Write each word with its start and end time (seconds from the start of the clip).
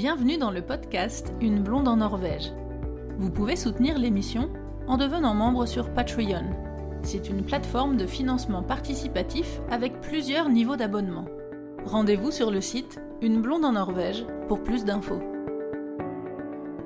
Bienvenue 0.00 0.38
dans 0.38 0.52
le 0.52 0.62
podcast 0.62 1.32
Une 1.40 1.60
blonde 1.60 1.88
en 1.88 1.96
Norvège. 1.96 2.52
Vous 3.18 3.32
pouvez 3.32 3.56
soutenir 3.56 3.98
l'émission 3.98 4.48
en 4.86 4.96
devenant 4.96 5.34
membre 5.34 5.66
sur 5.66 5.92
Patreon. 5.92 6.44
C'est 7.02 7.28
une 7.28 7.42
plateforme 7.42 7.96
de 7.96 8.06
financement 8.06 8.62
participatif 8.62 9.60
avec 9.72 10.00
plusieurs 10.00 10.50
niveaux 10.50 10.76
d'abonnement. 10.76 11.24
Rendez-vous 11.84 12.30
sur 12.30 12.52
le 12.52 12.60
site 12.60 13.00
Une 13.22 13.42
blonde 13.42 13.64
en 13.64 13.72
Norvège 13.72 14.24
pour 14.46 14.62
plus 14.62 14.84
d'infos. 14.84 15.18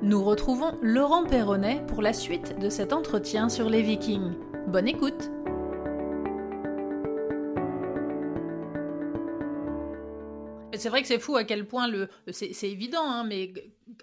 Nous 0.01 0.23
retrouvons 0.23 0.71
Laurent 0.81 1.23
Perronnet 1.23 1.83
pour 1.85 2.01
la 2.01 2.13
suite 2.13 2.57
de 2.57 2.69
cet 2.69 2.93
entretien 2.93 3.47
sur 3.47 3.69
les 3.69 3.83
Vikings. 3.83 4.33
Bonne 4.67 4.87
écoute 4.87 5.29
C'est 10.83 10.89
vrai 10.89 11.01
que 11.01 11.07
c'est 11.07 11.19
fou 11.19 11.37
à 11.37 11.45
quel 11.45 11.65
point 11.65 11.87
le, 11.87 12.09
c'est 12.29 12.69
évident, 12.69 13.05
hein, 13.05 13.23
mais 13.23 13.53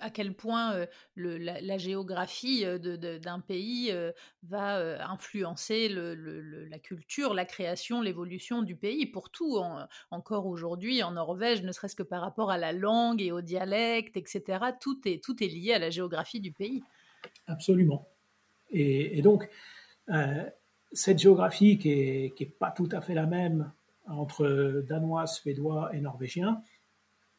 à 0.00 0.08
quel 0.08 0.32
point 0.32 0.72
euh, 0.72 0.86
le, 1.14 1.36
la, 1.36 1.76
géographie 1.76 2.64
euh, 2.64 2.78
d'un 3.18 3.40
pays 3.40 3.90
euh, 3.92 4.12
va 4.44 5.06
influencer 5.06 5.90
le, 5.90 6.14
la 6.64 6.78
culture, 6.78 7.34
la 7.34 7.44
création, 7.44 8.00
l'évolution 8.00 8.62
du 8.62 8.76
pays. 8.76 9.04
Pour 9.04 9.28
tout, 9.28 9.60
encore 10.10 10.46
aujourd'hui 10.46 11.02
en 11.02 11.10
Norvège, 11.10 11.62
ne 11.64 11.70
serait-ce 11.70 11.96
que 11.96 12.02
par 12.02 12.22
rapport 12.22 12.50
à 12.50 12.56
la 12.56 12.72
langue 12.72 13.20
et 13.20 13.30
au 13.30 13.42
dialecte, 13.42 14.16
etc. 14.16 14.64
Tout 14.80 15.06
est 15.06 15.22
tout 15.22 15.44
est 15.44 15.48
lié 15.48 15.74
à 15.74 15.78
la 15.78 15.90
géographie 15.90 16.40
du 16.40 16.50
pays. 16.50 16.82
Absolument. 17.46 18.08
Et, 18.70 19.18
et 19.18 19.20
donc 19.20 19.50
cette 20.92 21.18
géographie 21.18 21.76
qui 21.76 21.90
est, 21.90 22.34
qui 22.34 22.44
est 22.44 22.58
pas 22.58 22.70
tout 22.70 22.88
à 22.90 23.02
fait 23.02 23.12
la 23.12 23.26
même 23.26 23.70
entre 24.06 24.82
danois, 24.88 25.26
suédois 25.26 25.90
et 25.94 26.00
norvégiens, 26.00 26.62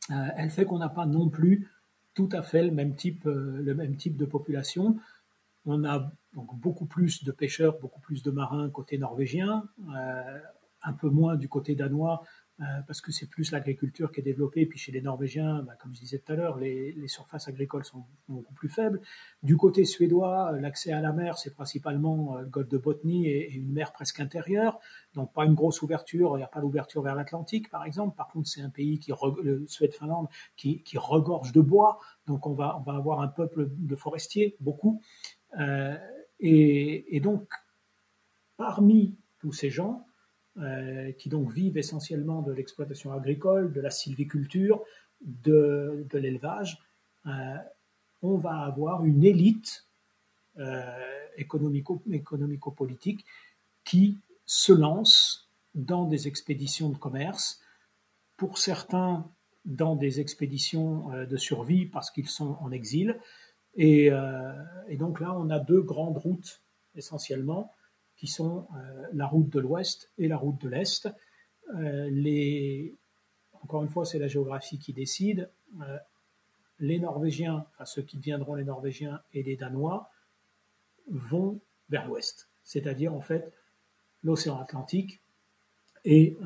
elle 0.10 0.50
fait 0.50 0.66
qu'on 0.66 0.80
n'a 0.80 0.90
pas 0.90 1.06
non 1.06 1.30
plus 1.30 1.70
tout 2.14 2.30
à 2.32 2.42
fait 2.42 2.64
le 2.64 2.72
même 2.72 2.96
type, 2.96 3.26
euh, 3.26 3.62
le 3.62 3.74
même 3.74 3.96
type 3.96 4.18
de 4.18 4.26
population. 4.26 4.98
On 5.66 5.84
a 5.86 6.12
donc 6.34 6.60
beaucoup 6.60 6.86
plus 6.86 7.24
de 7.24 7.32
pêcheurs, 7.32 7.80
beaucoup 7.80 8.02
plus 8.02 8.24
de 8.24 8.32
marins 8.32 8.70
côté 8.70 8.98
norvégien, 8.98 9.64
euh, 9.96 10.40
un 10.84 10.94
peu 10.94 11.10
moins 11.10 11.36
du 11.36 11.48
côté 11.48 11.76
danois, 11.76 12.24
euh, 12.24 12.26
parce 12.86 13.02
que 13.02 13.12
c'est 13.12 13.28
plus 13.28 13.52
l'agriculture 13.52 14.12
qui 14.12 14.20
est 14.20 14.24
développée. 14.24 14.66
Puis 14.66 14.78
chez 14.78 14.92
les 14.92 15.02
Norvégiens, 15.02 15.64
bah, 15.64 15.74
comme 15.82 15.96
je 15.96 16.00
disais 16.00 16.20
tout 16.20 16.32
à 16.32 16.36
l'heure, 16.36 16.58
les, 16.58 17.08
surfaces 17.08 17.48
agricoles 17.48 17.84
sont 17.84 18.06
beaucoup 18.30 18.54
plus 18.54 18.70
faibles. 18.70 19.02
Du 19.42 19.58
côté 19.58 19.84
suédois, 19.84 20.52
l'accès 20.60 20.92
à 20.92 21.02
la 21.02 21.12
mer, 21.12 21.38
c'est 21.38 21.54
principalement 21.56 22.38
euh, 22.38 22.42
le 22.42 22.48
golfe 22.48 22.70
de 22.70 22.78
Botnie 22.78 23.28
et, 23.28 23.52
une 23.52 23.72
mer 23.72 23.92
presque 23.92 24.20
intérieure. 24.20 24.80
Donc 25.16 25.34
pas 25.34 25.46
une 25.46 25.56
grosse 25.56 25.82
ouverture, 25.82 26.34
il 26.36 26.38
n'y 26.38 26.44
a 26.44 26.48
pas 26.48 26.62
d'ouverture 26.62 27.02
vers 27.02 27.16
l'Atlantique, 27.16 27.70
par 27.70 27.86
exemple. 27.86 28.16
Par 28.16 28.28
contre, 28.28 28.48
c'est 28.48 28.62
un 28.62 28.70
pays 28.70 29.00
qui, 29.00 29.12
le 29.44 29.66
Suède-Finlande, 29.68 30.28
qui, 30.56 30.84
regorge 30.96 31.52
de 31.52 31.62
bois. 31.62 32.00
Donc 32.28 32.46
on 32.46 32.54
va, 32.54 32.82
avoir 32.88 33.22
un 33.22 33.28
peuple 33.28 33.70
de 33.72 33.96
forestiers, 33.96 34.56
beaucoup. 34.60 35.02
Euh, 35.60 35.98
et 36.40 37.20
donc, 37.22 37.50
parmi 38.58 39.18
tous 39.40 39.52
ces 39.52 39.70
gens, 39.70 40.06
euh, 40.58 41.14
qui 41.14 41.30
donc 41.30 41.50
vivent 41.50 41.78
essentiellement 41.78 42.42
de 42.42 42.52
l'exploitation 42.52 43.14
agricole, 43.14 43.72
de 43.72 43.80
la 43.80 43.90
sylviculture, 43.90 44.84
de, 45.22 46.06
l'élevage, 46.12 46.78
euh, 47.26 47.56
on 48.22 48.36
va 48.36 48.58
avoir 48.60 49.06
une 49.06 49.24
élite 49.24 49.88
euh, 50.60 50.84
économico, 51.38 52.04
économico-politique 52.12 53.26
qui 53.86 54.20
se 54.46 54.74
lance 54.74 55.50
dans 55.74 56.06
des 56.06 56.28
expéditions 56.28 56.90
de 56.90 56.98
commerce, 56.98 57.62
pour 58.36 58.58
certains 58.58 59.26
dans 59.64 59.96
des 59.96 60.20
expéditions 60.20 61.12
de 61.26 61.38
survie 61.38 61.86
parce 61.86 62.12
qu'ils 62.12 62.28
sont 62.28 62.58
en 62.60 62.72
exil. 62.72 63.18
Et, 63.76 64.10
donc 64.98 65.22
là, 65.22 65.34
on 65.38 65.50
a 65.50 65.60
deux 65.60 65.82
grandes 65.82 66.18
routes 66.18 66.62
essentiellement 66.96 67.72
qui 68.22 68.28
sont 68.28 68.68
euh, 68.76 69.08
la 69.14 69.26
route 69.26 69.50
de 69.50 69.60
l'ouest 69.60 70.12
et 70.20 70.28
la 70.28 70.38
route 70.38 70.62
de 70.62 70.70
l'est. 70.70 71.10
Euh, 71.74 72.88
encore 73.64 73.82
une 73.82 73.90
fois, 73.90 74.06
c'est 74.06 74.20
la 74.20 74.28
géographie 74.28 74.78
qui 74.78 74.94
décide. 74.94 75.50
Euh, 75.82 75.98
les 76.78 77.00
Norvégiens, 77.00 77.66
ceux 77.84 78.04
qui 78.04 78.18
deviendront 78.18 78.54
les 78.54 78.64
Norvégiens 78.64 79.24
et 79.34 79.42
les 79.42 79.56
Danois, 79.56 80.12
vont 81.08 81.62
vers 81.90 82.08
l'ouest, 82.08 82.48
c'est-à-dire 82.64 83.12
en 83.12 83.22
fait 83.22 83.52
l'océan 84.22 84.60
Atlantique 84.60 85.20
et 86.06 86.38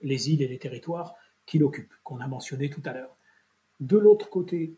les 0.00 0.30
îles 0.30 0.42
et 0.42 0.48
les 0.48 0.58
territoires 0.58 1.14
qu'il 1.46 1.64
occupe, 1.64 1.92
qu'on 2.04 2.20
a 2.20 2.28
mentionné 2.28 2.70
tout 2.70 2.82
à 2.84 2.92
l'heure. 2.92 3.16
De 3.80 3.98
l'autre 3.98 4.30
côté, 4.30 4.76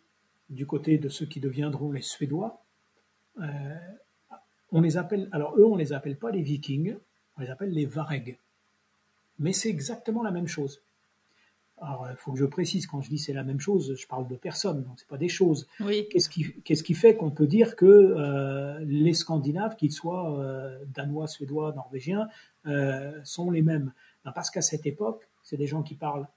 du 0.48 0.66
côté 0.66 0.96
de 0.96 1.10
ceux 1.10 1.26
qui 1.26 1.40
deviendront 1.40 1.92
les 1.92 2.00
Suédois, 2.00 2.64
on 4.76 4.82
les 4.82 4.98
appelle, 4.98 5.30
alors 5.32 5.56
eux, 5.56 5.64
on 5.64 5.76
les 5.76 5.94
appelle 5.94 6.16
pas 6.16 6.30
les 6.30 6.42
Vikings, 6.42 6.96
on 7.38 7.40
les 7.40 7.48
appelle 7.48 7.70
les 7.70 7.86
Vareg. 7.86 8.38
Mais 9.38 9.54
c'est 9.54 9.70
exactement 9.70 10.22
la 10.22 10.30
même 10.30 10.46
chose. 10.46 10.82
Alors, 11.80 12.06
il 12.10 12.16
faut 12.16 12.32
que 12.32 12.38
je 12.38 12.44
précise, 12.44 12.86
quand 12.86 13.00
je 13.00 13.08
dis 13.08 13.18
c'est 13.18 13.32
la 13.32 13.42
même 13.42 13.58
chose, 13.58 13.96
je 13.98 14.06
parle 14.06 14.28
de 14.28 14.36
personnes, 14.36 14.82
donc 14.82 14.94
c'est 14.98 15.08
pas 15.08 15.16
des 15.16 15.30
choses. 15.30 15.66
Qu'est-ce 16.10 16.28
qui, 16.28 16.52
qu'est-ce 16.62 16.82
qui 16.82 16.92
fait 16.92 17.16
qu'on 17.16 17.30
peut 17.30 17.46
dire 17.46 17.74
que 17.74 17.86
euh, 17.86 18.78
les 18.80 19.14
Scandinaves, 19.14 19.76
qu'ils 19.76 19.92
soient 19.92 20.38
euh, 20.40 20.78
danois, 20.94 21.26
suédois, 21.26 21.72
norvégiens, 21.72 22.28
euh, 22.66 23.18
sont 23.24 23.50
les 23.50 23.62
mêmes? 23.62 23.92
Ben, 24.26 24.32
Parce 24.32 24.50
qu'à 24.50 24.62
cette 24.62 24.84
époque, 24.84 25.26
c'est 25.42 25.56
des 25.56 25.66
gens 25.66 25.82
qui 25.82 25.94
parlent 25.94 26.28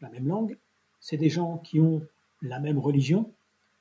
la 0.00 0.08
même 0.08 0.28
langue, 0.28 0.56
c'est 0.98 1.18
des 1.18 1.30
gens 1.30 1.58
qui 1.58 1.78
ont 1.78 2.00
la 2.40 2.58
même 2.58 2.78
religion, 2.78 3.30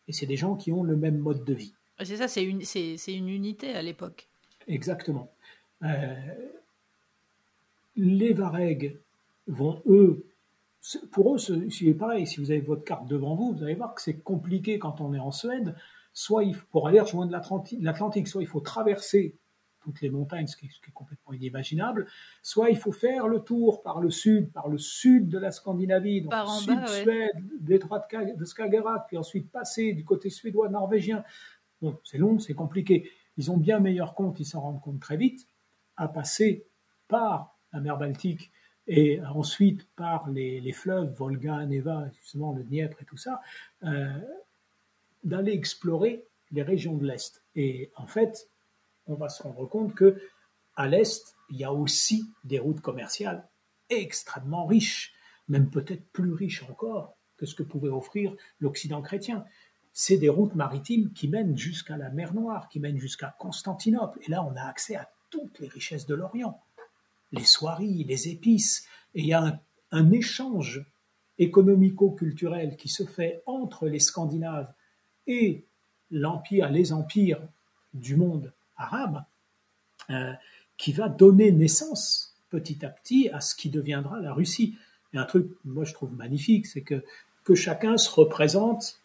et 0.09 0.11
c'est 0.11 0.25
des 0.25 0.37
gens 0.37 0.55
qui 0.55 0.73
ont 0.73 0.83
le 0.83 0.97
même 0.97 1.17
mode 1.17 1.45
de 1.45 1.53
vie. 1.53 1.73
C'est 2.03 2.17
ça, 2.17 2.27
c'est 2.27 2.43
une, 2.43 2.61
c'est, 2.63 2.95
une 3.07 3.29
unité 3.29 3.73
à 3.73 3.81
l'époque. 3.81 4.27
Exactement. 4.67 5.31
Euh, 5.83 6.15
les 7.95 8.33
Varegs 8.33 8.97
vont, 9.47 9.81
eux, 9.87 10.25
pour 11.11 11.35
eux, 11.35 11.37
c'est 11.37 11.93
pareil, 11.93 12.25
si 12.25 12.39
vous 12.39 12.51
avez 12.51 12.61
votre 12.61 12.83
carte 12.83 13.07
devant 13.07 13.35
vous, 13.35 13.53
vous 13.53 13.63
allez 13.63 13.75
voir 13.75 13.93
que 13.93 14.01
c'est 14.01 14.17
compliqué 14.17 14.79
quand 14.79 15.01
on 15.01 15.13
est 15.13 15.19
en 15.19 15.31
Suède, 15.31 15.75
soit 16.13 16.43
il, 16.43 16.57
pour 16.57 16.87
aller 16.87 16.99
rejoindre 16.99 17.31
l'Atlantique, 17.31 18.27
soit 18.27 18.41
il 18.41 18.47
faut 18.47 18.61
traverser 18.61 19.35
toutes 19.81 20.01
les 20.01 20.09
montagnes, 20.09 20.47
ce 20.47 20.55
qui, 20.55 20.67
est, 20.67 20.91
complètement 20.93 21.33
inimaginable, 21.33 22.07
soit 22.43 22.69
il 22.69 22.77
faut 22.77 22.91
faire 22.91 23.27
le 23.27 23.39
tour 23.39 23.81
par 23.81 23.99
le 23.99 24.11
sud, 24.11 24.51
par 24.51 24.69
le 24.69 24.77
sud 24.77 25.27
de 25.27 25.39
la 25.39 25.51
Scandinavie, 25.51 26.21
donc 26.21 26.33
sud-Suède, 26.59 27.31
détroit 27.59 28.05
de 28.35 28.45
Skagerrak, 28.45 29.07
puis 29.07 29.17
ensuite 29.17 29.51
passer 29.51 29.93
du 29.93 30.05
côté 30.05 30.29
suédois 30.29 30.69
norvégien 30.69 31.23
Bon, 31.81 31.97
c'est 32.03 32.17
long, 32.17 32.39
c'est 32.39 32.53
compliqué. 32.53 33.09
Ils 33.37 33.51
ont 33.51 33.57
bien 33.57 33.79
meilleur 33.79 34.13
compte, 34.13 34.39
ils 34.39 34.45
s'en 34.45 34.61
rendent 34.61 34.81
compte 34.81 34.99
très 34.99 35.17
vite, 35.17 35.47
à 35.97 36.07
passer 36.07 36.65
par 37.07 37.57
la 37.73 37.79
mer 37.79 37.97
Baltique 37.97 38.51
et 38.87 39.21
ensuite 39.21 39.87
par 39.95 40.29
les, 40.29 40.71
fleuves 40.73 41.13
Volga, 41.13 41.65
Neva, 41.65 42.09
justement 42.19 42.53
le 42.53 42.63
Dniepr 42.63 43.01
et 43.01 43.05
tout 43.05 43.17
ça, 43.17 43.41
euh, 43.83 44.19
d'aller 45.23 45.53
explorer 45.53 46.25
les 46.51 46.63
régions 46.63 46.97
de 46.97 47.05
l'Est. 47.05 47.41
Et 47.55 47.91
en 47.95 48.07
fait, 48.07 48.49
on 49.07 49.15
va 49.15 49.29
se 49.29 49.43
rendre 49.43 49.65
compte 49.67 49.95
que 49.95 50.21
à 50.75 50.87
l'Est, 50.87 51.35
il 51.49 51.57
y 51.57 51.63
a 51.63 51.73
aussi 51.73 52.25
des 52.43 52.59
routes 52.59 52.81
commerciales 52.81 53.47
extrêmement 53.89 54.65
riches, 54.65 55.13
même 55.47 55.69
peut-être 55.69 56.05
plus 56.11 56.33
riches 56.33 56.63
encore 56.69 57.17
que 57.37 57.45
ce 57.45 57.55
que 57.55 57.63
pouvait 57.63 57.89
offrir 57.89 58.35
l'Occident 58.59 59.01
chrétien 59.01 59.45
c'est 59.93 60.17
des 60.17 60.29
routes 60.29 60.55
maritimes 60.55 61.11
qui 61.13 61.27
mènent 61.27 61.57
jusqu'à 61.57 61.97
la 61.97 62.09
mer 62.09 62.33
Noire, 62.33 62.69
qui 62.69 62.79
mènent 62.79 62.99
jusqu'à 62.99 63.35
Constantinople. 63.39 64.19
Et 64.25 64.31
là, 64.31 64.43
on 64.43 64.55
a 64.55 64.63
accès 64.63 64.95
à 64.95 65.09
toutes 65.29 65.59
les 65.59 65.67
richesses 65.67 66.05
de 66.05 66.15
l'Orient, 66.15 66.61
les 67.31 67.43
soieries, 67.43 68.03
les 68.05 68.29
épices. 68.29 68.85
Et 69.15 69.21
il 69.21 69.27
y 69.27 69.33
a 69.33 69.61
un, 69.91 70.11
échange 70.11 70.85
économico-culturel 71.37 72.77
qui 72.77 72.87
se 72.87 73.03
fait 73.03 73.41
entre 73.45 73.87
les 73.87 73.99
Scandinaves 73.99 74.73
et 75.27 75.65
l'empire, 76.09 76.69
les 76.69 76.93
empires 76.93 77.41
du 77.93 78.15
monde 78.15 78.53
arabe, 78.77 79.23
euh, 80.09 80.33
qui 80.77 80.93
va 80.93 81.09
donner 81.09 81.51
naissance 81.51 82.35
petit 82.49 82.85
à 82.85 82.89
petit 82.89 83.29
à 83.29 83.41
ce 83.41 83.55
qui 83.55 83.69
deviendra 83.69 84.19
la 84.19 84.33
Russie. 84.33 84.77
Et 85.13 85.17
un 85.17 85.25
truc, 85.25 85.51
moi 85.65 85.83
je 85.83 85.93
trouve 85.93 86.13
magnifique, 86.13 86.67
c'est 86.67 86.81
que, 86.81 87.03
que 87.43 87.55
chacun 87.55 87.97
se 87.97 88.09
représente 88.09 89.00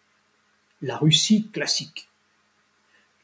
la 0.83 0.97
Russie 0.97 1.49
classique. 1.51 2.09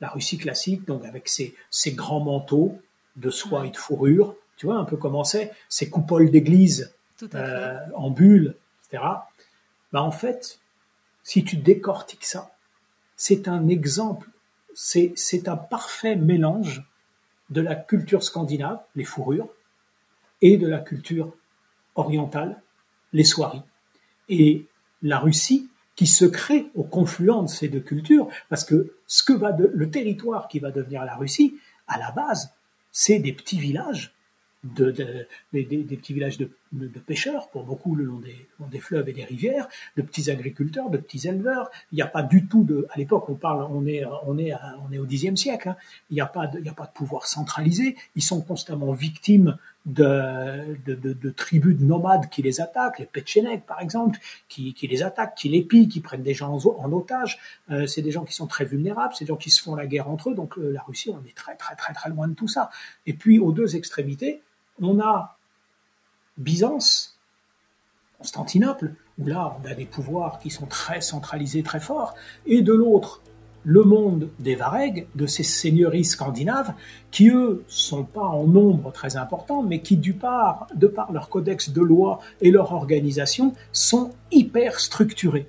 La 0.00 0.08
Russie 0.08 0.38
classique, 0.38 0.84
donc 0.84 1.04
avec 1.04 1.28
ses, 1.28 1.54
grands 1.92 2.20
manteaux 2.20 2.80
de 3.16 3.30
soie 3.30 3.66
et 3.66 3.70
de 3.70 3.76
fourrure, 3.76 4.34
tu 4.56 4.66
vois 4.66 4.76
un 4.76 4.84
peu 4.84 4.96
comment 4.96 5.24
c'est, 5.24 5.52
ces 5.68 5.90
coupoles 5.90 6.30
d'église 6.30 6.94
euh, 7.34 7.78
en 7.94 8.10
bulles, 8.10 8.56
etc. 8.84 9.04
Bah 9.92 10.02
en 10.02 10.10
fait, 10.10 10.60
si 11.22 11.44
tu 11.44 11.56
décortiques 11.56 12.24
ça, 12.24 12.56
c'est 13.16 13.46
un 13.46 13.68
exemple, 13.68 14.28
c'est 14.74 15.48
un 15.48 15.56
parfait 15.56 16.16
mélange 16.16 16.82
de 17.50 17.60
la 17.60 17.74
culture 17.74 18.24
scandinave, 18.24 18.80
les 18.96 19.04
fourrures, 19.04 19.48
et 20.40 20.56
de 20.56 20.66
la 20.66 20.78
culture 20.78 21.32
orientale, 21.94 22.60
les 23.12 23.24
soieries. 23.24 23.62
Et 24.28 24.66
la 25.02 25.18
Russie 25.18 25.68
qui 25.96 26.06
se 26.06 26.24
crée 26.24 26.66
au 26.74 26.84
confluent 26.84 27.42
de 27.42 27.48
ces 27.48 27.68
deux 27.68 27.80
cultures, 27.80 28.28
parce 28.48 28.64
que 28.64 28.94
ce 29.06 29.22
que 29.22 29.32
va 29.32 29.54
le 29.56 29.90
territoire 29.90 30.48
qui 30.48 30.58
va 30.58 30.70
devenir 30.70 31.04
la 31.04 31.16
Russie, 31.16 31.54
à 31.86 31.98
la 31.98 32.10
base, 32.12 32.52
c'est 32.90 33.18
des 33.18 33.32
petits 33.32 33.58
villages 33.58 34.14
de, 34.64 34.92
des, 35.52 35.66
petits 35.96 36.14
villages 36.14 36.38
de, 36.38 36.48
pêcheurs, 37.06 37.48
pour 37.48 37.64
beaucoup 37.64 37.96
le 37.96 38.04
long, 38.04 38.20
des, 38.70 38.78
fleuves 38.78 39.08
et 39.08 39.12
des 39.12 39.24
rivières, 39.24 39.68
de 39.96 40.02
petits 40.02 40.30
agriculteurs, 40.30 40.88
de 40.88 40.98
petits 40.98 41.26
éleveurs. 41.26 41.70
Il 41.90 41.96
n'y 41.96 42.02
a 42.02 42.06
pas 42.06 42.22
du 42.22 42.46
tout 42.46 42.62
de, 42.62 42.86
à 42.90 42.98
l'époque, 42.98 43.28
on 43.28 43.34
parle, 43.34 43.66
on 43.70 43.86
est, 43.86 44.04
on 44.26 44.38
est, 44.38 44.52
on 44.88 44.92
est 44.92 44.98
au 44.98 45.06
Xe 45.06 45.34
siècle. 45.34 45.70
Hein. 45.70 45.76
Il 46.10 46.14
n'y 46.14 46.20
a 46.20 46.26
pas 46.26 46.46
de, 46.46 46.58
il 46.58 46.62
n'y 46.62 46.68
a 46.68 46.74
pas 46.74 46.86
de 46.86 46.92
pouvoir 46.92 47.26
centralisé. 47.26 47.96
Ils 48.14 48.22
sont 48.22 48.40
constamment 48.40 48.92
victimes 48.92 49.56
de, 49.84 50.76
de, 50.86 50.94
de, 50.94 51.30
tribus 51.30 51.76
de 51.76 51.84
nomades 51.84 52.28
qui 52.28 52.42
les 52.42 52.60
attaquent, 52.60 53.00
les 53.00 53.06
Petchénèques 53.06 53.66
par 53.66 53.80
exemple, 53.80 54.18
qui, 54.48 54.74
qui, 54.74 54.86
les 54.86 55.02
attaquent, 55.02 55.34
qui 55.34 55.48
les 55.48 55.62
pillent, 55.62 55.88
qui 55.88 56.00
prennent 56.00 56.22
des 56.22 56.34
gens 56.34 56.56
en, 56.56 56.92
otage. 56.92 57.38
Euh, 57.70 57.86
c'est 57.86 58.02
des 58.02 58.12
gens 58.12 58.24
qui 58.24 58.32
sont 58.32 58.46
très 58.46 58.64
vulnérables, 58.64 59.12
c'est 59.16 59.24
des 59.24 59.30
gens 59.30 59.36
qui 59.36 59.50
se 59.50 59.60
font 59.60 59.74
la 59.74 59.86
guerre 59.86 60.08
entre 60.08 60.30
eux. 60.30 60.34
Donc 60.34 60.56
euh, 60.58 60.70
la 60.70 60.82
Russie, 60.82 61.10
on 61.10 61.24
est 61.28 61.36
très 61.36 61.56
très 61.56 61.74
très 61.74 61.92
très 61.92 62.10
loin 62.10 62.28
de 62.28 62.34
tout 62.34 62.48
ça. 62.48 62.70
Et 63.06 63.12
puis 63.12 63.38
aux 63.38 63.52
deux 63.52 63.74
extrémités, 63.74 64.40
on 64.80 65.00
a 65.00 65.36
Byzance, 66.38 67.18
Constantinople, 68.18 68.94
où 69.18 69.26
là 69.26 69.56
on 69.60 69.68
a 69.68 69.74
des 69.74 69.86
pouvoirs 69.86 70.38
qui 70.38 70.50
sont 70.50 70.66
très 70.66 71.00
centralisés, 71.00 71.64
très 71.64 71.80
forts, 71.80 72.14
et 72.46 72.62
de 72.62 72.72
l'autre, 72.72 73.20
le 73.64 73.82
monde 73.82 74.28
des 74.38 74.54
Varegs, 74.54 75.06
de 75.14 75.26
ces 75.26 75.42
seigneuries 75.42 76.04
scandinaves, 76.04 76.72
qui 77.10 77.28
eux 77.28 77.64
sont 77.68 78.04
pas 78.04 78.22
en 78.22 78.46
nombre 78.46 78.92
très 78.92 79.16
important, 79.16 79.62
mais 79.62 79.80
qui 79.80 79.96
du 79.96 80.14
part, 80.14 80.66
de 80.74 80.86
par 80.86 81.12
leur 81.12 81.28
codex 81.28 81.70
de 81.70 81.80
loi 81.80 82.20
et 82.40 82.50
leur 82.50 82.72
organisation, 82.72 83.54
sont 83.72 84.10
hyper 84.30 84.80
structurés. 84.80 85.48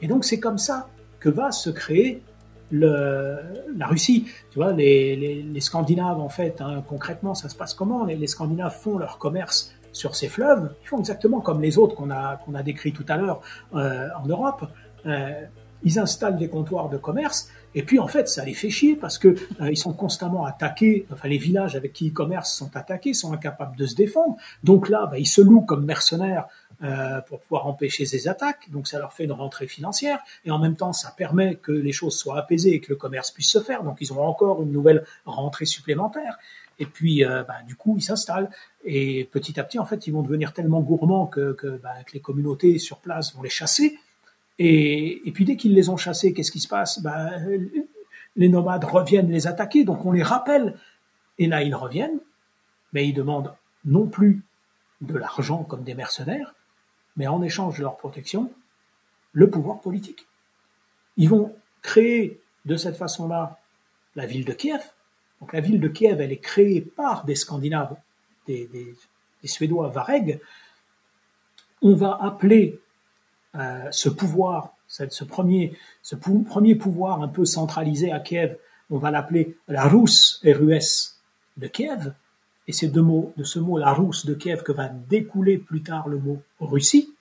Et 0.00 0.06
donc 0.06 0.24
c'est 0.24 0.40
comme 0.40 0.58
ça 0.58 0.88
que 1.20 1.28
va 1.28 1.50
se 1.52 1.70
créer 1.70 2.22
la 2.70 3.86
Russie. 3.86 4.26
Tu 4.50 4.58
vois, 4.58 4.72
les, 4.72 5.60
Scandinaves, 5.60 6.20
en 6.20 6.28
fait, 6.28 6.60
hein, 6.60 6.82
concrètement, 6.86 7.34
ça 7.34 7.48
se 7.48 7.54
passe 7.54 7.74
comment? 7.74 8.04
Les, 8.04 8.26
Scandinaves 8.26 8.76
font 8.76 8.98
leur 8.98 9.18
commerce 9.18 9.72
sur 9.92 10.16
ces 10.16 10.28
fleuves, 10.28 10.74
ils 10.82 10.88
font 10.88 10.98
exactement 10.98 11.40
comme 11.40 11.62
les 11.62 11.78
autres 11.78 11.94
qu'on 11.94 12.10
a, 12.10 12.36
qu'on 12.38 12.54
a 12.54 12.64
décrits 12.64 12.92
tout 12.92 13.04
à 13.08 13.16
l'heure 13.16 13.40
euh, 13.74 14.08
en 14.20 14.26
Europe. 14.26 14.66
Euh, 15.06 15.30
ils 15.84 15.98
installent 15.98 16.36
des 16.36 16.48
comptoirs 16.48 16.88
de 16.88 16.96
commerce, 16.96 17.48
et 17.74 17.82
puis 17.82 17.98
en 17.98 18.06
fait, 18.06 18.28
ça 18.28 18.44
les 18.44 18.54
fait 18.54 18.70
chier 18.70 18.94
parce 18.96 19.18
que 19.18 19.28
euh, 19.60 19.70
ils 19.70 19.76
sont 19.76 19.92
constamment 19.92 20.44
attaqués. 20.44 21.06
Enfin, 21.12 21.28
les 21.28 21.38
villages 21.38 21.74
avec 21.74 21.92
qui 21.92 22.06
ils 22.06 22.12
commercent 22.12 22.54
sont 22.54 22.76
attaqués, 22.76 23.14
sont 23.14 23.32
incapables 23.32 23.76
de 23.76 23.86
se 23.86 23.96
défendre. 23.96 24.36
Donc 24.62 24.88
là, 24.88 25.06
bah, 25.10 25.18
ils 25.18 25.26
se 25.26 25.40
louent 25.40 25.62
comme 25.62 25.84
mercenaires 25.84 26.46
euh, 26.82 27.20
pour 27.22 27.40
pouvoir 27.40 27.66
empêcher 27.66 28.04
ces 28.04 28.26
attaques. 28.28 28.70
Donc 28.70 28.88
ça 28.88 28.98
leur 28.98 29.12
fait 29.12 29.24
une 29.24 29.32
rentrée 29.32 29.68
financière 29.68 30.18
et 30.44 30.50
en 30.50 30.58
même 30.58 30.74
temps 30.74 30.92
ça 30.92 31.14
permet 31.16 31.54
que 31.54 31.70
les 31.70 31.92
choses 31.92 32.18
soient 32.18 32.36
apaisées 32.36 32.74
et 32.74 32.80
que 32.80 32.90
le 32.90 32.96
commerce 32.96 33.30
puisse 33.30 33.50
se 33.50 33.60
faire. 33.60 33.84
Donc 33.84 33.98
ils 34.00 34.12
ont 34.12 34.20
encore 34.20 34.60
une 34.60 34.72
nouvelle 34.72 35.04
rentrée 35.24 35.66
supplémentaire. 35.66 36.36
Et 36.80 36.86
puis 36.86 37.24
euh, 37.24 37.44
bah, 37.44 37.58
du 37.66 37.76
coup 37.76 37.94
ils 37.96 38.02
s'installent 38.02 38.50
et 38.84 39.24
petit 39.32 39.58
à 39.60 39.64
petit 39.64 39.78
en 39.78 39.84
fait 39.84 40.08
ils 40.08 40.12
vont 40.12 40.22
devenir 40.22 40.52
tellement 40.52 40.80
gourmands 40.80 41.26
que, 41.26 41.52
que, 41.52 41.78
bah, 41.78 41.94
que 42.04 42.12
les 42.12 42.20
communautés 42.20 42.78
sur 42.78 42.98
place 42.98 43.34
vont 43.34 43.42
les 43.42 43.50
chasser. 43.50 43.98
Et, 44.58 45.30
puis 45.34 45.44
dès 45.44 45.56
qu'ils 45.56 45.74
les 45.74 45.88
ont 45.88 45.96
chassés, 45.96 46.32
qu'est-ce 46.32 46.52
qui 46.52 46.60
se 46.60 46.68
passe? 46.68 47.00
Bah, 47.02 47.30
Les 48.36 48.48
nomades 48.48 48.84
reviennent 48.84 49.30
les 49.30 49.46
attaquer, 49.46 49.84
donc 49.84 50.04
on 50.04 50.12
les 50.12 50.22
rappelle. 50.22 50.78
Et 51.38 51.46
là 51.46 51.62
ils 51.62 51.74
reviennent, 51.74 52.20
mais 52.92 53.08
ils 53.08 53.12
demandent 53.12 53.54
non 53.84 54.06
plus 54.06 54.42
de 55.00 55.16
l'argent 55.16 55.64
comme 55.64 55.82
des 55.82 55.94
mercenaires, 55.94 56.54
mais 57.16 57.26
en 57.26 57.42
échange 57.42 57.78
de 57.78 57.82
leur 57.82 57.96
protection, 57.96 58.50
le 59.32 59.50
pouvoir 59.50 59.80
politique. 59.80 60.26
Ils 61.16 61.28
vont 61.28 61.54
créer 61.82 62.40
de 62.64 62.76
cette 62.76 62.96
façon-là 62.96 63.58
la 64.16 64.26
ville 64.26 64.44
de 64.44 64.52
Kiev. 64.52 64.80
Donc 65.40 65.52
la 65.52 65.60
ville 65.60 65.80
de 65.80 65.88
Kiev, 65.88 66.20
elle 66.20 66.32
est 66.32 66.38
créée 66.38 66.80
par 66.80 67.24
des 67.24 67.34
Scandinaves, 67.34 67.96
des, 68.46 68.94
Suédois 69.44 69.88
Vareg. 69.88 70.40
On 71.82 71.94
va 71.94 72.18
appeler 72.20 72.80
euh, 73.56 73.88
ce 73.90 74.08
pouvoir, 74.08 74.74
ce 74.88 75.24
premier, 75.24 75.76
ce 76.02 76.16
premier 76.16 76.74
pouvoir 76.74 77.22
un 77.22 77.28
peu 77.28 77.44
centralisé 77.44 78.12
à 78.12 78.20
Kiev, 78.20 78.56
on 78.90 78.98
va 78.98 79.10
l'appeler 79.10 79.56
la 79.68 79.86
Rus 79.86 80.40
et 80.42 80.52
Rues 80.52 81.14
de 81.56 81.66
Kiev. 81.66 82.14
Et 82.66 82.72
c'est 82.72 82.88
de, 82.88 83.02
de 83.36 83.44
ce 83.44 83.58
mot, 83.58 83.78
la 83.78 83.92
Rousse 83.92 84.26
de 84.26 84.34
Kiev, 84.34 84.62
que 84.62 84.72
va 84.72 84.88
découler 84.88 85.58
plus 85.58 85.82
tard 85.82 86.08
le 86.08 86.18
mot 86.18 86.42
Russie. 86.60 87.14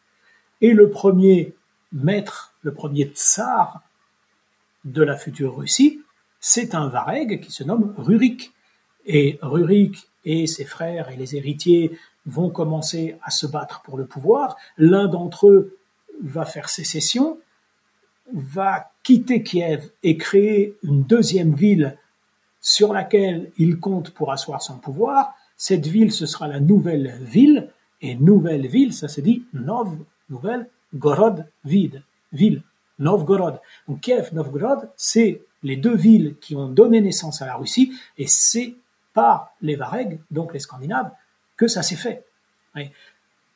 Et 0.62 0.74
le 0.74 0.89
premier 0.89 1.53
maître, 1.91 2.53
le 2.62 2.74
premier 2.74 3.06
tsar 3.06 3.81
de 4.85 5.03
la 5.03 5.15
future 5.15 5.56
Russie, 5.56 6.01
c'est 6.39 6.75
un 6.75 6.88
Vareg 6.88 7.41
qui 7.41 7.51
se 7.51 7.63
nomme 7.63 7.94
Rurik. 7.97 8.53
Et 9.06 9.38
Rurik 9.41 10.07
et 10.24 10.47
ses 10.47 10.65
frères 10.65 11.09
et 11.09 11.18
les 11.18 11.35
héritiers 11.35 11.97
vont 12.25 12.50
commencer 12.50 13.18
à 13.21 13.31
se 13.31 13.45
battre 13.45 13.81
pour 13.81 13.97
le 13.97 14.06
pouvoir. 14.06 14.56
L'un 14.77 15.07
d'entre 15.07 15.50
eux 15.50 15.77
va 16.21 16.45
faire 16.45 16.69
sécession, 16.69 17.39
va 18.31 18.92
quitter 19.04 19.44
Kiev 19.44 19.89
et 20.04 20.18
créer 20.18 20.77
une 20.83 21.04
deuxième 21.04 21.54
ville 21.54 21.98
sur 22.62 22.94
laquelle 22.94 23.51
il 23.57 23.80
compte 23.80 24.12
pour 24.12 24.31
asseoir 24.31 24.62
son 24.62 24.77
pouvoir. 24.77 25.36
Cette 25.57 25.88
ville, 25.88 26.12
ce 26.12 26.25
sera 26.25 26.48
la 26.48 26.60
nouvelle 26.60 27.18
ville, 27.21 27.69
et 28.01 28.15
nouvelle 28.15 28.68
ville, 28.68 28.94
ça 28.94 29.07
se 29.07 29.21
dit 29.21 29.45
Nov, 29.54 29.98
nouvelle, 30.30 30.69
Gorod, 30.94 31.45
vide, 31.63 32.04
ville, 32.31 32.62
Novgorod. 33.00 33.59
Donc 33.88 34.01
Kiev, 34.01 34.33
Novgorod, 34.33 34.89
c'est 34.95 35.42
les 35.63 35.77
deux 35.77 35.95
villes 35.95 36.36
qui 36.42 36.56
ont 36.56 36.68
donné 36.68 37.01
naissance 37.01 37.42
à 37.42 37.45
la 37.45 37.56
Russie, 37.56 37.94
et 38.18 38.27
c'est 38.27 38.75
par 39.13 39.54
les 39.62 39.75
Varegs, 39.75 40.19
donc 40.31 40.54
les 40.54 40.59
Scandinaves, 40.59 41.12
que 41.56 41.68
ça 41.68 41.83
s'est 41.83 41.95
fait. 41.95 42.25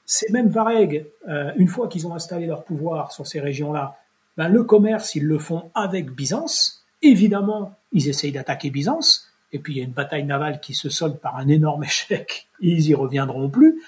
Ces 0.08 0.32
mêmes 0.32 0.50
Varegs, 0.50 1.06
euh, 1.28 1.52
une 1.58 1.68
fois 1.68 1.88
qu'ils 1.88 2.08
ont 2.08 2.16
installé 2.16 2.48
leur 2.48 2.64
pouvoir 2.64 3.12
sur 3.12 3.28
ces 3.28 3.40
régions-là, 3.40 3.98
ben, 4.38 4.48
le 4.48 4.64
commerce, 4.64 5.14
ils 5.14 5.26
le 5.26 5.38
font 5.38 5.70
avec 5.76 6.10
Byzance, 6.10 6.78
Évidemment, 7.02 7.76
ils 7.92 8.10
essayent 8.10 8.32
d'attaquer 8.32 8.70
Byzance, 8.70 9.30
et 9.52 9.60
puis 9.60 9.74
il 9.74 9.78
y 9.78 9.82
a 9.82 9.84
une 9.84 9.92
bataille 9.92 10.24
navale 10.24 10.60
qui 10.60 10.74
se 10.74 10.90
solde 10.90 11.20
par 11.20 11.38
un 11.38 11.48
énorme 11.48 11.84
échec, 11.84 12.48
ils 12.60 12.88
y 12.88 12.96
reviendront 12.96 13.50
plus, 13.50 13.82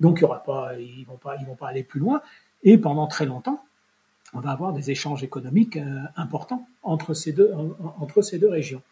donc 0.00 0.18
il 0.18 0.22
y 0.22 0.24
aura 0.24 0.42
pas, 0.42 0.78
ils 0.78 1.04
vont 1.04 1.16
pas, 1.16 1.36
ils 1.40 1.46
vont 1.46 1.54
pas 1.54 1.68
aller 1.68 1.82
plus 1.82 2.00
loin, 2.00 2.20
et 2.62 2.76
pendant 2.78 3.06
très 3.06 3.26
longtemps, 3.26 3.62
on 4.34 4.40
va 4.40 4.50
avoir 4.50 4.72
des 4.72 4.90
échanges 4.90 5.22
économiques 5.22 5.76
euh, 5.76 6.00
importants 6.16 6.66
entre 6.82 7.14
ces 7.14 7.32
deux, 7.32 7.52
entre 7.98 8.22
ces 8.22 8.38
deux 8.38 8.48
régions. 8.48 8.82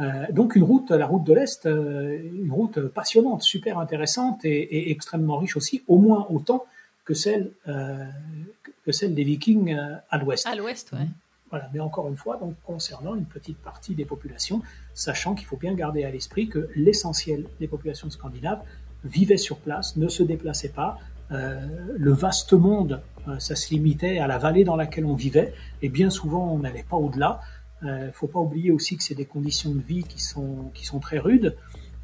Euh, 0.00 0.26
donc 0.30 0.56
une 0.56 0.62
route, 0.62 0.90
la 0.90 1.06
route 1.06 1.24
de 1.24 1.34
l'Est, 1.34 1.66
euh, 1.66 2.18
une 2.34 2.50
route 2.50 2.80
passionnante, 2.88 3.42
super 3.42 3.78
intéressante 3.78 4.44
et, 4.44 4.90
extrêmement 4.90 5.36
riche 5.36 5.56
aussi, 5.56 5.82
au 5.86 5.98
moins 5.98 6.26
autant 6.30 6.64
que 7.04 7.14
celle, 7.14 7.50
que 7.66 8.92
celle 8.92 9.14
des 9.14 9.24
Vikings 9.24 9.76
à 10.08 10.18
l'Ouest. 10.18 10.46
À 10.46 10.54
l'Ouest, 10.54 10.92
ouais. 10.92 11.08
Voilà, 11.52 11.68
mais 11.74 11.80
encore 11.80 12.08
une 12.08 12.16
fois, 12.16 12.38
donc 12.38 12.54
concernant 12.64 13.14
une 13.14 13.26
petite 13.26 13.58
partie 13.58 13.94
des 13.94 14.06
populations, 14.06 14.62
sachant 14.94 15.34
qu'il 15.34 15.46
faut 15.46 15.58
bien 15.58 15.74
garder 15.74 16.02
à 16.02 16.10
l'esprit 16.10 16.48
que 16.48 16.70
l'essentiel 16.74 17.44
des 17.60 17.68
populations 17.68 18.08
scandinaves 18.08 18.62
vivaient 19.04 19.36
sur 19.36 19.58
place, 19.58 19.96
ne 19.96 20.08
se 20.08 20.22
déplaçaient 20.22 20.70
pas. 20.70 20.98
Euh, 21.30 21.60
le 21.94 22.12
vaste 22.12 22.54
monde, 22.54 23.02
euh, 23.28 23.38
ça 23.38 23.54
se 23.54 23.68
limitait 23.68 24.18
à 24.18 24.26
la 24.26 24.38
vallée 24.38 24.64
dans 24.64 24.76
laquelle 24.76 25.04
on 25.04 25.14
vivait, 25.14 25.52
et 25.82 25.90
bien 25.90 26.08
souvent 26.08 26.50
on 26.54 26.60
n'allait 26.60 26.86
pas 26.88 26.96
au-delà. 26.96 27.42
Il 27.82 27.88
euh, 27.88 28.06
ne 28.06 28.12
faut 28.12 28.28
pas 28.28 28.40
oublier 28.40 28.70
aussi 28.70 28.96
que 28.96 29.02
c'est 29.02 29.14
des 29.14 29.24
conditions 29.24 29.74
de 29.74 29.80
vie 29.80 30.04
qui 30.04 30.20
sont, 30.20 30.70
qui 30.74 30.84
sont 30.86 31.00
très 31.00 31.18
rudes. 31.18 31.56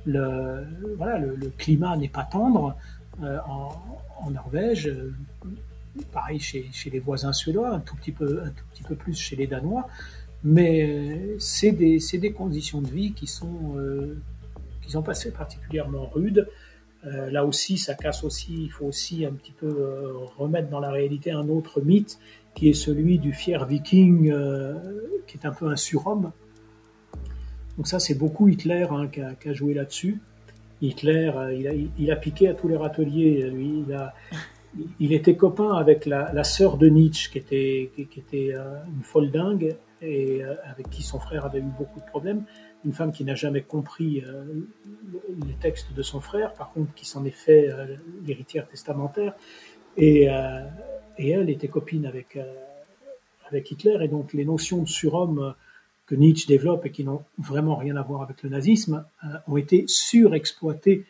Le, 0.07 0.65
voilà, 0.97 1.19
le, 1.19 1.51
climat 1.57 1.97
n'est 1.97 2.09
pas 2.09 2.25
tendre. 2.25 2.77
En, 3.21 3.71
en, 4.21 4.31
Norvège, 4.31 4.95
pareil 6.13 6.39
chez, 6.39 6.69
chez, 6.73 6.89
les 6.89 7.01
voisins 7.01 7.33
suédois, 7.33 7.71
un 7.71 7.81
tout 7.81 7.97
petit 7.97 8.13
peu, 8.13 8.43
un 8.45 8.51
tout 8.51 8.65
petit 8.73 8.85
peu 8.85 8.95
plus 8.95 9.19
chez 9.19 9.35
les 9.35 9.49
Danois, 9.49 9.89
mais 10.45 11.37
c'est 11.39 11.73
des, 11.73 11.99
des, 11.99 12.33
conditions 12.33 12.81
de 12.81 12.89
vie 12.89 13.13
qui 13.13 13.27
sont, 13.27 13.77
euh, 13.77 14.21
qui 14.83 14.93
sont 14.93 15.03
passées 15.03 15.33
particulièrement 15.33 16.07
rudes. 16.07 16.49
Euh, 17.07 17.31
là 17.31 17.45
aussi, 17.45 17.79
ça 17.79 17.95
casse 17.95 18.25
aussi, 18.25 18.65
il 18.65 18.71
faut 18.71 18.87
aussi 18.87 19.25
un 19.25 19.33
petit 19.33 19.53
peu 19.53 19.67
euh, 19.67 20.13
remettre 20.37 20.69
dans 20.69 20.81
la 20.81 20.91
réalité 20.91 21.31
un 21.31 21.49
autre 21.49 21.81
mythe 21.81 22.19
qui 22.59 22.71
est 22.71 22.75
celui 22.75 23.19
du 23.19 23.33
fier 23.33 23.65
viking, 23.65 24.33
qui 25.27 25.39
est 25.39 25.47
un 25.47 25.53
peu 25.53 25.69
un 25.69 25.77
surhomme. 25.77 26.33
Donc 27.77 27.87
ça, 27.87 28.01
c'est 28.01 28.17
beaucoup 28.17 28.49
Hitler 28.49 28.87
hein, 28.91 29.07
qui, 29.07 29.21
a, 29.21 29.53
joué 29.53 29.75
là-dessus. 29.75 30.21
Hitler, 30.83 31.31
il 31.57 31.69
a, 31.69 31.73
il, 31.99 32.11
a, 32.11 32.17
piqué 32.17 32.49
à 32.49 32.55
tous 32.55 32.67
les 32.67 32.77
râteliers. 32.77 33.49
Lui, 33.51 33.85
il 35.01 35.13
était 35.13 35.37
copain 35.37 35.73
avec 35.75 36.07
la, 36.07 36.45
sœur 36.45 36.77
de 36.77 36.89
Nietzsche, 36.89 37.31
qui 37.31 37.39
était, 37.39 38.55
euh, 38.55 38.83
une 38.87 39.03
folle 39.03 39.31
dingue, 39.31 39.77
et 40.01 40.43
euh, 40.43 40.55
avec 40.65 40.91
qui 40.91 41.03
son 41.03 41.19
frère 41.19 41.45
avait 41.45 41.59
eu 41.59 41.71
beaucoup 41.79 42.01
de 42.01 42.07
problèmes. 42.07 42.45
Une 42.85 42.93
femme 42.93 43.11
qui 43.11 43.25
n'a 43.25 43.35
jamais 43.35 43.63
compris 43.63 44.23
euh, 44.27 44.45
les 45.47 45.55
textes 45.55 45.93
de 45.93 46.03
son 46.03 46.21
frère, 46.21 46.55
par 46.55 46.73
contre, 46.73 46.95
qui 46.95 47.07
s'en 47.07 47.25
est 47.25 47.31
fait 47.31 47.69
l'héritière 48.25 48.69
testamentaire. 48.69 49.35
Et, 49.97 50.29
et, 51.19 51.31
elle 51.31 51.51
était 51.51 51.69
copine 51.69 52.07
avec, 52.07 52.39
avec 53.49 53.71
Hitler, 53.71 53.99
et 54.03 54.09
donc 54.09 54.33
les 54.33 54.45
notions 54.45 54.83
de 54.83 54.89
surhomme 54.89 55.55
que 56.07 56.15
Nietzsche 56.15 56.47
développe 56.47 56.87
et 56.87 56.91
qui 56.91 57.05
n'ont 57.05 57.23
vraiment 57.39 57.77
rien 57.77 57.97
à 57.97 58.03
voir 58.03 58.23
avec 58.23 58.43
le 58.43 58.51
nazisme 58.51 59.05
ont 59.47 59.57
été 59.57 59.85
surexploitées 59.87 61.05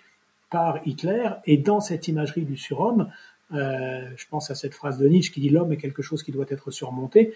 par 0.50 0.80
Hitler, 0.86 1.28
et 1.44 1.56
dans 1.58 1.80
cette 1.80 2.08
imagerie 2.08 2.44
du 2.44 2.56
surhomme, 2.56 3.10
je 3.50 4.28
pense 4.30 4.50
à 4.50 4.54
cette 4.54 4.74
phrase 4.74 4.98
de 4.98 5.06
Nietzsche 5.06 5.32
qui 5.32 5.40
dit 5.40 5.50
l'homme 5.50 5.72
est 5.72 5.76
quelque 5.76 6.02
chose 6.02 6.22
qui 6.22 6.32
doit 6.32 6.46
être 6.48 6.70
surmonté 6.70 7.34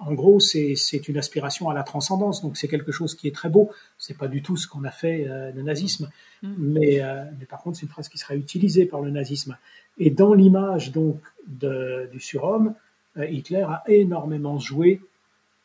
en 0.00 0.14
gros, 0.14 0.40
c'est 0.40 0.74
une 1.08 1.18
aspiration 1.18 1.68
à 1.70 1.74
la 1.74 1.82
transcendance. 1.82 2.42
Donc 2.42 2.56
c'est 2.56 2.68
quelque 2.68 2.92
chose 2.92 3.14
qui 3.14 3.28
est 3.28 3.34
très 3.34 3.48
beau. 3.48 3.70
C'est 3.98 4.16
pas 4.16 4.28
du 4.28 4.42
tout 4.42 4.56
ce 4.56 4.66
qu'on 4.66 4.84
a 4.84 4.90
fait 4.90 5.26
euh, 5.28 5.52
le 5.52 5.62
nazisme, 5.62 6.10
mm. 6.42 6.54
mais, 6.58 7.00
euh, 7.00 7.24
mais, 7.38 7.46
par 7.46 7.62
contre 7.62 7.78
c'est 7.78 7.82
une 7.82 7.90
phrase 7.90 8.08
qui 8.08 8.18
sera 8.18 8.34
utilisée 8.34 8.86
par 8.86 9.00
le 9.00 9.10
nazisme. 9.10 9.56
Et 9.98 10.10
dans 10.10 10.34
l'image 10.34 10.92
donc 10.92 11.20
du 11.46 12.20
surhomme, 12.20 12.74
euh, 13.16 13.26
Hitler 13.26 13.62
a 13.62 13.82
énormément 13.86 14.58
joué 14.58 15.00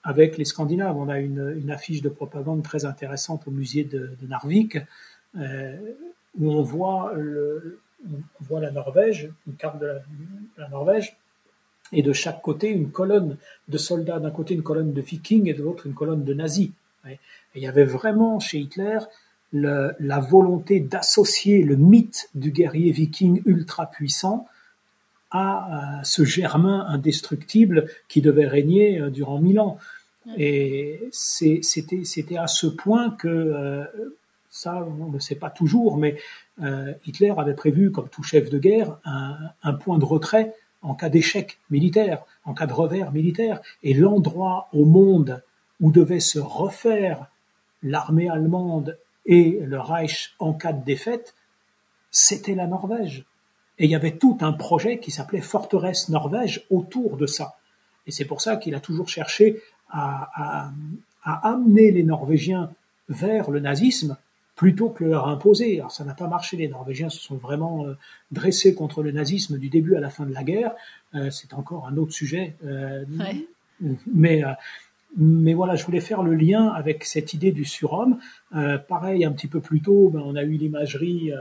avec 0.04 0.38
les 0.38 0.46
Scandinaves. 0.46 0.98
On 0.98 1.10
a 1.10 1.20
une, 1.20 1.70
affiche 1.70 2.02
de 2.02 2.10
propagande 2.10 2.64
très 2.64 2.86
intéressante 2.86 3.48
au 3.48 3.52
musée 3.52 3.84
de, 3.84 4.16
Narvik 4.28 4.78
où 6.40 6.50
on 6.50 6.62
voit, 6.62 7.14
le, 7.16 7.82
on 8.10 8.44
voit 8.44 8.62
la 8.62 8.72
Norvège, 8.72 9.30
une 9.48 9.56
carte 9.56 9.80
de 9.80 10.00
la 10.58 10.70
Norvège 10.70 11.18
et 11.92 12.02
de 12.02 12.14
chaque 12.14 12.42
côté 12.42 12.70
une 12.70 12.92
colonne 12.92 13.38
de 13.68 13.78
soldats, 13.78 14.20
d'un 14.20 14.32
côté 14.32 14.54
une 14.54 14.64
colonne 14.64 14.94
de 14.94 15.02
vikings 15.02 15.48
et 15.48 15.54
de 15.54 15.64
l'autre 15.64 15.88
une 15.88 15.94
colonne 15.94 16.24
de 16.24 16.34
nazis. 16.34 16.72
Et 17.10 17.18
il 17.56 17.62
y 17.62 17.68
avait 17.68 17.86
vraiment 17.86 18.40
chez 18.40 18.60
Hitler 18.60 19.00
la 19.54 20.20
volonté 20.20 20.80
d'associer 20.80 21.64
le 21.64 21.76
mythe 21.76 22.30
du 22.36 22.52
guerrier 22.52 22.92
viking 22.92 23.42
ultra 23.46 23.86
puissant 23.88 24.48
à, 25.32 26.02
ce 26.04 26.24
germain 26.24 26.86
indestructible 26.90 27.88
qui 28.08 28.22
devait 28.22 28.48
régner 28.48 29.00
euh, 29.00 29.10
durant 29.10 29.40
mille 29.40 29.60
ans. 29.60 29.78
Et 30.38 31.10
c'était 31.12 32.38
à 32.38 32.48
ce 32.48 32.68
point 32.68 33.12
que, 33.12 33.28
euh, 33.28 33.86
ça 34.50 34.86
on 35.00 35.08
ne 35.08 35.14
le 35.14 35.20
sait 35.20 35.36
pas 35.36 35.50
toujours, 35.50 35.98
mais 35.98 36.18
euh, 36.62 36.94
Hitler 37.06 37.34
avait 37.38 37.54
prévu, 37.54 37.92
comme 37.92 38.10
tout 38.10 38.24
chef 38.24 38.50
de 38.50 38.60
guerre, 38.60 38.98
un, 39.06 39.38
un 39.64 39.74
point 39.74 39.98
de 39.98 40.06
retrait 40.06 40.54
en 40.82 40.96
cas 40.96 41.10
d'échec 41.10 41.60
militaire, 41.70 42.24
en 42.46 42.54
cas 42.54 42.66
de 42.66 42.74
revers 42.74 43.12
militaire, 43.12 43.62
et 43.84 43.94
l'endroit 43.94 44.70
au 44.74 44.86
monde 44.86 45.44
où 45.80 45.92
devait 45.92 46.20
se 46.20 46.40
refaire 46.40 47.28
l'armée 47.84 48.30
allemande 48.30 48.98
et 49.26 49.60
le 49.64 49.80
Reich 49.80 50.34
en 50.40 50.54
cas 50.54 50.74
de 50.74 50.84
défaite, 50.84 51.36
c'était 52.10 52.56
la 52.56 52.68
Norvège. 52.68 53.26
Et 53.80 53.86
il 53.86 53.92
y 53.92 53.96
avait 53.96 54.18
tout 54.18 54.38
un 54.42 54.54
projet 54.54 55.00
qui 55.00 55.12
s'appelait 55.12 55.42
Forteresse 55.42 56.10
Norvège 56.10 56.66
autour 56.70 57.18
de 57.18 57.26
ça. 57.26 57.58
Et 58.06 58.12
c'est 58.12 58.26
pour 58.26 58.42
ça 58.42 58.58
qu'il 58.58 58.76
a 58.76 58.80
toujours 58.80 59.10
cherché 59.10 59.62
à, 59.90 60.72
à, 61.24 61.50
amener 61.50 61.92
les 61.92 62.04
Norvégiens 62.04 62.72
vers 63.10 63.52
le 63.52 63.60
nazisme 63.60 64.18
plutôt 64.62 64.90
que 64.90 65.04
leur 65.04 65.28
imposer. 65.28 65.80
Alors 65.80 65.92
ça 65.92 66.04
n'a 66.04 66.14
pas 66.14 66.28
marché, 66.28 66.56
les 66.56 66.68
Norvégiens 66.68 67.10
se 67.10 67.20
sont 67.20 67.36
vraiment 67.36 67.88
euh, 67.88 67.98
dressés 68.30 68.76
contre 68.76 69.02
le 69.02 69.12
nazisme 69.12 69.58
du 69.58 69.70
début 69.70 69.96
à 69.96 70.00
la 70.00 70.12
fin 70.12 70.24
de 70.24 70.32
la 70.32 70.44
guerre. 70.44 70.74
Euh, 71.16 71.32
c'est 71.32 71.56
encore 71.56 71.88
un 71.88 71.98
autre 71.98 72.14
sujet. 72.14 72.54
Euh, 72.64 73.04
mais, 74.06 74.44
mais 75.18 75.56
voilà, 75.56 75.76
je 75.76 75.84
voulais 75.84 76.00
faire 76.00 76.22
le 76.22 76.36
lien 76.36 76.68
avec 76.68 77.06
cette 77.06 77.34
idée 77.34 77.52
du 77.52 77.66
surhomme. 77.66 78.20
pareil, 78.88 79.26
un 79.26 79.32
petit 79.32 79.48
peu 79.48 79.62
plus 79.62 79.82
tôt, 79.82 80.12
ben, 80.14 80.22
on 80.24 80.36
a 80.36 80.44
eu 80.44 80.52
l'imagerie 80.58 81.32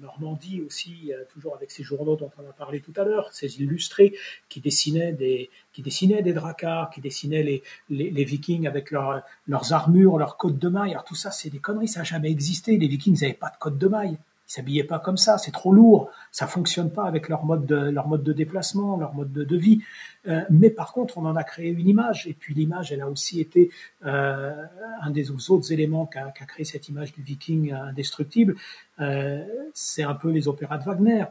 Normandie 0.00 0.60
aussi, 0.60 1.12
toujours 1.30 1.54
avec 1.54 1.70
ces 1.70 1.82
journaux 1.82 2.16
dont 2.16 2.30
on 2.38 2.48
a 2.48 2.52
parlé 2.52 2.80
tout 2.80 2.92
à 2.96 3.04
l'heure, 3.04 3.32
ces 3.32 3.60
illustrés 3.60 4.14
qui 4.48 4.60
dessinaient 4.60 5.12
des, 5.12 5.50
qui 5.72 5.82
dessinaient 5.82 6.22
des 6.22 6.32
dracars, 6.32 6.90
qui 6.90 7.00
dessinaient 7.00 7.42
les, 7.88 8.24
vikings 8.24 8.66
avec 8.66 8.90
leurs 8.90 9.72
armures, 9.72 10.18
leurs 10.18 10.36
côtes 10.36 10.58
de 10.58 10.68
mailles. 10.68 10.92
Alors 10.92 11.04
tout 11.04 11.14
ça, 11.14 11.30
c'est 11.30 11.50
des 11.50 11.58
conneries, 11.58 11.88
ça 11.88 12.00
n'a 12.00 12.04
jamais 12.04 12.30
existé. 12.30 12.76
Les 12.76 12.88
vikings 12.88 13.20
n'avaient 13.20 13.34
pas 13.34 13.50
de 13.50 13.56
côtes 13.58 13.78
de 13.78 13.88
mailles. 13.88 14.18
Ils 14.46 14.52
s'habillaient 14.52 14.84
pas 14.84 14.98
comme 14.98 15.16
ça, 15.16 15.38
c'est 15.38 15.52
trop 15.52 15.72
lourd, 15.72 16.10
ça 16.30 16.46
fonctionne 16.46 16.90
pas 16.90 17.04
avec 17.04 17.28
leur 17.28 17.44
mode 17.44 17.64
de, 17.64 17.76
leur 17.76 18.08
mode 18.08 18.22
de 18.22 18.32
déplacement, 18.32 18.96
leur 18.96 19.14
mode 19.14 19.32
de, 19.32 19.56
vie. 19.56 19.80
Euh, 20.28 20.42
mais 20.50 20.70
par 20.70 20.92
contre, 20.92 21.16
on 21.16 21.24
en 21.24 21.34
a 21.34 21.44
créé 21.44 21.70
une 21.70 21.88
image, 21.88 22.26
et 22.26 22.34
puis 22.34 22.54
l'image, 22.54 22.92
elle 22.92 23.00
a 23.00 23.08
aussi 23.08 23.40
été 23.40 23.70
euh, 24.04 24.52
un 25.00 25.10
des 25.10 25.30
autres 25.30 25.72
éléments 25.72 26.06
qu'a 26.06 26.30
créé 26.30 26.64
cette 26.64 26.88
image 26.88 27.12
du 27.14 27.22
viking 27.22 27.72
indestructible. 27.72 28.54
Euh, 29.00 29.44
c'est 29.72 30.02
un 30.02 30.14
peu 30.14 30.30
les 30.30 30.46
opéras 30.46 30.78
de 30.78 30.84
Wagner. 30.84 31.24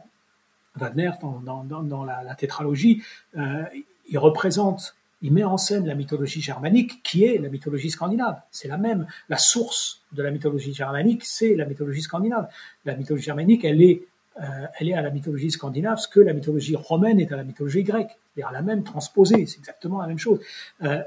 Wagner, 0.74 1.12
dans, 1.22 1.62
dans, 1.62 1.82
dans 1.82 2.04
la, 2.04 2.24
la, 2.24 2.34
tétralogie, 2.34 3.02
il 3.36 4.18
représente 4.18 4.96
il 5.24 5.32
met 5.32 5.42
en 5.42 5.56
scène 5.56 5.86
la 5.86 5.94
mythologie 5.94 6.42
germanique 6.42 7.02
qui 7.02 7.24
est 7.24 7.38
la 7.38 7.48
mythologie 7.48 7.88
scandinave. 7.88 8.42
C'est 8.50 8.68
la 8.68 8.76
même. 8.76 9.06
La 9.30 9.38
source 9.38 10.02
de 10.12 10.22
la 10.22 10.30
mythologie 10.30 10.74
germanique, 10.74 11.24
c'est 11.24 11.54
la 11.54 11.64
mythologie 11.64 12.02
scandinave. 12.02 12.46
La 12.84 12.94
mythologie 12.94 13.24
germanique, 13.24 13.64
elle 13.64 13.80
est, 13.80 14.02
euh, 14.38 14.66
à 14.94 15.00
la 15.00 15.08
mythologie 15.08 15.50
scandinave 15.50 15.96
ce 15.96 16.08
que 16.08 16.20
la 16.20 16.34
mythologie 16.34 16.76
romaine 16.76 17.18
est 17.20 17.32
à 17.32 17.36
la 17.36 17.42
mythologie 17.42 17.82
grecque. 17.82 18.10
C'est-à-dire 18.34 18.52
la 18.52 18.60
même 18.60 18.84
transposée, 18.84 19.46
c'est 19.46 19.56
exactement 19.60 19.98
la 19.98 20.08
même 20.08 20.18
chose. 20.18 20.40
Euh, 20.82 21.02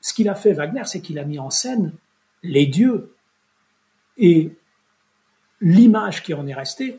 ce 0.00 0.14
qu'il 0.14 0.30
a 0.30 0.34
fait 0.34 0.54
Wagner, 0.54 0.84
c'est 0.86 1.02
qu'il 1.02 1.18
a 1.18 1.24
mis 1.24 1.38
en 1.38 1.50
scène 1.50 1.92
les 2.42 2.64
dieux 2.64 3.14
et 4.16 4.56
l'image 5.60 6.22
qui 6.22 6.32
en 6.32 6.46
est 6.46 6.54
restée, 6.54 6.98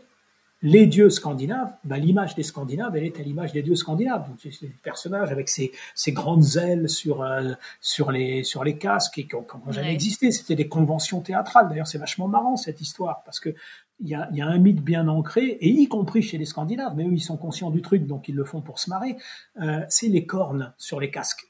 les 0.63 0.87
dieux 0.87 1.09
scandinaves, 1.09 1.75
ben, 1.83 1.97
l'image 1.97 2.35
des 2.35 2.43
Scandinaves, 2.43 2.95
elle 2.95 3.03
est 3.03 3.19
à 3.19 3.21
l'image 3.21 3.51
des 3.51 3.61
dieux 3.61 3.75
scandinaves. 3.75 4.29
Donc, 4.29 4.37
c'est 4.39 4.65
des 4.65 4.73
personnages 4.81 5.29
avec 5.29 5.49
ces, 5.49 5.71
grandes 6.07 6.55
ailes 6.55 6.87
sur, 6.87 7.21
euh, 7.21 7.51
sur, 7.81 8.11
les, 8.13 8.43
sur 8.43 8.63
les 8.63 8.77
casques 8.77 9.17
et 9.17 9.27
qui 9.27 9.35
n'ont 9.35 9.71
jamais 9.71 9.93
existé. 9.93 10.31
C'était 10.31 10.55
des 10.55 10.69
conventions 10.69 11.19
théâtrales. 11.19 11.67
D'ailleurs, 11.67 11.87
c'est 11.87 11.97
vachement 11.97 12.29
marrant 12.29 12.55
cette 12.55 12.79
histoire 12.79 13.23
parce 13.25 13.41
que 13.41 13.53
il 13.99 14.07
y 14.07 14.15
a, 14.15 14.29
y 14.31 14.41
a, 14.41 14.47
un 14.47 14.57
mythe 14.57 14.81
bien 14.81 15.07
ancré, 15.07 15.45
et 15.45 15.69
y 15.69 15.87
compris 15.87 16.23
chez 16.23 16.37
les 16.37 16.45
Scandinaves, 16.45 16.93
mais 16.95 17.05
eux, 17.05 17.13
ils 17.13 17.21
sont 17.21 17.37
conscients 17.37 17.69
du 17.69 17.81
truc, 17.81 18.07
donc 18.07 18.27
ils 18.27 18.35
le 18.35 18.43
font 18.43 18.59
pour 18.59 18.79
se 18.79 18.89
marrer, 18.89 19.17
euh, 19.61 19.81
c'est 19.87 20.07
les 20.07 20.25
cornes 20.25 20.73
sur 20.77 20.99
les 20.99 21.11
casques. 21.11 21.45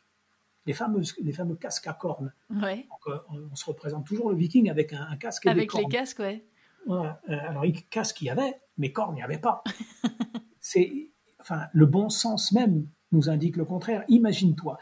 Les 0.65 0.74
fameux, 0.74 1.01
les 1.22 1.32
fameux 1.32 1.55
casques 1.55 1.88
à 1.88 1.93
cornes. 1.93 2.34
Ouais. 2.50 2.86
Donc, 2.89 3.15
euh, 3.15 3.17
on, 3.51 3.55
se 3.55 3.65
représente 3.65 4.05
toujours 4.05 4.29
le 4.29 4.36
viking 4.36 4.70
avec 4.70 4.93
un, 4.93 5.15
casque 5.15 5.46
et 5.46 5.50
avec 5.50 5.63
des 5.63 5.67
cornes. 5.67 5.84
Avec 5.86 5.93
les 5.93 6.00
casques, 6.00 6.20
ouais. 6.20 6.46
Voilà. 6.86 7.22
alors, 7.27 7.65
il 7.65 7.75
y 8.22 8.29
avait, 8.29 8.60
mais 8.77 8.91
corps, 8.91 9.09
il 9.11 9.15
n'y 9.15 9.23
avait 9.23 9.37
pas. 9.37 9.63
C'est, 10.59 11.11
enfin, 11.39 11.67
le 11.73 11.85
bon 11.85 12.09
sens 12.09 12.51
même 12.51 12.87
nous 13.11 13.29
indique 13.29 13.57
le 13.57 13.65
contraire. 13.65 14.03
Imagine-toi. 14.07 14.77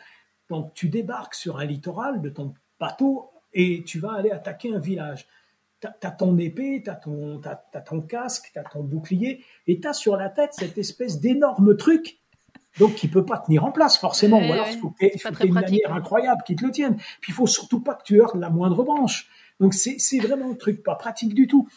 Donc, 0.50 0.74
tu 0.74 0.90
débarques 0.90 1.36
sur 1.36 1.60
un 1.60 1.66
littoral 1.66 2.22
de 2.22 2.30
ton 2.30 2.54
bateau 2.80 3.32
et 3.54 3.84
tu 3.86 4.00
vas 4.00 4.14
aller 4.14 4.32
attaquer 4.32 4.74
un 4.74 4.80
village. 4.80 5.28
Tu 5.80 5.88
as, 5.88 6.12
ton 6.12 6.38
épée, 6.38 6.84
tu 6.84 6.90
as, 6.90 6.96
ton 6.96 8.02
casque, 8.02 8.52
tu 8.54 8.60
as 8.60 8.64
ton 8.64 8.84
bouclier, 8.84 9.44
et 9.66 9.80
tu 9.80 9.88
as 9.88 9.94
sur 9.94 10.16
la 10.16 10.30
tête 10.30 10.52
cette 10.54 10.78
espèce 10.78 11.20
d'énorme 11.20 11.76
truc, 11.76 12.20
donc 12.78 12.94
qui 12.94 13.08
peut 13.08 13.26
pas 13.26 13.40
tenir 13.40 13.66
en 13.66 13.72
place 13.72 13.98
forcément. 13.98 14.38
Ou 14.38 14.52
alors, 14.52 14.68
il 14.70 14.78
faut 14.78 14.92
que 14.92 15.38
tu 15.38 15.48
une 15.48 15.54
manière 15.54 15.92
incroyable 15.92 16.44
qui 16.46 16.56
te 16.56 16.64
le 16.64 16.72
tienne. 16.72 16.98
Puis, 17.20 17.32
il 17.32 17.34
faut 17.34 17.48
surtout 17.48 17.82
pas 17.82 17.96
que 17.96 18.04
tu 18.04 18.22
heurtes 18.22 18.36
la 18.36 18.52
moindre 18.52 18.84
branche. 18.84 19.28
Donc, 19.60 19.74
c'est 19.74 20.20
vraiment 20.20 20.52
un 20.52 20.56
truc 20.56 20.84
pas 20.84 20.96
pratique 20.96 21.34
du 21.34 21.48
tout. 21.48 21.68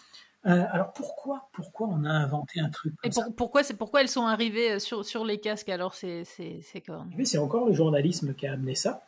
Euh, 0.46 0.64
alors 0.70 0.92
pourquoi, 0.92 1.48
pourquoi 1.52 1.88
on 1.88 2.04
a 2.04 2.10
inventé 2.10 2.60
un 2.60 2.68
truc 2.68 2.92
comme 2.96 3.10
Et 3.10 3.32
Pourquoi, 3.34 3.62
c'est 3.62 3.74
pourquoi 3.74 4.02
elles 4.02 4.08
sont 4.08 4.26
arrivées 4.26 4.72
euh, 4.72 4.78
sur, 4.78 5.04
sur 5.04 5.24
les 5.24 5.38
casques 5.38 5.70
alors 5.70 5.94
ces, 5.94 6.24
ces, 6.24 6.80
cornes 6.82 7.10
C'est 7.24 7.38
encore 7.38 7.66
le 7.66 7.72
journalisme 7.72 8.34
qui 8.34 8.46
a 8.46 8.52
amené 8.52 8.74
ça, 8.74 9.02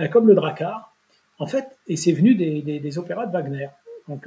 euh, 0.00 0.08
comme 0.08 0.26
le 0.26 0.34
Drakkar, 0.34 0.94
en 1.38 1.46
fait, 1.46 1.66
et 1.88 1.96
c'est 1.96 2.12
venu 2.12 2.34
des, 2.34 2.62
des, 2.62 2.98
opéras 2.98 3.26
de 3.26 3.32
Wagner. 3.32 3.68
Donc 4.08 4.26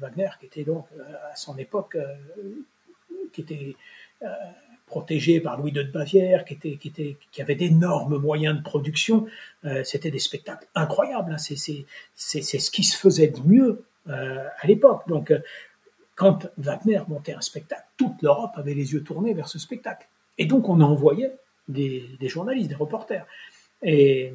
Wagner, 0.00 0.28
qui 0.38 0.46
était 0.46 0.62
donc 0.64 0.86
à 1.32 1.34
son 1.34 1.56
époque, 1.56 1.96
qui 3.32 3.40
était 3.40 3.74
protégé 4.86 5.40
par 5.40 5.58
Louis 5.58 5.72
II 5.72 5.84
de 5.86 5.90
Bavière, 5.90 6.44
qui, 6.44 6.54
était, 6.54 6.76
qui, 6.76 6.88
était, 6.88 7.16
qui 7.32 7.40
avait 7.40 7.54
d'énormes 7.54 8.18
moyens 8.18 8.56
de 8.58 8.62
production, 8.62 9.26
c'était 9.82 10.10
des 10.12 10.20
spectacles 10.20 10.68
incroyables. 10.74 11.32
Hein. 11.32 11.38
C'est 11.38 11.56
ce 12.42 12.70
qui 12.70 12.84
se 12.84 12.96
faisait 12.96 13.28
de 13.28 13.40
mieux 13.40 13.84
à 14.06 14.66
l'époque. 14.66 15.08
Donc 15.08 15.32
quand 16.14 16.48
Wagner 16.58 17.00
montait 17.08 17.32
un 17.32 17.40
spectacle, 17.40 17.86
toute 17.96 18.20
l'Europe 18.22 18.52
avait 18.54 18.74
les 18.74 18.92
yeux 18.92 19.02
tournés 19.02 19.34
vers 19.34 19.48
ce 19.48 19.58
spectacle. 19.58 20.08
Et 20.38 20.46
donc 20.46 20.68
on 20.68 20.80
envoyait 20.80 21.36
des, 21.68 22.16
journalistes, 22.22 22.68
des 22.68 22.74
reporters 22.74 23.26
et 23.82 24.32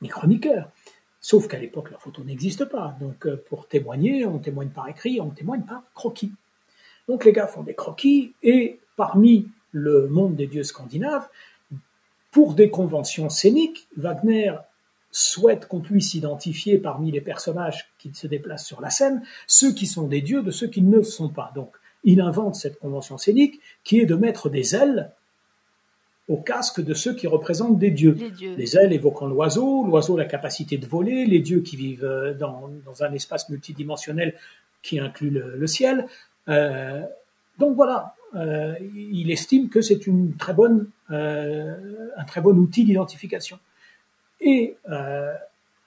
des 0.00 0.08
chroniqueurs. 0.08 0.70
Sauf 1.20 1.48
qu'à 1.48 1.58
l'époque, 1.58 1.90
la 1.90 1.98
photo 1.98 2.22
n'existe 2.22 2.66
pas. 2.66 2.96
Donc 3.00 3.26
euh, 3.26 3.42
pour 3.48 3.66
témoigner, 3.66 4.26
on 4.26 4.38
témoigne 4.38 4.68
par 4.68 4.88
écrit, 4.88 5.20
on 5.20 5.30
témoigne 5.30 5.62
par 5.62 5.82
croquis. 5.94 6.32
Donc 7.08 7.24
les 7.24 7.32
gars 7.32 7.46
font 7.46 7.62
des 7.62 7.74
croquis 7.74 8.34
et 8.42 8.78
parmi 8.96 9.48
le 9.72 10.08
monde 10.08 10.36
des 10.36 10.46
dieux 10.46 10.62
scandinaves, 10.62 11.28
pour 12.30 12.54
des 12.54 12.70
conventions 12.70 13.28
scéniques, 13.28 13.88
Wagner 13.96 14.54
souhaite 15.16 15.66
qu'on 15.66 15.80
puisse 15.80 16.12
identifier 16.12 16.76
parmi 16.76 17.10
les 17.10 17.22
personnages 17.22 17.88
qui 17.98 18.12
se 18.12 18.26
déplacent 18.26 18.66
sur 18.66 18.82
la 18.82 18.90
scène 18.90 19.22
ceux 19.46 19.72
qui 19.72 19.86
sont 19.86 20.06
des 20.06 20.20
dieux 20.20 20.42
de 20.42 20.50
ceux 20.50 20.66
qui 20.66 20.82
ne 20.82 21.00
sont 21.00 21.30
pas. 21.30 21.52
Donc, 21.54 21.70
il 22.04 22.20
invente 22.20 22.54
cette 22.54 22.78
convention 22.78 23.16
scénique 23.16 23.60
qui 23.82 23.98
est 23.98 24.04
de 24.04 24.14
mettre 24.14 24.50
des 24.50 24.76
ailes 24.76 25.10
au 26.28 26.36
casque 26.36 26.82
de 26.82 26.92
ceux 26.92 27.14
qui 27.14 27.26
représentent 27.26 27.78
des 27.78 27.90
dieux. 27.90 28.16
Les, 28.58 28.76
ailes 28.76 28.92
évoquant 28.92 29.26
l'oiseau, 29.26 29.86
l'oiseau 29.86 30.18
la 30.18 30.26
capacité 30.26 30.76
de 30.76 30.86
voler, 30.86 31.24
les 31.24 31.40
dieux 31.40 31.60
qui 31.60 31.76
vivent 31.76 32.04
euh, 32.04 32.34
dans, 32.34 32.68
un 33.00 33.12
espace 33.12 33.48
multidimensionnel 33.48 34.34
qui 34.82 34.98
inclut 34.98 35.30
le, 35.30 35.66
ciel. 35.66 36.06
Euh, 36.48 37.02
donc 37.58 37.74
voilà, 37.74 38.16
euh, 38.34 38.74
il 38.94 39.30
estime 39.30 39.70
que 39.70 39.80
c'est 39.80 40.06
une 40.06 40.36
très 40.36 40.52
bonne, 40.52 40.90
un 41.08 42.24
très 42.26 42.42
bon 42.42 42.56
outil 42.56 42.84
d'identification. 42.84 43.58
Et 44.40 44.76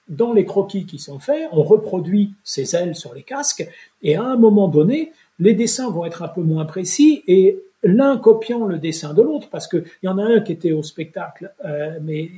dans 0.08 0.32
les 0.32 0.44
croquis 0.44 0.86
qui 0.86 0.98
sont 0.98 1.18
faits, 1.18 1.48
on 1.52 1.62
reproduit 1.62 2.34
ces 2.42 2.74
ailes 2.74 2.96
sur 2.96 3.14
les 3.14 3.22
casques, 3.22 3.66
et 4.02 4.16
à 4.16 4.24
un 4.24 4.36
moment 4.36 4.68
donné, 4.68 5.12
les 5.38 5.54
dessins 5.54 5.90
vont 5.90 6.04
être 6.04 6.22
un 6.22 6.28
peu 6.28 6.42
moins 6.42 6.64
précis 6.64 7.22
et 7.26 7.62
l'un 7.82 8.18
copiant 8.18 8.66
le 8.66 8.78
dessin 8.78 9.14
de 9.14 9.22
l'autre, 9.22 9.48
parce 9.48 9.66
qu'il 9.66 9.84
y 10.02 10.08
en 10.08 10.18
a 10.18 10.22
un 10.22 10.40
qui 10.40 10.52
était 10.52 10.72
au 10.72 10.82
spectacle, 10.82 11.54
euh, 11.64 11.98
mais 12.02 12.30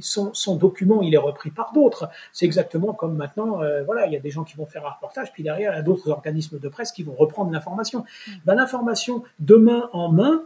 son, 0.00 0.56
document, 0.56 1.02
il 1.02 1.14
est 1.14 1.18
repris 1.18 1.50
par 1.50 1.72
d'autres. 1.72 2.08
C'est 2.32 2.46
exactement 2.46 2.92
comme 2.92 3.16
maintenant, 3.16 3.60
euh, 3.60 3.82
voilà, 3.82 4.06
il 4.06 4.12
y 4.12 4.16
a 4.16 4.20
des 4.20 4.30
gens 4.30 4.44
qui 4.44 4.56
vont 4.56 4.66
faire 4.66 4.86
un 4.86 4.90
reportage, 4.90 5.32
puis 5.32 5.42
derrière, 5.42 5.72
il 5.72 5.76
y 5.76 5.80
a 5.80 5.82
d'autres 5.82 6.10
organismes 6.10 6.60
de 6.60 6.68
presse 6.68 6.92
qui 6.92 7.02
vont 7.02 7.14
reprendre 7.14 7.50
l'information. 7.50 8.04
Mm. 8.26 8.32
Ben, 8.44 8.54
l'information, 8.54 9.24
de 9.40 9.56
main 9.56 9.88
en 9.92 10.12
main, 10.12 10.44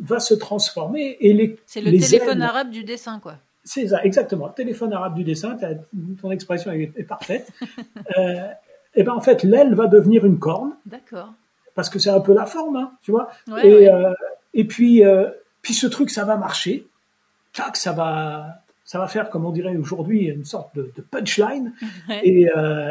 va 0.00 0.18
se 0.18 0.34
transformer 0.34 1.18
et 1.20 1.32
les... 1.32 1.56
C'est 1.66 1.82
le 1.82 1.90
téléphone 1.90 2.42
arabe 2.42 2.70
du 2.70 2.84
dessin, 2.84 3.20
quoi. 3.20 3.36
C'est 3.72 3.86
ça, 3.86 4.02
exactement. 4.02 4.48
Téléphone 4.48 4.92
arabe 4.92 5.14
du 5.14 5.22
dessin, 5.22 5.56
ton 6.20 6.32
expression 6.32 6.72
est, 6.72 7.06
parfaite. 7.06 7.52
euh, 8.18 8.48
et 8.96 9.04
ben 9.04 9.12
en 9.12 9.20
fait, 9.20 9.44
l'aile 9.44 9.74
va 9.74 9.86
devenir 9.86 10.26
une 10.26 10.40
corne. 10.40 10.72
D'accord 10.86 11.32
parce 11.74 11.88
que 11.88 11.98
c'est 11.98 12.10
un 12.10 12.20
peu 12.20 12.34
la 12.34 12.46
forme, 12.46 12.76
hein, 12.76 12.92
tu 13.00 13.10
vois. 13.10 13.30
et, 13.62 13.88
euh, 13.88 14.12
et 14.54 14.64
puis, 14.64 15.04
euh, 15.04 15.30
puis 15.62 15.72
ce 15.72 15.86
truc, 15.86 16.10
ça 16.10 16.24
va 16.24 16.36
marcher. 16.36 16.86
Tac, 17.54 17.76
ça 17.76 17.92
va, 17.92 18.48
ça 18.84 18.98
va 18.98 19.06
faire, 19.06 19.30
comme 19.30 19.44
on 19.44 19.50
dirait 19.50 19.76
aujourd'hui, 19.76 20.26
une 20.26 20.44
sorte 20.44 20.74
de, 20.74 20.92
punchline. 21.10 21.72
Et, 22.22 22.48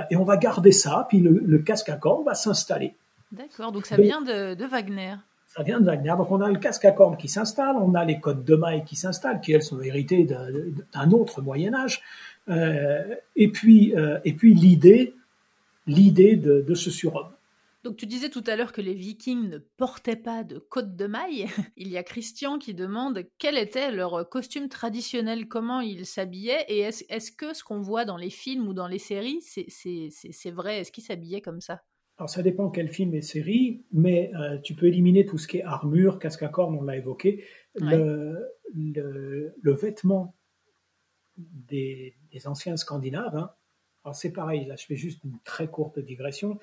et, 0.09 0.15
on 0.15 0.24
va 0.24 0.38
garder 0.38 0.71
ça. 0.71 1.05
Puis 1.09 1.19
le, 1.19 1.59
casque 1.59 1.89
à 1.89 1.98
cordes 1.98 2.25
va 2.25 2.33
s'installer. 2.33 2.95
D'accord. 3.31 3.71
Donc 3.71 3.86
ça 3.86 3.98
vient 3.98 4.21
de, 4.21 4.55
de, 4.55 4.65
Wagner. 4.65 5.15
De. 5.63 6.18
Donc 6.18 6.32
on 6.32 6.42
a 6.42 6.50
le 6.50 6.60
casque 6.60 6.86
à 6.86 6.92
cordes 6.92 7.18
qui 7.18 7.28
s'installe, 7.28 7.75
on 7.78 7.94
a 7.96 8.06
les 8.06 8.20
codes 8.20 8.44
de 8.44 8.56
maille 8.56 8.84
qui 8.86 8.96
s'installent, 8.96 9.42
qui 9.42 9.51
elles 9.51 9.63
sont 9.63 9.82
héritées 9.82 10.25
d'un 10.25 11.12
autre 11.12 11.42
Moyen 11.42 11.74
Âge. 11.74 12.01
et 12.48 13.48
puis, 13.51 13.94
et 14.24 14.34
puis 14.34 14.54
l'idée, 14.54 15.13
l'idée 15.88 16.36
de, 16.36 16.62
de 16.62 16.74
ce 16.75 16.89
surhomme. 16.89 17.30
Donc 17.84 17.96
tu 17.96 18.06
disais 18.06 18.30
tout 18.30 18.44
à 18.46 18.58
l'heure 18.58 18.74
que 18.74 18.82
les 18.82 18.94
Vikings 18.94 19.48
ne 19.50 19.58
portaient 19.58 20.18
pas 20.18 20.44
de 20.44 20.60
côte 20.60 20.98
de 20.98 21.08
maille. 21.08 21.48
Il 21.78 21.88
y 21.88 21.98
a 21.98 22.04
Christian 22.04 22.60
qui 22.60 22.74
demande 22.74 23.24
quel 23.38 23.58
était 23.58 23.92
leur 23.92 24.28
costume 24.28 24.68
traditionnel, 24.68 25.48
comment 25.48 25.80
ils 25.80 26.06
s'habillaient, 26.06 26.66
et 26.68 26.80
est-ce 26.80 27.32
que 27.32 27.54
ce 27.54 27.63
qu'on 27.63 27.80
voit 27.80 28.04
dans 28.04 28.18
les 28.18 28.30
films 28.30 28.68
ou 28.68 28.74
dans 28.74 28.88
les 28.88 29.00
séries, 29.00 29.42
c'est 29.42 30.51
vrai? 30.51 30.80
Est-ce 30.80 30.92
qu'ils 30.92 31.06
s'habillaient 31.06 31.42
comme 31.42 31.62
ça? 31.62 31.82
Alors 32.20 32.30
ça 32.30 32.44
dépend 32.44 32.70
quel 32.70 32.90
film 32.90 33.14
et 33.14 33.22
série, 33.22 33.86
mais 33.94 34.30
euh, 34.36 34.58
tu 34.58 34.76
peux 34.76 34.88
éliminer 34.88 35.26
tout 35.26 35.38
ce 35.38 35.48
qui 35.48 35.60
est 35.60 35.64
armure, 35.64 36.20
casque 36.20 36.44
à 36.44 36.50
cornes, 36.50 36.76
on 36.76 36.84
l'a 36.84 36.98
évoqué. 36.98 37.46
Le, 37.76 38.52
vêtement 39.64 40.36
des, 41.38 42.14
anciens 42.46 42.76
Scandinaves, 42.76 43.38
hein. 43.38 43.52
alors 44.04 44.16
c'est 44.16 44.34
pareil, 44.34 44.66
là 44.66 44.76
je 44.76 44.86
fais 44.86 44.98
juste 44.98 45.24
une 45.24 45.40
très 45.46 45.70
courte 45.70 45.98
digression, 45.98 46.60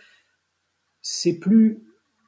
c'est 1.01 1.39
plus 1.39 1.83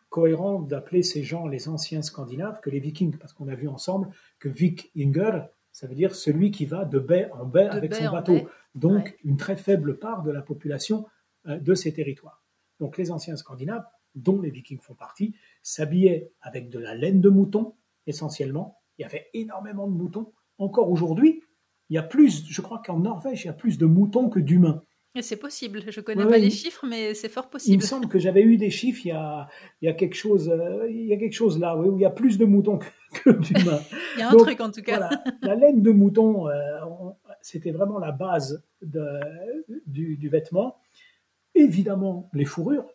cohérent 0.09 0.63
d'appeler 0.63 1.03
ces 1.03 1.23
gens 1.23 1.47
les 1.47 1.69
anciens 1.69 2.01
Scandinaves 2.01 2.61
que 2.63 2.71
les 2.71 2.81
Vikings, 2.81 3.19
parce 3.19 3.35
qu'on 3.35 3.49
a 3.49 3.55
vu 3.55 3.69
ensemble 3.69 4.09
que 4.39 4.49
Vikinger, 4.49 5.43
ça 5.71 5.87
veut 5.87 5.95
dire 5.95 6.15
celui 6.15 6.51
qui 6.51 6.65
va 6.65 6.87
de 6.87 6.99
baie 6.99 7.31
en 7.33 7.45
baie 7.45 7.69
avec 7.69 7.95
son 7.95 8.11
bateau. 8.11 8.49
Donc 8.75 9.19
une 9.23 9.37
très 9.37 9.59
faible 9.59 9.99
part 9.99 10.23
de 10.23 10.31
la 10.31 10.41
population 10.41 11.07
euh, 11.47 11.59
de 11.59 11.75
ces 11.75 11.93
territoires. 11.93 12.43
Donc 12.81 12.99
les 12.99 13.11
anciens 13.11 13.37
Scandinaves, 13.37 13.85
dont 14.15 14.41
les 14.41 14.51
Vikings 14.51 14.81
font 14.81 14.95
partie, 14.95 15.35
s'habillaient 15.63 16.33
avec 16.41 16.69
de 16.69 16.79
la 16.79 16.95
laine 16.95 17.21
de 17.21 17.29
mouton 17.29 17.75
essentiellement. 18.07 18.79
Il 18.99 19.03
y 19.03 19.05
avait 19.05 19.29
énormément 19.35 19.87
de 19.87 19.95
moutons. 19.95 20.33
Encore 20.59 20.91
aujourd'hui, 20.91 21.43
il 21.91 21.95
y 21.95 21.99
a 21.99 22.03
plus, 22.03 22.45
je 22.49 22.61
crois 22.61 22.83
qu'en 22.85 22.99
Norvège, 22.99 23.45
il 23.45 23.47
y 23.47 23.51
a 23.51 23.55
plus 23.55 23.79
de 23.79 23.87
moutons 23.87 24.29
que 24.29 24.41
d'humains. 24.41 24.83
C'est 25.21 25.39
possible, 25.39 25.83
je 25.89 25.99
ne 25.99 26.05
connais 26.05 26.25
pas 26.25 26.39
les 26.39 26.51
chiffres, 26.51 26.87
mais 26.87 27.15
c'est 27.15 27.29
fort 27.29 27.49
possible. 27.49 27.75
Il 27.75 27.79
me 27.79 27.83
semble 27.83 28.09
que 28.09 28.21
j'avais 28.21 28.43
eu 28.43 28.57
des 28.57 28.71
chiffres, 28.71 29.01
il 29.05 29.09
y 29.09 29.13
a, 29.13 29.49
il 29.81 29.87
y 29.87 29.89
a, 29.89 29.93
quelque, 29.93 30.15
chose, 30.15 30.49
euh, 30.49 30.87
il 30.89 31.07
y 31.07 31.13
a 31.13 31.17
quelque 31.17 31.33
chose 31.33 31.59
là, 31.59 31.77
où 31.77 31.97
il 31.97 32.03
y 32.03 32.05
a 32.05 32.11
plus 32.11 32.39
de 32.39 32.45
moutons 32.45 32.79
que, 32.79 33.31
d'humains. 33.41 33.81
il 34.17 34.21
y 34.21 34.23
a 34.23 34.31
un 34.31 34.37
truc 34.37 34.61
en 34.61 34.71
tout 34.71 34.83
cas. 34.83 35.11
la 35.43 35.55
laine 35.57 35.83
de 35.83 35.91
mouton, 35.91 36.49
euh, 36.49 36.53
c'était 37.41 37.73
vraiment 37.73 37.99
la 37.99 38.13
base 38.13 38.63
de, 38.83 39.03
du, 39.87 40.17
du, 40.17 40.29
vêtement. 40.29 40.77
Évidemment, 41.59 42.31
les 42.35 42.45
fourrures, 42.45 42.87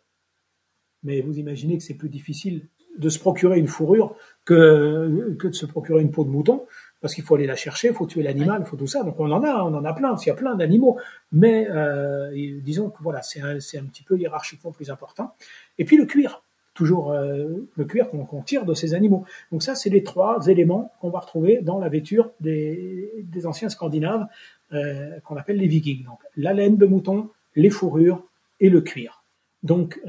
mais 1.02 1.20
vous 1.20 1.38
imaginez 1.38 1.76
que 1.76 1.84
c'est 1.84 1.94
plus 1.94 2.08
difficile 2.08 2.66
de 2.96 3.08
se 3.10 3.18
procurer 3.18 3.58
une 3.58 3.68
fourrure 3.68 4.16
que, 4.46 5.36
de 5.42 5.52
se 5.52 5.66
procurer 5.66 6.00
une 6.00 6.10
peau 6.10 6.24
de 6.24 6.30
mouton 6.30 6.64
parce 7.02 7.14
qu'il 7.14 7.24
faut 7.24 7.34
aller 7.34 7.46
la 7.46 7.56
chercher, 7.56 7.88
il 7.88 7.94
faut 7.94 8.06
tuer 8.06 8.22
l'animal, 8.22 8.62
il 8.64 8.66
faut 8.66 8.78
tout 8.78 8.86
ça. 8.86 9.02
Donc 9.02 9.20
on 9.20 9.30
en 9.30 9.42
a, 9.42 9.62
on 9.64 9.74
en 9.74 9.84
a 9.84 9.92
plein, 9.92 10.16
il 10.16 10.26
y 10.26 10.30
a 10.30 10.34
plein 10.34 10.54
d'animaux. 10.54 10.98
Mais 11.30 11.68
euh, 11.68 12.32
disons 12.62 12.88
que 12.88 13.02
voilà, 13.02 13.20
c'est 13.20 13.42
un, 13.42 13.84
petit 13.84 14.02
peu 14.02 14.18
hiérarchiquement 14.18 14.72
plus 14.72 14.90
important. 14.90 15.34
Et 15.76 15.84
puis 15.84 15.98
le 15.98 16.06
cuir, 16.06 16.42
toujours 16.72 17.12
euh, 17.12 17.68
le 17.76 17.84
cuir 17.84 18.08
qu'on 18.08 18.40
tire 18.40 18.64
de 18.64 18.72
ces 18.72 18.94
animaux. 18.94 19.26
Donc 19.52 19.62
ça, 19.62 19.74
c'est 19.74 19.90
les 19.90 20.02
trois 20.02 20.46
éléments 20.46 20.90
qu'on 21.02 21.10
va 21.10 21.18
retrouver 21.18 21.60
dans 21.60 21.78
la 21.78 21.90
vêture 21.90 22.30
des, 22.40 23.12
des 23.24 23.46
anciens 23.46 23.68
Scandinaves 23.68 24.26
euh, 24.72 25.20
qu'on 25.20 25.36
appelle 25.36 25.58
les 25.58 25.68
Vikings. 25.68 26.04
Donc 26.04 26.20
la 26.38 26.54
laine 26.54 26.78
de 26.78 26.86
mouton, 26.86 27.28
les 27.54 27.68
fourrures 27.68 28.24
et 28.60 28.68
le 28.68 28.80
cuir. 28.80 29.24
Donc 29.62 30.00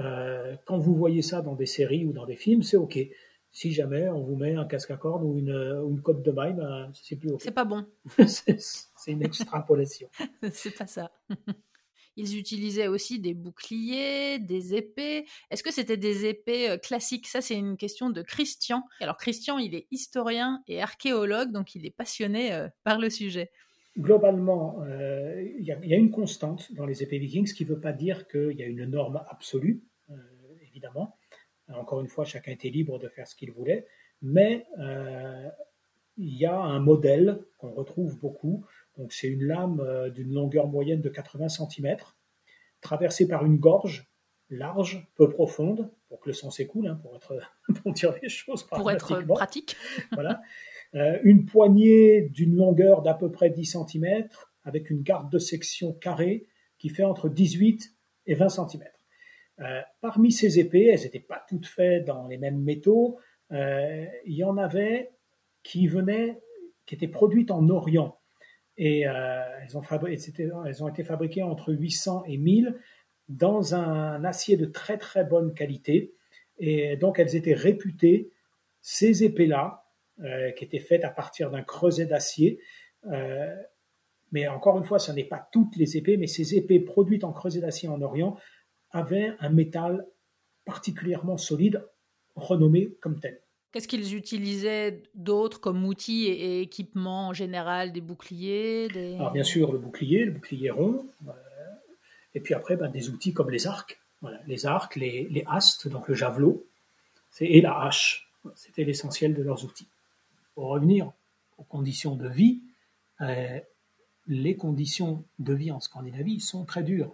quand 0.66 0.78
vous 0.78 0.96
voyez 0.96 1.22
ça 1.22 1.42
dans 1.42 1.56
des 1.56 1.66
séries 1.66 2.06
ou 2.06 2.14
dans 2.14 2.26
des 2.26 2.36
films, 2.36 2.64
c'est 2.64 2.78
ok 2.78 2.98
si 3.56 3.72
jamais 3.72 4.10
on 4.10 4.22
vous 4.22 4.36
met 4.36 4.54
un 4.54 4.66
casque 4.66 4.92
à 4.92 4.98
cordes 4.98 5.24
ou 5.24 5.40
une, 5.40 5.50
une 5.50 6.02
côte 6.02 6.22
de 6.22 6.30
maille, 6.30 6.56
ben, 6.56 6.92
c'est 6.94 7.16
plus 7.16 7.32
C'est 7.40 7.52
pas 7.52 7.64
bon. 7.64 7.86
c'est 8.28 8.58
une 9.08 9.24
extrapolation. 9.24 10.10
c'est 10.52 10.76
pas 10.76 10.88
ça. 10.88 11.10
Ils 12.18 12.38
utilisaient 12.38 12.88
aussi 12.88 13.20
des 13.20 13.34
boucliers, 13.34 14.40
des 14.40 14.76
épées. 14.76 15.26
Est-ce 15.52 15.64
que 15.64 15.72
c'était 15.72 15.96
des 15.96 16.26
épées 16.26 16.70
euh, 16.70 16.78
classiques? 16.78 17.28
Ça, 17.28 17.40
c'est 17.40 17.56
une 17.56 17.78
question 17.78 18.10
de 18.10 18.22
Christian. 18.22 18.84
Alors, 19.00 19.16
Christian, 19.16 19.58
il 19.58 19.74
est 19.74 19.88
historien 19.90 20.62
et 20.68 20.82
archéologue, 20.82 21.54
donc 21.54 21.76
il 21.76 21.86
est 21.86 21.96
passionné 21.96 22.54
euh, 22.54 22.68
par 22.84 23.00
le 23.00 23.10
sujet. 23.10 23.52
Globalement, 23.98 24.84
euh, 24.84 25.42
il 25.58 25.64
y, 25.64 25.72
a 25.72 25.98
une 25.98 26.12
constante 26.12 26.74
dans 26.74 26.86
les 26.86 27.02
épées 27.02 27.18
vikings, 27.18 27.48
ce 27.48 27.54
qui 27.54 27.64
ne 27.64 27.70
veut 27.70 27.80
pas 27.80 27.94
dire 27.94 28.28
qu'il 28.28 28.52
y 28.52 28.64
a 28.64 28.66
une 28.66 28.86
norme 28.86 29.24
absolue, 29.30 29.84
évidemment. 30.62 31.18
Encore 31.74 32.02
une 32.02 32.08
fois, 32.08 32.26
chacun 32.26 32.52
était 32.52 32.70
libre 32.70 33.00
de 33.00 33.08
faire 33.08 33.28
ce 33.28 33.36
qu'il 33.36 33.52
voulait, 33.52 33.88
mais 34.22 34.66
euh, 34.80 35.50
il 36.18 36.38
y 36.38 36.46
a 36.46 36.58
un 36.58 36.80
modèle 36.80 37.42
qu'on 37.58 37.72
retrouve 37.72 38.20
beaucoup. 38.20 38.66
Donc, 38.98 39.12
c'est 39.12 39.28
une 39.28 39.44
lame 39.44 39.80
euh, 39.80 40.10
d'une 40.10 40.32
longueur 40.34 40.68
moyenne 40.68 41.02
de 41.02 41.10
80 41.10 41.50
cm, 41.50 41.98
traversée 42.82 43.28
par 43.28 43.46
une 43.46 43.58
gorge 43.58 44.08
large, 44.52 45.08
peu 45.16 45.28
profonde, 45.28 45.90
pour 46.08 46.20
que 46.20 46.30
le 46.30 46.34
sang 46.34 46.52
s'écoule, 46.52 46.88
hein, 46.88 47.00
pour, 47.02 47.16
être, 47.16 47.34
pour 47.82 47.94
dire 47.94 48.14
les 48.22 48.30
choses 48.30 48.64
Pour 48.64 48.92
être 48.92 49.22
pratique. 49.24 49.76
voilà. 50.12 50.42
Euh, 50.96 51.20
une 51.24 51.46
poignée 51.46 52.22
d'une 52.22 52.56
longueur 52.56 53.02
d'à 53.02 53.14
peu 53.14 53.30
près 53.30 53.50
10 53.50 53.66
cm, 53.66 54.28
avec 54.64 54.90
une 54.90 55.02
garde 55.02 55.30
de 55.30 55.40
section 55.40 55.94
carrée 55.94 56.48
qui 56.78 56.90
fait 56.90 57.04
entre 57.04 57.28
18 57.28 57.94
et 58.28 58.36
20 58.36 58.50
cm. 58.50 58.84
Euh, 59.60 59.82
parmi 60.00 60.32
ces 60.32 60.60
épées, 60.60 60.88
elles 60.88 61.02
n'étaient 61.02 61.20
pas 61.20 61.44
toutes 61.50 61.66
faites 61.66 62.06
dans 62.06 62.28
les 62.28 62.38
mêmes 62.38 62.62
métaux. 62.62 63.18
Euh, 63.52 64.06
il 64.26 64.36
y 64.36 64.44
en 64.44 64.58
avait 64.58 65.12
qui 65.64 65.88
venaient, 65.88 66.40
qui 66.86 66.96
étaient 66.96 67.08
produites 67.10 67.52
en 67.52 67.68
Orient. 67.70 68.18
Et 68.78 69.02
elles, 69.02 69.78
ont 69.78 69.82
elles, 69.82 70.84
ont 70.84 70.88
été 70.90 71.04
fabriquées 71.06 71.44
entre 71.44 71.74
800 71.74 72.24
et 72.28 72.38
1000 72.38 72.78
dans 73.30 73.74
un 73.74 74.24
acier 74.26 74.58
de 74.58 74.66
très 74.66 74.98
très 74.98 75.24
bonne 75.24 75.54
qualité. 75.54 76.14
Et 76.60 76.98
donc 76.98 77.18
elles 77.18 77.38
étaient 77.38 77.54
réputées, 77.54 78.34
ces 78.82 79.24
épées-là, 79.24 79.85
qui 80.20 80.64
étaient 80.64 80.80
faites 80.80 81.04
à 81.04 81.10
partir 81.10 81.52
d'un 81.52 81.62
creuset 81.62 82.06
d'acier, 82.06 82.60
mais 84.32 84.48
encore 84.48 84.78
une 84.78 84.84
fois, 84.84 85.00
ce 85.00 85.12
n'est 85.12 85.24
pas 85.24 85.48
toutes 85.52 85.76
les 85.76 85.98
épées, 85.98 86.18
mais 86.18 86.28
ces 86.28 86.56
épées 86.56 86.80
produites 86.80 87.24
en 87.24 87.32
creuset 87.32 87.62
d'acier 87.62 87.90
en 87.90 88.02
Orient 88.02 88.38
avait 88.92 89.34
un 89.40 89.50
métal 89.50 90.06
particulièrement 90.66 91.38
solide, 91.38 91.86
renommé 92.36 92.96
comme 93.02 93.20
tel. 93.20 93.42
Qu'est-ce 93.72 93.88
qu'ils 93.88 94.16
utilisaient 94.16 95.04
d'autres 95.14 95.60
comme 95.60 95.86
outils 95.86 96.28
et, 96.28 96.62
équipements 96.62 97.28
en 97.28 97.34
général? 97.34 97.92
Des 97.92 98.02
boucliers 98.02 98.88
Alors 99.16 99.32
bien 99.32 99.44
sûr, 99.44 99.74
le 99.74 99.80
bouclier, 99.80 100.26
le 100.26 100.32
bouclier 100.32 100.70
rond. 100.70 101.06
Euh, 101.28 101.32
et 102.34 102.40
puis 102.40 102.54
après, 102.54 102.78
ben, 102.78 102.90
des 102.90 103.10
outils 103.10 103.34
comme 103.34 103.50
les 103.50 103.68
arcs. 103.68 104.00
les 104.48 104.66
arcs, 104.66 104.96
les, 104.96 105.28
les, 105.30 105.44
astes, 105.48 105.88
donc 105.88 106.08
le 106.08 106.16
javelot, 106.16 106.66
et 107.42 107.62
la 107.62 107.82
hache. 107.82 108.32
C'était 108.56 108.86
l'essentiel 108.86 109.34
de 109.34 109.44
leurs 109.44 109.66
outils. 109.66 109.88
Pour 110.56 110.70
revenir 110.70 111.12
aux 111.58 111.64
conditions 111.64 112.16
de 112.16 112.28
vie, 112.28 112.62
les 114.28 114.56
conditions 114.56 115.24
de 115.40 115.54
vie 115.54 115.72
en 115.72 115.80
Scandinavie 115.80 116.40
sont 116.40 116.66
très 116.66 116.84
dures. 116.84 117.14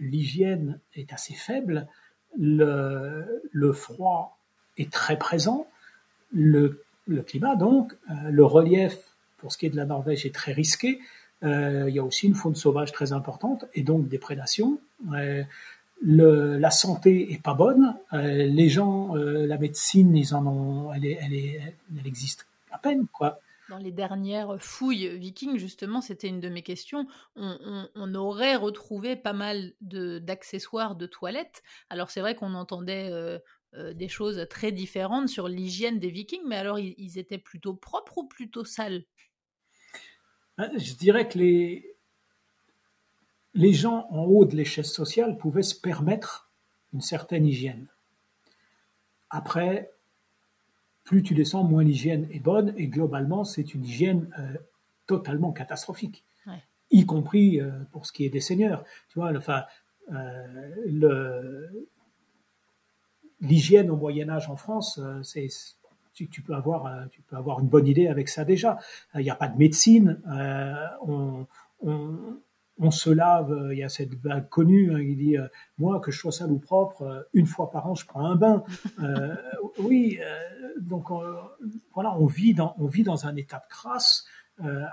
L'hygiène 0.00 0.80
est 0.94 1.12
assez 1.12 1.34
faible, 1.34 1.86
le, 2.38 3.72
froid 3.72 4.38
est 4.76 4.92
très 4.92 5.18
présent, 5.18 5.66
le, 6.32 6.82
le 7.06 7.22
climat 7.22 7.56
donc, 7.56 7.94
le 8.08 8.44
relief 8.44 8.96
pour 9.38 9.52
ce 9.52 9.58
qui 9.58 9.66
est 9.66 9.70
de 9.70 9.76
la 9.76 9.86
Norvège 9.86 10.26
est 10.26 10.34
très 10.34 10.52
risqué. 10.52 11.00
il 11.42 11.90
y 11.90 11.98
a 11.98 12.04
aussi 12.04 12.26
une 12.26 12.34
faune 12.34 12.56
sauvage 12.56 12.92
très 12.92 13.12
importante 13.12 13.66
et 13.74 13.82
donc 13.82 14.08
des 14.08 14.18
prédations 14.18 14.80
le, 16.00 16.58
la 16.58 16.70
santé 16.70 17.32
est 17.32 17.42
pas 17.42 17.54
bonne. 17.54 17.96
Euh, 18.12 18.46
les 18.46 18.68
gens, 18.68 19.16
euh, 19.16 19.46
la 19.46 19.58
médecine, 19.58 20.16
ils 20.16 20.34
en 20.34 20.46
ont, 20.46 20.92
elle, 20.92 21.06
est, 21.06 21.18
elle, 21.22 21.34
est, 21.34 21.74
elle 21.98 22.06
existe 22.06 22.46
à 22.70 22.78
peine, 22.78 23.06
quoi. 23.12 23.40
Dans 23.68 23.78
les 23.78 23.90
dernières 23.90 24.62
fouilles 24.62 25.18
vikings, 25.18 25.58
justement, 25.58 26.00
c'était 26.00 26.28
une 26.28 26.38
de 26.38 26.48
mes 26.48 26.62
questions. 26.62 27.08
On, 27.34 27.58
on, 27.64 27.88
on 27.96 28.14
aurait 28.14 28.54
retrouvé 28.54 29.16
pas 29.16 29.32
mal 29.32 29.72
d'accessoires 29.80 30.94
de, 30.94 31.06
toilettes. 31.06 31.64
Alors 31.90 32.10
c'est 32.10 32.20
vrai 32.20 32.36
qu'on 32.36 32.54
entendait 32.54 33.10
euh, 33.10 33.40
euh, 33.74 33.92
des 33.92 34.06
choses 34.06 34.46
très 34.48 34.70
différentes 34.70 35.28
sur 35.28 35.48
l'hygiène 35.48 35.98
des 35.98 36.10
vikings, 36.10 36.44
mais 36.46 36.56
alors 36.56 36.78
ils, 36.78 36.94
ils, 36.96 37.18
étaient 37.18 37.38
plutôt 37.38 37.74
propres 37.74 38.18
ou 38.18 38.28
plutôt 38.28 38.64
sales? 38.64 39.04
Je 40.58 40.94
dirais 40.94 41.28
que 41.28 41.38
les, 41.38 41.95
les 43.56 43.72
gens 43.72 44.06
en 44.10 44.24
haut 44.24 44.44
de 44.44 44.54
l'échelle 44.54 44.84
sociale 44.84 45.36
pouvaient 45.38 45.62
se 45.62 45.74
permettre 45.74 46.50
une 46.92 47.00
certaine 47.00 47.46
hygiène. 47.46 47.86
Après, 49.30 49.90
plus 51.04 51.22
tu 51.22 51.34
descends, 51.34 51.64
moins 51.64 51.82
l'hygiène 51.82 52.28
est 52.30 52.40
bonne, 52.40 52.74
et 52.76 52.86
globalement, 52.86 53.44
c'est 53.44 53.74
une 53.74 53.84
hygiène 53.84 54.28
euh, 54.38 54.56
totalement 55.06 55.52
catastrophique, 55.52 56.24
y 56.90 57.04
compris 57.04 57.60
euh, 57.60 57.70
pour 57.90 58.06
ce 58.06 58.12
qui 58.12 58.24
est 58.24 58.28
des 58.28 58.40
seigneurs. 58.40 58.84
Tu 59.08 59.18
vois, 59.18 59.32
enfin, 59.36 59.64
euh, 60.12 61.66
l'hygiène 63.40 63.90
au 63.90 63.96
Moyen 63.96 64.28
Âge 64.28 64.48
en 64.48 64.56
France, 64.56 65.00
c'est 65.22 65.48
tu, 66.12 66.42
peux 66.42 66.54
avoir, 66.54 67.08
tu 67.10 67.22
peux 67.22 67.36
avoir 67.36 67.60
une 67.60 67.68
bonne 67.68 67.86
idée 67.86 68.06
avec 68.06 68.28
ça 68.28 68.44
déjà. 68.44 68.78
Il 69.14 69.20
n'y 69.22 69.30
a 69.30 69.34
pas 69.34 69.48
de 69.48 69.58
médecine. 69.58 70.20
on, 71.02 71.46
on 71.82 72.38
se 72.90 73.10
lave, 73.10 73.52
euh, 73.52 73.74
il 73.74 73.78
y 73.78 73.82
a 73.82 73.88
cette 73.88 74.14
blague 74.20 74.48
connue, 74.48 74.94
hein, 74.94 75.00
il 75.00 75.16
dit 75.16 75.36
euh, 75.36 75.46
moi 75.78 76.00
que 76.00 76.10
je 76.10 76.18
sois 76.18 76.32
sale 76.32 76.50
ou 76.50 76.58
propre, 76.58 77.02
euh, 77.02 77.22
une 77.32 77.46
fois 77.46 77.70
par 77.70 77.86
an 77.86 77.94
je 77.94 78.06
prends 78.06 78.26
un 78.26 78.36
bain. 78.36 78.64
oui, 79.78 80.18
donc 80.80 81.08
voilà, 81.94 82.16
on 82.18 82.26
vit 82.26 82.54
dans 82.54 82.74
on 82.78 82.86
vit 82.86 83.02
dans 83.02 83.26
un 83.26 83.36
état 83.36 83.58
de 83.58 83.68
crasse 83.68 84.26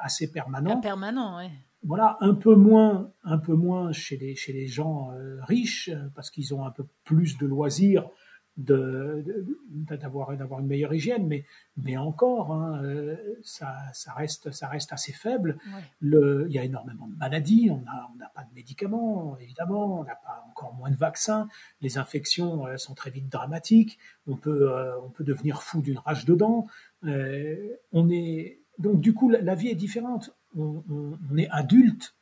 assez 0.01 0.31
permanent. 0.31 0.79
permanent, 0.81 1.37
oui. 1.37 1.49
Voilà, 1.85 2.17
un 2.21 2.33
peu 2.33 2.55
moins, 2.55 3.11
un 3.25 3.37
peu 3.37 3.53
moins 3.53 3.91
chez 3.91 4.15
les 4.17 4.35
chez 4.35 4.53
les 4.53 4.67
gens 4.67 5.11
riches 5.41 5.91
parce 6.15 6.29
qu'ils 6.31 6.53
ont 6.53 6.65
un 6.65 6.71
peu 6.71 6.85
plus 7.03 7.37
de 7.37 7.45
loisirs 7.45 8.09
d'avoir 8.55 10.37
d'avoir 10.37 10.59
une 10.59 10.67
meilleure 10.67 10.93
hygiène 10.93 11.25
mais 11.27 11.43
mais 11.75 11.97
encore 11.97 12.53
hein, 12.53 12.83
euh, 12.83 13.17
ça, 13.41 13.75
ça 13.93 14.13
reste 14.13 14.51
ça 14.51 14.67
reste 14.67 14.93
assez 14.93 15.11
faible. 15.11 15.57
Le 15.99 16.45
il 16.49 16.53
y 16.53 16.59
a 16.59 16.63
énormément 16.63 17.07
de 17.07 17.15
maladies 17.15 17.71
on 17.71 17.83
a 17.87 18.11
on 18.13 18.17
n'a 18.17 18.29
pas 18.29 18.43
de 18.43 18.53
médicaments 18.53 19.37
évidemment 19.39 20.01
on 20.01 20.03
n'a 20.03 20.15
pas 20.15 20.45
encore 20.51 20.75
moins 20.75 20.91
de 20.91 20.95
vaccins 20.95 21.47
les 21.81 21.97
infections 21.97 22.67
euh, 22.67 22.77
sont 22.77 22.93
très 22.93 23.09
vite 23.09 23.27
dramatiques 23.27 23.97
on 24.27 24.37
peut 24.37 24.71
euh, 24.71 24.99
on 25.01 25.09
peut 25.09 25.23
devenir 25.23 25.63
fou 25.63 25.81
d'une 25.81 25.97
rage 25.97 26.25
de 26.25 26.35
dents 26.35 26.67
on 27.01 28.09
est 28.11 28.59
donc 28.77 29.01
du 29.01 29.13
coup 29.13 29.29
la, 29.29 29.55
vie 29.55 29.69
est 29.69 29.75
différente. 29.75 30.31
On, 30.55 30.83
on, 30.89 31.37
est 31.37 31.49
adulte 31.49 32.15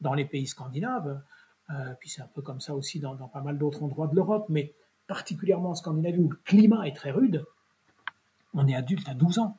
dans 0.00 0.14
les 0.14 0.24
pays 0.24 0.46
scandinaves 0.46 1.20
puis 1.98 2.08
c'est 2.08 2.22
un 2.22 2.30
peu 2.32 2.42
comme 2.42 2.60
ça 2.60 2.74
aussi 2.74 3.00
dans, 3.00 3.16
dans 3.16 3.28
pas 3.28 3.42
mal 3.42 3.58
d'autres 3.58 3.82
endroits 3.82 4.06
de 4.06 4.14
l'Europe 4.14 4.46
mais 4.48 4.72
particulièrement 5.08 5.70
en 5.70 5.74
Scandinavie 5.74 6.20
où 6.20 6.28
le 6.28 6.36
climat 6.44 6.86
est 6.86 6.94
très 6.94 7.10
rude, 7.10 7.44
on 8.54 8.68
est 8.68 8.76
adulte 8.76 9.08
à 9.08 9.14
12 9.14 9.40
ans. 9.40 9.58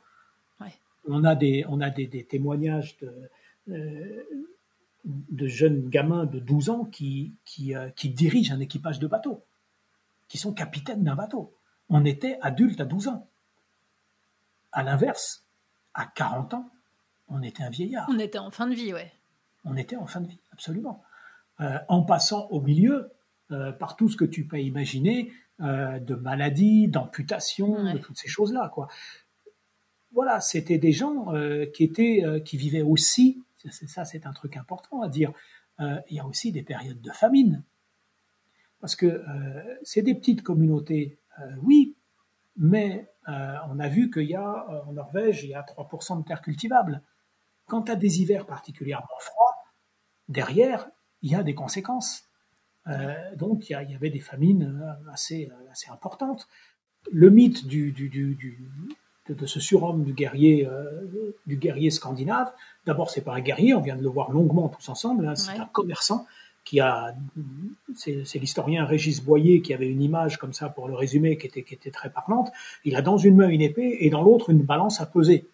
On 1.08 1.24
a 1.24 1.34
des, 1.34 1.66
on 1.68 1.82
a 1.82 1.90
des, 1.90 2.26
témoignages 2.26 2.98
de, 2.98 3.32
euh, 3.70 4.24
de, 5.06 5.48
jeunes 5.48 5.90
gamins 5.90 6.26
de 6.26 6.40
12 6.40 6.70
ans 6.70 6.86
qui, 6.86 7.34
qui, 7.46 7.74
euh, 7.74 7.90
qui, 7.92 8.10
dirigent 8.10 8.54
un 8.54 8.60
équipage 8.60 9.00
de 9.00 9.08
bateau, 9.08 9.44
qui 10.28 10.38
sont 10.38 10.54
capitaines 10.54 11.04
d'un 11.04 11.16
bateau. 11.16 11.56
On 11.90 12.06
était 12.06 12.38
adulte 12.42 12.80
à 12.82 12.86
12 12.86 13.08
ans. 13.08 13.28
À 14.72 14.84
l'inverse, 14.84 15.48
à 15.96 16.06
40 16.06 16.54
ans, 16.54 16.70
on 17.28 17.42
était 17.42 17.64
un 17.64 17.70
vieillard. 17.70 18.08
On 18.10 18.20
était 18.20 18.38
en 18.38 18.52
fin 18.52 18.68
de 18.68 18.76
vie, 18.76 18.94
ouais. 18.94 19.12
On 19.66 19.78
était 19.78 19.96
en 19.96 20.06
fin 20.06 20.22
de 20.22 20.28
vie, 20.28 20.40
absolument. 20.52 21.02
Euh, 21.62 21.80
en 21.88 22.04
passant 22.04 22.48
au 22.50 22.62
milieu, 22.62 23.12
euh, 23.52 23.72
par 23.72 23.96
tout 23.96 24.10
ce 24.10 24.16
que 24.16 24.26
tu 24.26 24.46
peux 24.46 24.60
imaginer 24.60 25.32
euh, 25.60 25.98
de 25.98 26.14
maladies, 26.14 26.88
d'amputations, 26.88 27.92
de 27.94 27.98
toutes 27.98 28.18
ces 28.18 28.28
choses-là. 28.28 28.70
Quoi. 28.72 28.88
Voilà, 30.12 30.40
c'était 30.40 30.78
des 30.78 30.92
gens 30.92 31.34
euh, 31.34 31.66
qui 31.66 31.84
étaient, 31.84 32.24
qui 32.46 32.58
vivaient 32.58 32.84
aussi. 32.84 33.44
Ça, 33.72 34.06
c'est 34.06 34.28
un 34.28 34.34
truc 34.34 34.56
important 34.56 35.02
à 35.02 35.10
dire. 35.10 35.34
il 35.80 36.16
y 36.16 36.20
a 36.20 36.28
aussi 36.28 36.52
des 36.52 36.62
périodes 36.62 37.02
de 37.02 37.12
famine, 37.12 37.64
parce 38.80 38.96
que 38.96 39.24
c'est 39.82 40.02
des 40.02 40.14
petites 40.14 40.44
communautés, 40.44 41.20
oui, 41.64 41.98
mais 42.56 43.10
on 43.28 43.80
a 43.80 43.88
vu 43.90 44.12
qu'il 44.12 44.30
y 44.30 44.36
a 44.36 44.84
en 44.88 44.94
Norvège, 44.94 45.44
il 45.44 45.50
y 45.50 45.54
a 45.56 45.64
3% 45.64 46.20
de 46.20 46.24
terres 46.24 46.42
cultivables. 46.42 47.02
Quand 47.68 47.84
tu 47.84 47.92
as 47.92 47.96
des 47.96 48.22
hivers 48.22 48.46
particulièrement 48.46 49.20
froids, 49.20 49.56
derrière, 50.28 50.90
il 51.22 51.32
y 51.32 51.36
a 51.36 51.44
des 51.44 51.56
conséquences. 51.56 52.29
Euh, 52.88 53.14
donc 53.36 53.70
il 53.70 53.74
y, 53.74 53.96
avait 53.96 54.10
des 54.10 54.20
famines 54.20 54.82
euh, 54.82 55.14
assez, 55.14 55.50
euh, 55.52 55.72
assez 55.72 55.90
importantes. 55.92 56.48
Le 57.12 57.30
mythe 57.30 57.68
du, 57.68 57.92
du, 57.92 58.10
du, 58.10 58.58
de, 59.28 59.46
ce 59.46 59.60
surhomme 59.60 60.04
du 60.04 60.14
guerrier, 60.14 60.68
du 61.48 61.56
guerrier 61.56 61.92
scandinave, 61.92 62.52
d'abord 62.86 63.10
c'est 63.10 63.22
pas 63.22 63.34
un 63.34 63.40
guerrier, 63.40 63.74
on 63.74 63.80
vient 63.80 63.96
de 63.96 64.04
le 64.04 64.10
voir 64.10 64.32
longuement 64.32 64.68
tous 64.68 64.90
ensemble, 64.90 65.28
hein, 65.28 65.36
c'est 65.36 65.58
un 65.58 65.66
commerçant 65.66 66.26
qui 66.66 66.82
a, 66.82 67.16
c'est 67.96 68.36
l'historien 68.36 68.86
Régis 68.86 69.24
Boyer 69.24 69.62
qui 69.62 69.74
avait 69.74 69.88
une 69.88 70.02
image 70.02 70.38
comme 70.38 70.52
ça 70.52 70.68
pour 70.68 70.88
le 70.88 70.94
résumer 70.94 71.38
qui 71.38 71.48
était, 71.48 71.64
qui 71.64 71.74
était 71.74 71.90
très 71.90 72.10
parlante. 72.10 72.52
Il 72.84 72.96
a 72.96 73.02
dans 73.02 73.18
une 73.18 73.38
main 73.38 73.48
une 73.48 73.62
épée 73.62 73.98
et 74.02 74.10
dans 74.10 74.22
l'autre 74.22 74.50
une 74.50 74.64
balance 74.64 75.00
à 75.00 75.06
peser. 75.06 75.48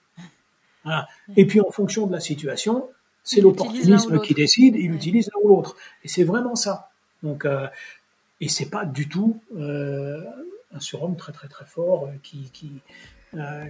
Et 1.38 1.46
puis 1.46 1.62
en 1.62 1.70
fonction 1.70 2.08
de 2.08 2.12
la 2.12 2.20
situation, 2.20 2.90
c'est 3.24 3.42
l'opportunisme 3.42 4.20
qui 4.20 4.34
décide, 4.34 4.76
il 4.76 4.94
utilise 4.94 5.30
l'un 5.34 5.42
ou 5.44 5.56
l'autre. 5.56 5.76
Et 6.04 6.08
c'est 6.08 6.24
vraiment 6.24 6.56
ça. 6.56 6.92
Donc, 7.26 7.44
euh, 7.46 7.68
et 8.40 8.48
c'est 8.48 8.70
pas 8.70 8.86
du 8.86 9.10
tout 9.10 9.42
euh, 9.56 10.24
un 10.72 10.80
surhomme 10.80 11.18
très 11.18 11.32
très 11.32 11.48
très 11.48 11.66
fort 11.66 12.06
euh, 12.06 12.12
qui, 12.22 12.52
qui, 12.52 12.72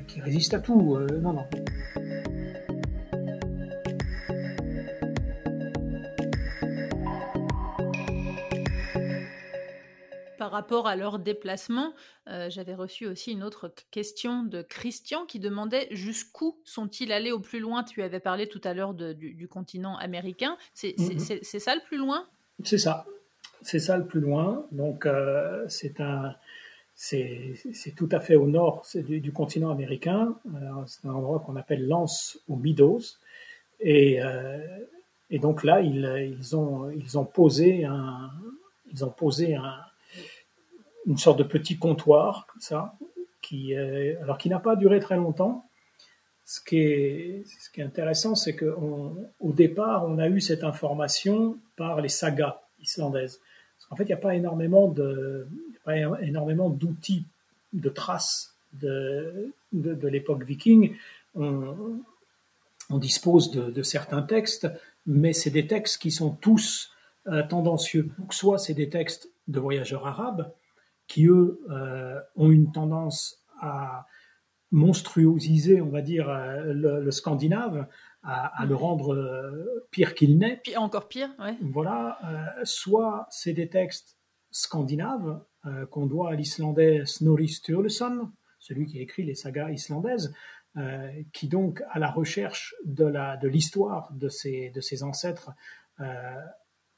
qui 0.07 0.21
résiste 0.21 0.53
à 0.53 0.59
tout. 0.59 0.99
non, 1.21 1.33
non. 1.33 1.47
par 10.37 10.51
rapport 10.51 10.87
à 10.87 10.95
leur 10.95 11.17
déplacement, 11.17 11.95
j'avais 12.27 12.75
reçu 12.75 13.07
aussi 13.07 13.31
une 13.31 13.41
autre 13.41 13.73
question 13.89 14.43
de 14.43 14.61
Christian 14.61 15.25
qui 15.25 15.39
demandait 15.39 15.87
jusqu'où 15.89 16.59
sont-ils 16.63 17.11
allés 17.11 17.31
au 17.31 17.39
plus 17.39 17.59
loin? 17.59 17.83
Tu 17.83 18.03
avais 18.03 18.19
parlé 18.19 18.47
tout 18.47 18.61
à 18.63 18.75
l'heure 18.75 18.93
du, 18.93 19.33
du, 19.33 19.47
continent 19.47 19.97
américain. 19.97 20.55
Mm-hmm. 20.75 21.39
C'est 21.41 21.59
ça 21.59 21.73
le 21.73 21.81
plus 21.87 21.97
loin? 21.97 22.27
C'est 22.63 22.77
ça 22.77 23.07
c'est 23.61 23.79
ça 23.79 23.97
le 23.97 24.05
plus 24.05 24.19
loin. 24.19 24.65
Donc, 24.71 25.05
euh, 25.05 25.65
c'est 25.67 25.99
un, 25.99 26.35
c'est 26.95 27.55
tout 27.95 28.09
à 28.11 28.19
fait 28.19 28.35
au 28.35 28.47
nord 28.47 28.85
du, 28.95 29.19
du, 29.19 29.31
continent 29.31 29.71
américain. 29.71 30.35
C'est 30.87 31.07
un 31.07 31.13
endroit 31.13 31.39
qu'on 31.39 31.55
appelle 31.55 31.87
Lance 31.87 32.39
ou 32.47 32.55
Meadows. 32.55 33.01
Et, 33.79 34.21
euh, 34.21 34.59
et 35.29 35.39
donc 35.39 35.63
là, 35.63 35.81
ils, 35.81 36.35
ils, 36.39 36.55
ont, 36.55 36.89
ils 36.89 37.17
ont 37.17 37.25
posé 37.25 37.85
un, 37.85 38.31
ils 38.91 39.03
ont 39.03 39.09
posé 39.09 39.55
un, 39.55 39.75
une 41.05 41.17
sorte 41.17 41.39
de 41.39 41.43
petit 41.43 41.77
comptoir 41.77 42.47
comme 42.47 42.61
ça, 42.61 42.95
qui, 43.41 43.75
alors 43.75 44.37
qui 44.37 44.49
n'a 44.49 44.59
pas 44.59 44.75
duré 44.75 44.99
très 44.99 45.17
longtemps. 45.17 45.65
Ce 46.45 46.61
qui 46.61 46.77
est, 46.77 47.43
ce 47.59 47.71
qui 47.71 47.81
est 47.81 47.83
intéressant, 47.83 48.35
c'est 48.35 48.55
qu'au 48.55 49.27
départ, 49.41 50.05
on 50.07 50.19
a 50.19 50.29
eu 50.29 50.39
cette 50.39 50.63
information 50.63 51.57
par 51.75 52.01
les 52.01 52.09
sagas 52.09 52.61
islandaises. 52.87 53.39
En 53.89 53.95
fait, 53.95 54.03
il 54.03 54.07
n'y 54.07 54.13
a 54.13 54.17
pas 54.17 54.35
énormément 54.35 54.87
d'outils, 56.69 57.25
de 57.73 57.89
traces 57.89 58.55
de, 58.73 59.51
l'époque 59.71 60.43
viking. 60.43 60.95
On, 61.35 61.99
dispose 62.91 63.51
de, 63.51 63.83
certains 63.83 64.21
textes, 64.21 64.67
mais 65.05 65.33
c'est 65.33 65.49
des 65.49 65.67
textes 65.67 66.01
qui 66.01 66.11
sont 66.11 66.31
tous 66.31 66.91
euh, 67.27 67.43
tendancieux. 67.43 68.09
Soit 68.29 68.57
c'est 68.57 68.73
des 68.73 68.89
textes 68.89 69.29
de 69.47 69.59
voyageurs 69.59 70.07
arabes 70.07 70.51
qui, 71.07 71.27
eux, 71.27 71.59
euh, 71.69 72.19
ont 72.35 72.49
une 72.49 72.71
tendance 72.71 73.39
à, 73.61 74.07
monstruosiser, 74.71 75.81
on 75.81 75.89
va 75.89 76.01
dire, 76.01 76.27
le, 76.65 77.09
scandinave, 77.11 77.87
à, 78.25 78.65
le 78.65 78.75
rendre 78.75 79.15
pire 79.91 80.15
qu'il 80.15 80.37
n'est. 80.37 80.61
Encore 80.75 81.07
pire, 81.07 81.29
ouais. 81.39 81.55
Voilà, 81.61 82.19
soit 82.63 83.27
c'est 83.29 83.53
des 83.53 83.69
textes 83.69 84.17
scandinaves 84.51 85.41
qu'on 85.91 86.07
doit 86.07 86.31
à 86.31 86.35
l'islandais 86.35 87.05
Snorri 87.05 87.49
Sturluson, 87.49 88.31
celui 88.59 88.87
qui 88.87 88.99
écrit 88.99 89.23
les 89.23 89.35
sagas 89.35 89.69
islandaises, 89.69 90.33
euh, 90.77 91.09
qui 91.31 91.47
donc, 91.47 91.81
à 91.89 91.99
la 91.99 92.11
recherche 92.11 92.75
de, 92.83 93.05
la, 93.05 93.37
de 93.37 93.47
l'histoire 93.47 94.11
de 94.11 94.27
ses, 94.27 94.71
de 94.71 94.81
ses 94.81 95.03
ancêtres, 95.03 95.51
euh, 96.01 96.41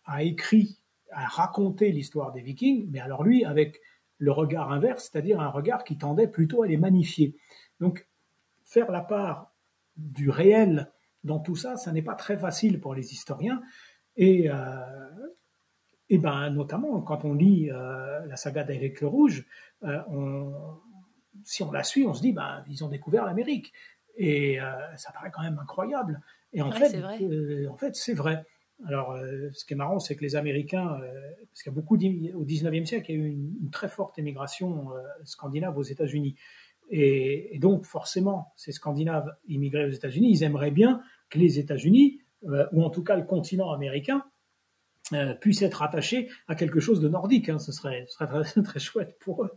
a 0.06 0.24
écrit, 0.24 0.80
a 1.12 1.28
raconté 1.28 1.92
l'histoire 1.92 2.32
des 2.32 2.42
Vikings, 2.42 2.88
mais 2.90 3.00
alors 3.00 3.24
lui, 3.24 3.46
avec 3.46 3.80
le 4.18 4.32
regard 4.32 4.72
inverse, 4.72 5.10
c'est-à-dire 5.12 5.40
un 5.40 5.50
regard 5.50 5.84
qui 5.84 5.96
tendait 5.96 6.28
plutôt 6.28 6.64
à 6.64 6.68
les 6.68 6.78
magnifier. 6.78 7.38
Donc, 7.80 8.08
faire 8.64 8.90
la 8.90 9.02
part 9.02 9.54
du 9.96 10.32
réel 10.32 10.92
dans 11.28 11.40
tout 11.40 11.56
ça, 11.56 11.78
ça 11.78 11.92
n'est 11.92 12.02
pas 12.02 12.16
très 12.16 12.38
facile 12.38 12.80
pour 12.80 12.96
les 12.96 13.14
historiens. 13.14 13.62
Et, 14.16 14.50
euh, 14.50 14.56
et 16.10 16.18
ben, 16.18 16.50
notamment 16.50 17.02
quand 17.02 17.26
on 17.26 17.34
lit 17.34 17.70
euh, 17.70 18.26
la 18.26 18.36
saga 18.36 18.64
d'Éric 18.64 19.02
le 19.02 19.08
Rouge, 19.08 19.46
euh, 19.84 20.00
on, 20.10 20.54
si 21.44 21.64
on 21.64 21.72
la 21.72 21.84
suit, 21.84 22.06
on 22.06 22.14
se 22.14 22.22
dit, 22.22 22.32
bah, 22.32 22.64
ils 22.70 22.84
ont 22.84 22.90
découvert 22.90 23.26
l'Amérique. 23.26 23.74
Et 24.20 24.58
ça 24.96 25.12
paraît 25.12 25.30
quand 25.30 25.44
même 25.44 25.60
incroyable. 25.60 26.20
Et 26.52 26.64
en, 26.64 26.72
fait, 26.72 26.96
euh, 26.96 27.68
en 27.70 27.78
fait, 27.78 27.96
c'est 27.96 28.16
vrai. 28.16 28.44
Alors, 28.88 29.16
ce 29.54 29.64
qui 29.64 29.74
est 29.74 29.76
marrant, 29.76 30.00
c'est 30.00 30.16
que 30.16 30.24
les 30.24 30.36
Américains, 30.36 31.00
parce 31.50 31.62
qu'il 31.62 31.72
y 31.72 31.76
a 31.76 31.76
beaucoup, 31.76 31.96
au 31.96 32.46
19e 32.46 32.86
siècle, 32.86 33.12
il 33.12 33.16
y 33.16 33.22
a 33.22 33.26
eu 33.26 33.30
une, 33.30 33.70
très 33.70 33.90
forte 33.90 34.18
émigration 34.18 34.90
scandinave 35.24 35.78
aux 35.78 35.84
États-Unis. 35.84 36.36
Et, 36.90 37.56
et, 37.56 37.60
donc, 37.60 37.86
forcément, 37.86 38.54
ces 38.56 38.72
Scandinaves 38.72 39.36
immigrés 39.48 39.86
aux 39.86 39.92
États-Unis, 39.92 40.32
ils 40.32 40.44
aimeraient 40.44 40.72
bien 40.72 41.04
que 41.30 41.40
les 41.40 41.60
États-Unis, 41.60 42.20
ou 42.44 42.84
en 42.84 42.90
tout 42.90 43.04
cas 43.04 43.16
le 43.16 43.24
continent 43.24 43.72
américain, 43.72 44.24
euh, 45.14 45.34
puisse 45.34 45.62
être 45.62 45.84
attaché 45.84 46.28
à 46.50 46.56
quelque 46.56 46.82
chose 46.82 47.00
de 47.00 47.08
nordique. 47.08 47.48
Hein, 47.48 47.60
ce 47.60 47.72
serait, 47.72 48.06
très, 48.64 48.80
chouette 48.80 49.18
pour 49.20 49.46
eux. 49.46 49.52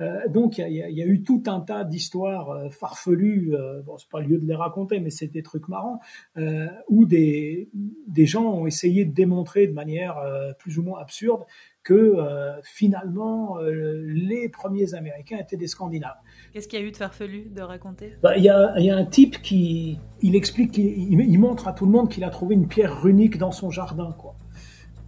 Euh, 0.00 0.26
donc 0.28 0.56
il 0.56 0.72
y, 0.72 1.02
a 1.02 1.06
eu 1.06 1.22
tout 1.22 1.42
un 1.46 1.60
tas 1.60 1.84
d'histoires 1.84 2.50
euh, 2.50 2.70
farfelues. 2.70 3.54
Euh, 3.54 3.82
bon, 3.82 3.98
c'est 3.98 4.08
pas 4.08 4.20
le 4.20 4.26
lieu 4.26 4.38
de 4.38 4.46
les 4.46 4.54
raconter, 4.54 5.00
mais 5.00 5.10
c'est 5.10 5.26
des 5.26 5.42
trucs 5.42 5.68
marrants 5.68 6.00
euh, 6.38 6.68
où 6.88 7.04
des 7.04 7.68
gens 8.16 8.44
ont 8.44 8.66
essayé 8.66 9.04
de 9.04 9.12
démontrer 9.12 9.66
de 9.66 9.72
manière 9.72 10.16
plus 10.58 10.78
ou 10.78 10.82
moins 10.82 11.00
absurde 11.00 11.44
que 11.86 12.16
finalement 12.64 13.58
les 13.60 14.48
premiers 14.48 14.94
Américains 14.94 15.38
étaient 15.38 15.56
des 15.56 15.68
Scandinaves. 15.68 16.16
Qu'est-ce 16.52 16.66
qu'il 16.66 16.80
y 16.80 16.82
a 16.82 16.84
eu 16.84 16.90
de 16.90 16.96
farfelu 16.96 17.48
de 17.54 17.62
raconter? 17.62 18.14
Bah, 18.22 18.36
Il 18.36 18.42
y, 18.42 18.48
a, 18.48 18.78
y, 18.80 18.90
a, 18.90 18.96
un 18.96 19.04
type 19.04 19.40
qui 19.40 20.00
il 20.20 20.34
explique, 20.34 20.76
il, 20.78 21.20
il 21.20 21.38
montre 21.38 21.68
à 21.68 21.72
tout 21.72 21.86
le 21.86 21.92
monde 21.92 22.08
qu'il 22.10 22.24
a 22.24 22.30
trouvé 22.30 22.56
une 22.56 22.66
pierre 22.66 23.00
runique 23.00 23.38
dans 23.38 23.52
son 23.52 23.70
jardin, 23.70 24.14
quoi. 24.18 24.34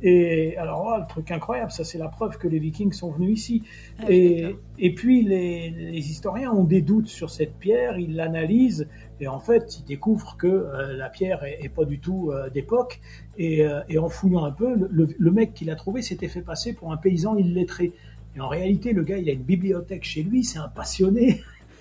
Et 0.00 0.56
alors 0.56 0.96
le 0.98 1.06
truc 1.08 1.30
incroyable, 1.32 1.72
ça 1.72 1.82
c'est 1.82 1.98
la 1.98 2.08
preuve 2.08 2.38
que 2.38 2.46
les 2.46 2.60
Vikings 2.60 2.92
sont 2.92 3.10
venus 3.10 3.40
ici. 3.40 3.62
Ah 3.98 4.04
et, 4.08 4.56
et, 4.78 4.94
puis 4.94 5.22
les, 5.22 5.70
les, 5.70 6.10
historiens 6.10 6.52
ont 6.52 6.62
des 6.62 6.82
doutes 6.82 7.08
sur 7.08 7.30
cette 7.30 7.58
pierre, 7.58 7.98
ils 7.98 8.14
l'analysent 8.14 8.86
et 9.20 9.28
en 9.28 9.40
fait 9.40 9.78
ils 9.78 9.84
découvrent 9.84 10.36
que 10.36 10.46
euh, 10.46 10.96
la 10.96 11.08
pierre 11.08 11.44
est, 11.44 11.68
pas 11.68 11.84
du 11.84 11.98
tout 11.98 12.30
euh, 12.30 12.50
d'époque. 12.50 13.00
Et, 13.36 13.64
euh, 13.64 13.80
et, 13.88 13.98
en 13.98 14.08
fouillant 14.08 14.44
un 14.44 14.50
peu, 14.50 14.74
le, 14.90 15.08
le 15.16 15.30
mec 15.30 15.54
qui 15.54 15.64
l'a 15.64 15.76
trouvé 15.76 16.02
s'était 16.02 16.28
fait 16.28 16.42
passer 16.42 16.72
pour 16.72 16.92
un 16.92 16.96
paysan 16.96 17.36
illettré. 17.36 17.92
Et 18.36 18.40
en 18.40 18.48
réalité, 18.48 18.92
le 18.92 19.02
gars, 19.02 19.16
il 19.16 19.28
a 19.28 19.32
une 19.32 19.42
bibliothèque 19.42 20.04
chez 20.04 20.22
lui, 20.22 20.44
c'est 20.44 20.58
un 20.58 20.68
passionné. 20.68 21.42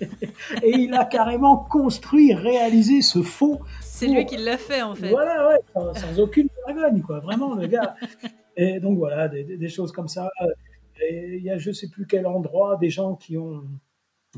et 0.62 0.70
il 0.70 0.94
a 0.94 1.04
carrément 1.04 1.56
construit, 1.56 2.32
réalisé 2.32 3.02
ce 3.02 3.22
faux. 3.22 3.60
C'est 3.80 4.06
lui 4.06 4.24
qui 4.24 4.36
l'a 4.36 4.56
fait 4.56 4.82
en 4.82 4.94
fait. 4.94 5.10
Voilà, 5.10 5.48
ouais, 5.48 5.92
sans, 5.94 6.20
aucune 6.20 6.48
vergogne, 6.66 7.02
quoi. 7.02 7.20
Vraiment, 7.20 7.54
le 7.54 7.66
gars. 7.66 7.94
Et 8.60 8.80
donc 8.80 8.98
voilà, 8.98 9.28
des, 9.28 9.44
des 9.44 9.68
choses 9.68 9.92
comme 9.92 10.08
ça. 10.08 10.30
il 11.08 11.42
y 11.42 11.50
a 11.50 11.58
je 11.58 11.70
sais 11.70 11.88
plus 11.88 12.06
quel 12.06 12.26
endroit 12.26 12.76
des 12.76 12.90
gens 12.90 13.14
qui 13.14 13.38
ont 13.38 13.62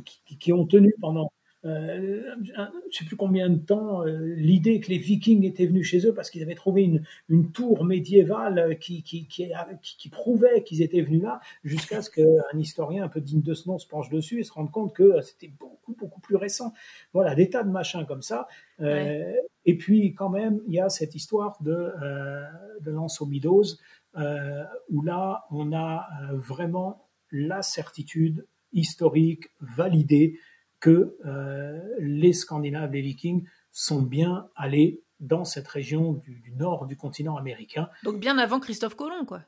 qui, 0.04 0.36
qui 0.38 0.52
ont 0.52 0.66
tenu 0.66 0.94
pendant 1.00 1.32
euh, 1.64 2.22
je 2.42 2.52
ne 2.52 2.92
sais 2.92 3.04
plus 3.04 3.16
combien 3.16 3.50
de 3.50 3.58
temps, 3.58 4.06
euh, 4.06 4.34
l'idée 4.34 4.80
que 4.80 4.88
les 4.88 4.98
Vikings 4.98 5.44
étaient 5.44 5.66
venus 5.66 5.86
chez 5.86 6.06
eux 6.06 6.14
parce 6.14 6.30
qu'ils 6.30 6.42
avaient 6.42 6.54
trouvé 6.54 6.82
une, 6.84 7.02
une 7.28 7.52
tour 7.52 7.84
médiévale 7.84 8.78
qui, 8.78 9.02
qui, 9.02 9.26
qui, 9.26 9.50
qui 9.82 10.08
prouvait 10.08 10.62
qu'ils 10.62 10.80
étaient 10.80 11.02
venus 11.02 11.22
là, 11.22 11.40
jusqu'à 11.62 12.00
ce 12.00 12.10
qu'un 12.10 12.58
historien 12.58 13.04
un 13.04 13.08
peu 13.08 13.20
digne 13.20 13.42
de 13.42 13.54
ce 13.54 13.68
nom 13.68 13.78
se 13.78 13.86
penche 13.86 14.08
dessus 14.08 14.40
et 14.40 14.44
se 14.44 14.52
rende 14.52 14.70
compte 14.70 14.94
que 14.94 15.20
c'était 15.20 15.52
beaucoup, 15.58 15.94
beaucoup 15.98 16.20
plus 16.20 16.36
récent. 16.36 16.72
Voilà, 17.12 17.34
des 17.34 17.50
tas 17.50 17.62
de 17.62 17.70
machins 17.70 18.06
comme 18.06 18.22
ça. 18.22 18.48
Euh, 18.80 19.32
Et 19.66 19.76
puis, 19.76 20.14
quand 20.14 20.30
même, 20.30 20.60
il 20.66 20.72
y 20.72 20.80
a 20.80 20.88
cette 20.88 21.14
histoire 21.14 21.58
de, 21.62 21.92
euh, 22.02 22.42
de 22.80 22.90
l'ensomidose, 22.90 23.78
euh, 24.16 24.64
où 24.88 25.02
là, 25.02 25.44
on 25.50 25.72
a 25.74 26.08
vraiment 26.32 27.06
la 27.30 27.60
certitude 27.60 28.46
historique 28.72 29.50
validée 29.60 30.38
que 30.80 31.16
euh, 31.26 31.78
les 31.98 32.32
Scandinaves, 32.32 32.92
les 32.92 33.02
Vikings, 33.02 33.44
sont 33.70 34.02
bien 34.02 34.48
allés 34.56 35.02
dans 35.20 35.44
cette 35.44 35.68
région 35.68 36.14
du, 36.14 36.52
nord 36.56 36.86
du 36.86 36.96
continent 36.96 37.36
américain. 37.36 37.88
Donc 38.04 38.18
bien 38.18 38.38
avant 38.38 38.58
Christophe 38.58 38.94
Colomb, 38.96 39.26
quoi. 39.26 39.42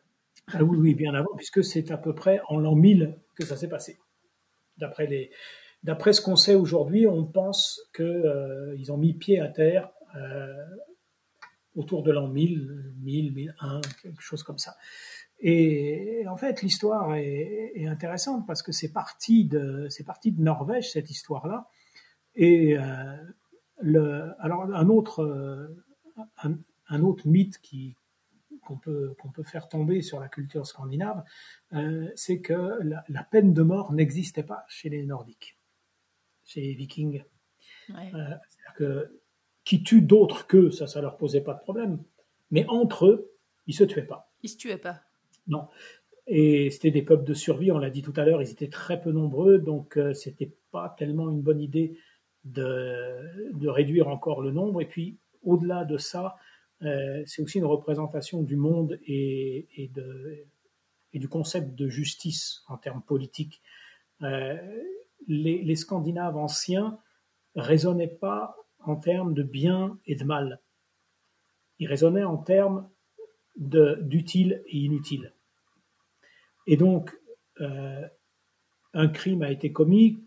Ah 0.52 0.62
oui, 0.62 0.76
oui, 0.78 0.94
bien 0.94 1.14
avant, 1.14 1.34
puisque 1.36 1.64
c'est 1.64 1.90
à 1.90 1.96
peu 1.96 2.14
près 2.14 2.40
en 2.48 2.58
l'an 2.58 2.74
1000 2.74 3.16
que 3.36 3.44
ça 3.44 3.56
s'est 3.56 3.68
passé. 3.68 3.98
D'après 4.76 5.06
les, 5.06 5.30
d'après 5.82 6.12
ce 6.12 6.20
qu'on 6.20 6.36
sait 6.36 6.54
aujourd'hui, 6.54 7.06
on 7.06 7.24
pense 7.24 7.80
qu'ils 7.94 8.04
euh, 8.04 8.90
ont 8.90 8.98
mis 8.98 9.14
pied 9.14 9.40
à 9.40 9.48
terre 9.48 9.90
euh, 10.16 10.52
autour 11.74 12.02
de 12.02 12.10
l'an 12.10 12.28
1000, 12.28 12.92
1000, 13.02 13.32
1001, 13.32 13.80
quelque 14.02 14.20
chose 14.20 14.42
comme 14.42 14.58
ça. 14.58 14.76
Et 15.44 16.24
en 16.28 16.36
fait, 16.36 16.62
l'histoire 16.62 17.16
est, 17.16 17.84
intéressante 17.86 18.46
parce 18.46 18.62
que 18.62 18.70
c'est 18.70 18.92
parti 18.92 19.44
de 19.44 19.88
c'est 19.90 20.04
parti 20.04 20.30
de 20.30 20.40
Norvège 20.40 20.92
cette 20.92 21.10
histoire-là. 21.10 21.68
Et 22.36 22.78
euh, 22.78 23.16
le, 23.80 24.32
alors 24.38 24.62
un 24.62 24.88
autre 24.88 25.24
euh, 25.24 25.66
un, 26.88 27.02
autre 27.02 27.26
mythe 27.26 27.58
qui 27.58 27.96
qu'on 28.62 28.76
peut 28.78 29.14
qu'on 29.18 29.30
peut 29.30 29.42
faire 29.42 29.68
tomber 29.68 30.00
sur 30.00 30.20
la 30.20 30.28
culture 30.28 30.64
scandinave, 30.64 31.24
euh, 31.72 32.08
c'est 32.14 32.40
que 32.40 32.78
la, 33.08 33.24
peine 33.24 33.52
de 33.52 33.62
mort 33.62 33.92
n'existait 33.92 34.44
pas 34.44 34.64
chez 34.68 34.90
les 34.90 35.02
Nordiques, 35.02 35.58
chez 36.44 36.60
les 36.60 36.74
Vikings. 36.74 37.24
C'est-à-dire 37.88 38.74
que 38.76 39.20
qui 39.64 39.82
tue 39.82 40.02
d'autres 40.02 40.46
qu'eux, 40.46 40.70
ça, 40.70 40.86
ça 40.86 41.00
leur 41.00 41.16
posait 41.16 41.40
pas 41.40 41.54
de 41.54 41.60
problème. 41.60 42.00
Mais 42.52 42.64
entre 42.68 43.06
eux, 43.06 43.36
ils 43.66 43.74
se 43.74 43.82
tuaient 43.82 44.06
pas. 44.06 44.32
Ils 44.42 44.48
se 44.48 44.56
tuaient 44.56 44.78
pas. 44.78 45.02
Non. 45.46 45.68
Et 46.26 46.70
c'était 46.70 46.90
des 46.90 47.02
peuples 47.02 47.24
de 47.24 47.34
survie, 47.34 47.72
on 47.72 47.78
l'a 47.78 47.90
dit 47.90 48.02
tout 48.02 48.12
à 48.16 48.24
l'heure, 48.24 48.40
ils 48.40 48.50
étaient 48.50 48.68
très 48.68 49.00
peu 49.00 49.10
nombreux, 49.10 49.58
donc 49.58 49.96
euh, 49.96 50.14
c'était 50.14 50.52
pas 50.70 50.94
tellement 50.96 51.28
une 51.30 51.42
bonne 51.42 51.60
idée 51.60 51.98
de, 52.44 53.68
réduire 53.68 54.08
encore 54.08 54.40
le 54.40 54.52
nombre. 54.52 54.80
Et 54.80 54.86
puis, 54.86 55.18
au-delà 55.42 55.84
de 55.84 55.96
ça, 55.98 56.36
euh, 56.82 57.22
c'est 57.26 57.42
aussi 57.42 57.58
une 57.58 57.64
représentation 57.64 58.42
du 58.42 58.56
monde 58.56 58.98
et, 59.06 59.68
et, 59.76 59.88
de, 59.88 60.46
et, 61.12 61.18
du 61.18 61.28
concept 61.28 61.74
de 61.74 61.88
justice 61.88 62.62
en 62.68 62.76
termes 62.76 63.02
politiques. 63.02 63.60
Euh, 64.22 64.56
les, 65.28 65.62
les, 65.62 65.76
Scandinaves 65.76 66.36
anciens 66.36 66.98
raisonnaient 67.54 68.08
pas 68.08 68.56
en 68.80 68.96
termes 68.96 69.34
de 69.34 69.42
bien 69.42 69.98
et 70.06 70.14
de 70.14 70.24
mal. 70.24 70.60
Ils 71.78 71.86
raisonnaient 71.86 72.24
en 72.24 72.36
termes 72.36 72.88
d'utile 73.56 74.62
et 74.66 74.78
inutile. 74.78 75.32
Et 76.66 76.76
donc, 76.76 77.18
euh, 77.60 78.06
un 78.94 79.08
crime 79.08 79.42
a 79.42 79.50
été 79.50 79.72
commis, 79.72 80.22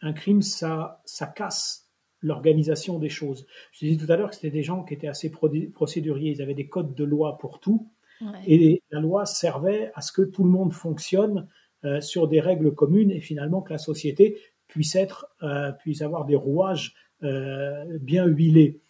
un 0.00 0.12
crime, 0.12 0.42
ça, 0.42 1.02
ça 1.04 1.26
casse 1.26 1.88
l'organisation 2.20 2.98
des 2.98 3.08
choses. 3.08 3.46
Je 3.72 3.86
disais 3.86 4.04
tout 4.04 4.10
à 4.10 4.16
l'heure 4.16 4.30
que 4.30 4.36
c'était 4.36 4.50
des 4.50 4.62
gens 4.62 4.84
qui 4.84 4.94
étaient 4.94 5.08
assez 5.08 5.30
procéduriers, 5.30 6.32
ils 6.32 6.42
avaient 6.42 6.54
des 6.54 6.68
codes 6.68 6.94
de 6.94 7.04
loi 7.04 7.38
pour 7.38 7.60
tout, 7.60 7.90
et 8.46 8.82
la 8.90 9.00
loi 9.00 9.26
servait 9.26 9.92
à 9.94 10.00
ce 10.00 10.10
que 10.10 10.22
tout 10.22 10.42
le 10.42 10.48
monde 10.48 10.72
fonctionne 10.72 11.48
euh, 11.84 12.00
sur 12.00 12.28
des 12.28 12.40
règles 12.40 12.74
communes 12.74 13.10
et 13.10 13.20
finalement 13.20 13.60
que 13.60 13.74
la 13.74 13.78
société 13.78 14.40
puisse 14.68 14.96
être, 14.96 15.26
euh, 15.42 15.70
puisse 15.72 16.00
avoir 16.00 16.24
des 16.24 16.36
rouages 16.36 16.94
bien 17.20 18.26
huilés. 18.26 18.82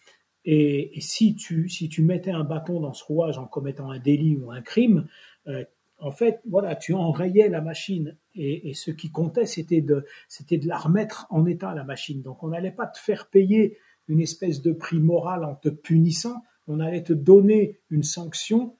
Et, 0.49 0.93
si, 1.01 1.35
tu, 1.35 1.67
si 1.67 1.89
tu 1.89 2.01
mettais 2.01 2.31
un 2.31 2.45
bâton 2.45 2.79
dans 2.79 2.93
ce 2.93 3.03
rouage 3.03 3.37
en 3.37 3.45
commettant 3.45 3.91
un 3.91 3.99
délit 3.99 4.37
ou 4.37 4.49
un 4.49 4.61
crime, 4.61 5.07
euh, 5.47 5.65
en 5.99 6.11
fait, 6.11 6.39
voilà, 6.47 6.77
tu 6.77 6.93
enrayais 6.93 7.49
la 7.49 7.59
machine. 7.59 8.15
Et, 8.33 8.73
ce 8.73 8.91
qui 8.91 9.11
comptait, 9.11 9.45
c'était 9.45 9.81
de, 9.81 10.05
c'était 10.29 10.57
de 10.57 10.65
la 10.65 10.77
remettre 10.77 11.27
en 11.31 11.45
état, 11.45 11.75
la 11.75 11.83
machine. 11.83 12.21
Donc, 12.21 12.43
on 12.43 12.47
n'allait 12.47 12.71
pas 12.71 12.87
te 12.87 12.97
faire 12.97 13.29
payer 13.29 13.77
une 14.07 14.21
espèce 14.21 14.61
de 14.61 14.71
prix 14.71 14.99
moral 14.99 15.43
en 15.43 15.53
te 15.53 15.67
punissant. 15.67 16.41
On 16.67 16.79
allait 16.79 17.03
te 17.03 17.13
donner 17.13 17.81
une 17.89 18.03
sanction 18.03 18.77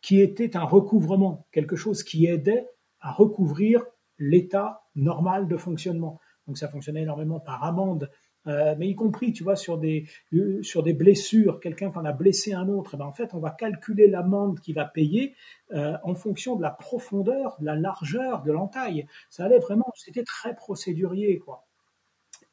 qui 0.00 0.20
était 0.20 0.56
un 0.56 0.62
recouvrement, 0.62 1.48
quelque 1.50 1.74
chose 1.74 2.04
qui 2.04 2.26
aidait 2.26 2.68
à 3.00 3.10
recouvrir 3.10 3.82
l'état 4.20 4.82
normal 4.94 5.48
de 5.48 5.56
fonctionnement. 5.56 6.20
Donc 6.46 6.58
ça 6.58 6.68
fonctionnait 6.68 7.02
énormément 7.02 7.40
par 7.40 7.64
amende 7.64 8.08
euh, 8.48 8.74
mais 8.78 8.88
y 8.88 8.94
compris, 8.94 9.32
tu 9.32 9.44
vois, 9.44 9.56
sur 9.56 9.78
des, 9.78 10.08
euh, 10.32 10.62
sur 10.62 10.82
des 10.82 10.94
blessures, 10.94 11.60
quelqu'un 11.60 11.90
qui 11.90 11.98
en 11.98 12.04
a 12.04 12.12
blessé 12.12 12.52
un 12.54 12.68
autre, 12.68 12.92
eh 12.94 12.96
ben 12.96 13.04
en 13.04 13.12
fait, 13.12 13.34
on 13.34 13.38
va 13.38 13.50
calculer 13.50 14.08
l'amende 14.08 14.60
qu'il 14.60 14.74
va 14.74 14.84
payer 14.84 15.34
euh, 15.72 15.96
en 16.02 16.14
fonction 16.14 16.56
de 16.56 16.62
la 16.62 16.70
profondeur, 16.70 17.56
de 17.60 17.66
la 17.66 17.76
largeur 17.76 18.42
de 18.42 18.52
l'entaille. 18.52 19.06
Ça 19.28 19.44
allait 19.44 19.58
vraiment, 19.58 19.92
c'était 19.94 20.24
très 20.24 20.54
procédurier, 20.56 21.38
quoi. 21.38 21.66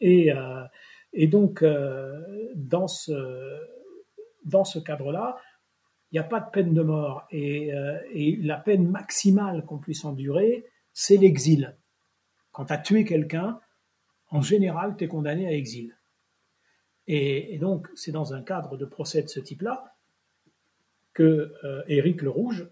Et, 0.01 0.29
et 1.13 1.27
donc, 1.27 1.63
dans 2.53 2.87
ce, 2.87 3.61
dans 4.43 4.65
ce 4.65 4.77
cadre-là, 4.77 5.37
il 6.11 6.15
n'y 6.15 6.19
a 6.19 6.23
pas 6.23 6.41
de 6.41 6.49
peine 6.51 6.73
de 6.73 6.81
mort. 6.81 7.25
Et, 7.31 7.71
et 8.13 8.35
la 8.41 8.57
peine 8.57 8.89
maximale 8.89 9.63
qu'on 9.63 9.77
puisse 9.77 10.03
endurer, 10.03 10.65
c'est 10.91 11.15
l'exil. 11.15 11.77
Quand 12.51 12.65
tu 12.65 12.73
as 12.73 12.77
tué 12.77 13.05
quelqu'un, 13.05 13.61
en 14.29 14.41
général, 14.41 14.95
tu 14.97 15.05
es 15.05 15.07
condamné 15.07 15.47
à 15.47 15.51
exil. 15.51 15.95
Et, 17.07 17.57
donc, 17.59 17.87
c'est 17.95 18.11
dans 18.11 18.33
un 18.33 18.41
cadre 18.41 18.77
de 18.77 18.85
procès 18.85 19.21
de 19.21 19.27
ce 19.27 19.39
type-là 19.39 19.95
que 21.13 21.53
euh, 21.63 21.83
Éric 21.87 22.21
le 22.21 22.29
Rouge, 22.29 22.67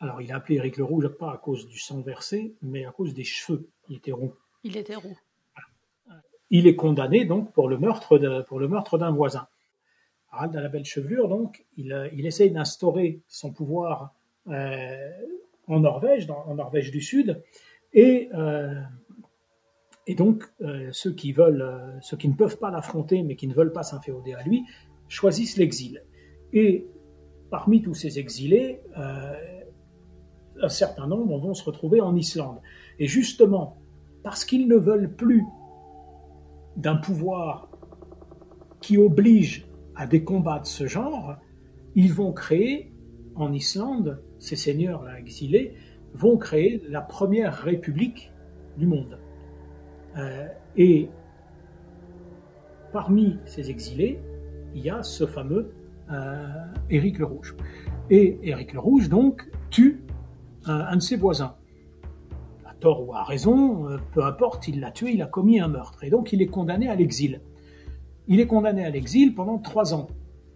alors 0.00 0.20
il 0.22 0.32
a 0.32 0.36
appelé 0.36 0.56
Éric 0.56 0.76
le 0.76 0.84
Rouge 0.84 1.08
pas 1.08 1.32
à 1.32 1.36
cause 1.36 1.68
du 1.68 1.78
sang 1.78 2.00
versé, 2.00 2.54
mais 2.62 2.84
à 2.84 2.90
cause 2.90 3.14
des 3.14 3.24
cheveux. 3.24 3.68
Il 3.88 3.96
était 3.96 4.12
roux. 4.12 4.34
Il 4.64 4.76
était 4.76 4.96
roux. 4.96 5.16
Il 6.50 6.66
est 6.66 6.76
condamné 6.76 7.24
donc 7.24 7.52
pour 7.52 7.68
le 7.68 7.76
meurtre 7.76 8.18
pour 8.42 8.60
le 8.60 8.68
meurtre 8.68 8.98
d'un 8.98 9.10
voisin. 9.10 9.48
Harald 10.30 10.56
a 10.56 10.60
la 10.60 10.68
belle 10.68 10.84
chevelure, 10.84 11.28
donc 11.28 11.64
il, 11.76 11.92
euh, 11.92 12.08
il 12.12 12.26
essaye 12.26 12.50
d'instaurer 12.50 13.20
son 13.26 13.52
pouvoir 13.52 14.14
euh, 14.48 15.10
en 15.66 15.80
Norvège, 15.80 16.28
en 16.30 16.54
Norvège 16.54 16.90
du 16.90 17.00
Sud, 17.00 17.42
et 17.92 18.28
et 20.06 20.14
donc, 20.14 20.44
euh, 20.60 20.88
ceux 20.92 21.12
qui 21.12 21.32
veulent, 21.32 21.62
euh, 21.62 21.98
ceux 22.00 22.16
qui 22.16 22.28
ne 22.28 22.34
peuvent 22.34 22.58
pas 22.58 22.70
l'affronter, 22.70 23.22
mais 23.22 23.34
qui 23.34 23.48
ne 23.48 23.54
veulent 23.54 23.72
pas 23.72 23.82
s'inféoder 23.82 24.34
à 24.34 24.42
lui, 24.42 24.64
choisissent 25.08 25.56
l'exil. 25.56 26.02
Et 26.52 26.86
parmi 27.50 27.82
tous 27.82 27.94
ces 27.94 28.18
exilés, 28.18 28.80
euh, 28.96 29.34
un 30.62 30.68
certain 30.68 31.08
nombre 31.08 31.38
vont 31.38 31.54
se 31.54 31.64
retrouver 31.64 32.00
en 32.00 32.14
Islande. 32.14 32.60
Et 33.00 33.06
justement, 33.06 33.78
parce 34.22 34.44
qu'ils 34.44 34.68
ne 34.68 34.76
veulent 34.76 35.12
plus 35.14 35.44
d'un 36.76 36.96
pouvoir 36.96 37.68
qui 38.80 38.98
oblige 38.98 39.66
à 39.96 40.06
des 40.06 40.22
combats 40.22 40.60
de 40.60 40.66
ce 40.66 40.86
genre, 40.86 41.36
ils 41.96 42.12
vont 42.12 42.32
créer 42.32 42.92
en 43.34 43.52
Islande, 43.52 44.22
ces 44.38 44.56
seigneurs 44.56 45.08
exilés 45.16 45.74
vont 46.14 46.36
créer 46.36 46.82
la 46.88 47.00
première 47.00 47.54
république 47.54 48.30
du 48.78 48.86
monde. 48.86 49.18
Euh, 50.16 50.46
et 50.76 51.08
parmi 52.92 53.38
ces 53.44 53.70
exilés, 53.70 54.20
il 54.74 54.82
y 54.82 54.90
a 54.90 55.02
ce 55.02 55.26
fameux 55.26 55.74
euh, 56.10 56.46
Éric 56.90 57.18
le 57.18 57.26
Rouge. 57.26 57.56
Et 58.10 58.38
Éric 58.42 58.72
le 58.72 58.80
Rouge, 58.80 59.08
donc, 59.08 59.48
tue 59.70 60.02
un, 60.64 60.96
de 60.96 61.00
ses 61.00 61.16
voisins. 61.16 61.56
À 62.64 62.74
tort 62.74 63.08
ou 63.08 63.14
à 63.14 63.24
raison, 63.24 63.88
euh, 63.88 63.98
peu 64.12 64.24
importe, 64.24 64.68
il 64.68 64.80
l'a 64.80 64.90
tué, 64.90 65.12
il 65.12 65.22
a 65.22 65.26
commis 65.26 65.60
un 65.60 65.68
meurtre. 65.68 66.04
Et 66.04 66.10
donc, 66.10 66.32
il 66.32 66.42
est 66.42 66.46
condamné 66.46 66.88
à 66.88 66.94
l'exil. 66.94 67.40
Il 68.28 68.40
est 68.40 68.46
condamné 68.46 68.84
à 68.84 68.90
l'exil 68.90 69.34
pendant 69.34 69.58
trois 69.58 69.94
ans. 69.94 70.08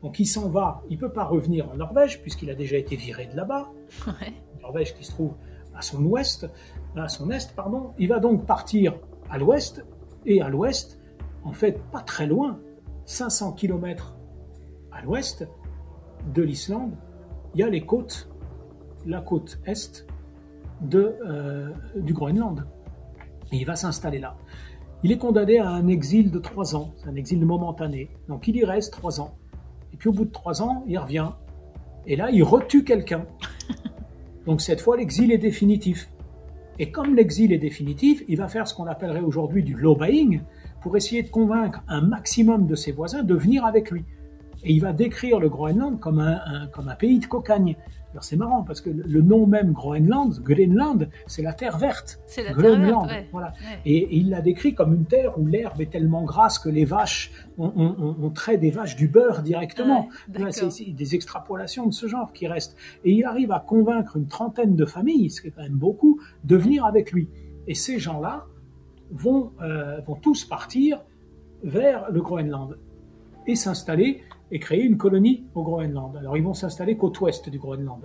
Donc, 0.03 0.19
il 0.19 0.27
s'en 0.27 0.49
va. 0.49 0.83
Il 0.89 0.97
ne 0.97 1.01
peut 1.01 1.13
pas 1.13 1.25
revenir 1.25 1.71
en 1.71 1.77
Norvège, 1.77 2.23
puisqu'il 2.23 2.51
a 2.51 2.55
déjà 2.55 2.77
été 2.77 2.97
viré 2.97 3.27
de 3.27 3.37
là-bas. 3.37 3.71
Norvège 4.63 4.95
qui 4.95 5.05
se 5.05 5.13
trouve 5.13 5.35
à 5.75 5.83
son 5.83 6.05
ouest, 6.05 6.49
à 6.97 7.09
son 7.09 7.31
est, 7.31 7.55
pardon. 7.55 7.93
Il 7.99 8.09
va 8.09 8.19
donc 8.19 8.47
partir 8.47 8.95
à 9.31 9.39
l'ouest, 9.39 9.85
et 10.27 10.43
à 10.43 10.49
l'ouest, 10.49 11.01
en 11.45 11.53
fait 11.53 11.81
pas 11.91 12.01
très 12.01 12.27
loin, 12.27 12.61
500 13.07 13.53
km 13.53 14.17
à 14.93 15.03
l'ouest 15.03 15.49
de 16.35 16.43
l'Islande, 16.43 16.93
il 17.55 17.61
y 17.61 17.63
a 17.63 17.69
les 17.69 17.81
côtes, 17.81 18.29
la 19.07 19.21
côte 19.21 19.59
est 19.65 20.07
de, 20.83 21.17
euh, 21.27 21.71
du 21.97 22.13
Groenland. 22.13 22.67
Et 23.53 23.57
il 23.57 23.65
va 23.65 23.75
s'installer 23.75 24.19
là. 24.19 24.37
Il 25.03 25.13
est 25.13 25.19
condamné 25.19 25.59
à 25.59 25.69
un 25.71 25.89
exil 25.89 26.31
de 26.31 26.39
trois 26.39 26.77
ans, 26.77 26.93
c'est 26.97 27.09
un 27.09 27.17
exil 27.17 27.45
momentané. 27.45 28.11
Donc 28.29 28.47
il 28.49 28.57
y 28.57 28.65
reste 28.65 28.93
trois 28.93 29.21
ans. 29.21 29.39
Et 29.93 29.97
puis 29.97 30.09
au 30.09 30.13
bout 30.13 30.27
de 30.27 30.31
trois 30.31 30.63
ans, 30.63 30.85
il 30.87 30.99
revient. 30.99 31.31
Et 32.07 32.17
là, 32.17 32.31
il 32.31 32.43
retue 32.43 32.85
quelqu'un. 32.85 33.27
Donc 34.47 34.61
cette 34.61 34.81
fois, 34.81 34.97
l'exil 34.97 35.33
est 35.33 35.39
définitif. 35.39 36.11
Et 36.81 36.91
comme 36.91 37.15
l'exil 37.15 37.53
est 37.53 37.59
définitif, 37.59 38.25
il 38.27 38.39
va 38.39 38.49
faire 38.49 38.67
ce 38.67 38.75
qu'on 38.75 38.87
appellerait 38.87 39.21
aujourd'hui 39.21 39.63
du 39.63 39.75
lobbying 39.75 40.41
pour 40.81 40.97
essayer 40.97 41.23
de 41.23 41.29
convaincre 41.29 41.83
un 41.89 42.01
maximum 42.01 42.67
de 42.67 42.75
ses 42.75 42.91
voisins 42.91 43.23
de 43.23 43.35
venir 43.35 43.67
avec 43.67 43.91
lui. 43.91 44.03
Et 44.65 44.73
il 44.73 44.81
va 44.81 44.95
décrire 44.95 45.39
le 45.41 45.51
Groenland 45.51 46.01
comme 46.01 46.21
un, 46.21 46.69
comme 46.73 46.89
un 46.89 46.95
pays 46.95 47.19
de 47.19 47.27
cocagne. 47.27 47.77
Alors 48.13 48.25
c'est 48.25 48.37
marrant 48.37 48.63
parce 48.63 48.81
que 48.81 48.91
le 48.91 49.23
nom 49.23 49.47
même 49.47 49.73
Groenland, 49.73 50.41
Greenland, 50.43 51.09
c'est 51.27 51.43
la 51.43 51.53
terre 51.53 51.79
verte. 51.79 52.21
C'est 52.27 52.43
la 52.43 52.55
terre 52.55 52.81
verte, 52.81 53.11
voilà. 53.31 53.53
Et, 53.85 54.17
il 54.17 54.31
l'a 54.31 54.41
décrit 54.41 54.75
comme 54.75 54.95
une 54.95 55.05
terre 55.05 55.39
où 55.39 55.47
l'herbe 55.47 55.81
est 55.81 55.91
tellement 55.91 56.25
grasse 56.25 56.59
que 56.59 56.69
les 56.69 56.85
vaches, 56.85 57.31
on, 57.57 57.73
on, 58.21 58.31
trait 58.31 58.59
des 58.59 58.71
vaches 58.71 58.97
du 58.97 59.07
beurre 59.07 59.43
directement. 59.43 60.09
c'est 60.51 60.91
des 60.91 61.15
extrapolations 61.15 61.87
de 61.87 61.93
ce 61.93 62.07
genre 62.07 62.33
qui 62.33 62.49
restent. 62.49 62.77
Et 63.05 63.13
il 63.13 63.25
arrive 63.25 63.53
à 63.53 63.61
convaincre 63.61 64.17
une 64.17 64.27
trentaine 64.27 64.75
de 64.75 64.85
familles, 64.85 65.31
ce 65.31 65.41
qui 65.41 65.49
est 65.49 65.51
quand 65.53 65.63
même 65.63 65.73
beaucoup, 65.73 66.21
de 66.45 66.57
venir 66.57 66.85
avec 66.85 67.13
lui. 67.13 67.29
Et 67.69 67.75
ces 67.75 67.99
gens-là 67.99 68.47
vont, 69.11 69.53
euh, 69.63 70.01
vont 70.01 70.17
tous 70.17 70.45
partir 70.45 71.01
vers 71.63 72.11
le 72.11 72.21
Groenland 72.21 72.77
et 73.47 73.55
s'installer 73.55 74.23
et 74.51 74.59
créer 74.59 74.83
une 74.83 74.97
colonie 74.97 75.45
au 75.55 75.63
Groenland. 75.63 76.17
Alors 76.17 76.37
ils 76.37 76.43
vont 76.43 76.55
s'installer 76.55 76.97
côte 76.97 77.21
ouest 77.21 77.49
du 77.49 77.59
Groenland. 77.59 78.03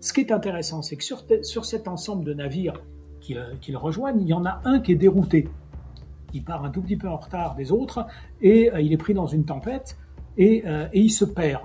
Ce 0.00 0.12
qui 0.12 0.20
est 0.20 0.32
intéressant, 0.32 0.82
c'est 0.82 0.96
que 0.96 1.04
sur, 1.04 1.24
sur, 1.42 1.64
cet 1.64 1.88
ensemble 1.88 2.24
de 2.24 2.32
navires 2.32 2.80
qu'ils 3.20 3.76
rejoignent, 3.76 4.20
il 4.20 4.28
y 4.28 4.32
en 4.32 4.46
a 4.46 4.60
un 4.64 4.80
qui 4.80 4.92
est 4.92 4.96
dérouté. 4.96 5.48
Il 6.32 6.44
part 6.44 6.64
un 6.64 6.70
tout 6.70 6.82
petit 6.82 6.96
peu 6.96 7.08
en 7.08 7.16
retard 7.16 7.56
des 7.56 7.72
autres 7.72 8.06
et 8.40 8.72
euh, 8.72 8.80
il 8.80 8.92
est 8.92 8.98
pris 8.98 9.14
dans 9.14 9.26
une 9.26 9.44
tempête 9.44 9.96
et, 10.36 10.62
euh, 10.66 10.86
et 10.92 11.00
il 11.00 11.10
se 11.10 11.24
perd. 11.24 11.62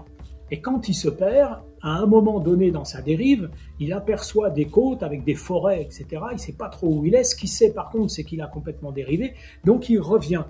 Et 0.49 0.61
quand 0.61 0.87
il 0.87 0.93
se 0.93 1.09
perd, 1.09 1.61
à 1.81 1.97
un 1.97 2.05
moment 2.05 2.39
donné 2.39 2.71
dans 2.71 2.85
sa 2.85 3.01
dérive, 3.01 3.49
il 3.79 3.91
aperçoit 3.91 4.49
des 4.49 4.65
côtes 4.65 5.03
avec 5.03 5.23
des 5.25 5.35
forêts, 5.35 5.81
etc. 5.81 6.05
Il 6.31 6.35
ne 6.35 6.37
sait 6.37 6.53
pas 6.53 6.69
trop 6.69 6.87
où 6.87 7.05
il 7.05 7.13
est. 7.13 7.25
Ce 7.25 7.35
qu'il 7.35 7.49
sait 7.49 7.73
par 7.73 7.89
contre, 7.89 8.11
c'est 8.11 8.23
qu'il 8.23 8.41
a 8.41 8.47
complètement 8.47 8.91
dérivé. 8.91 9.33
Donc 9.65 9.89
il 9.89 9.99
revient 9.99 10.43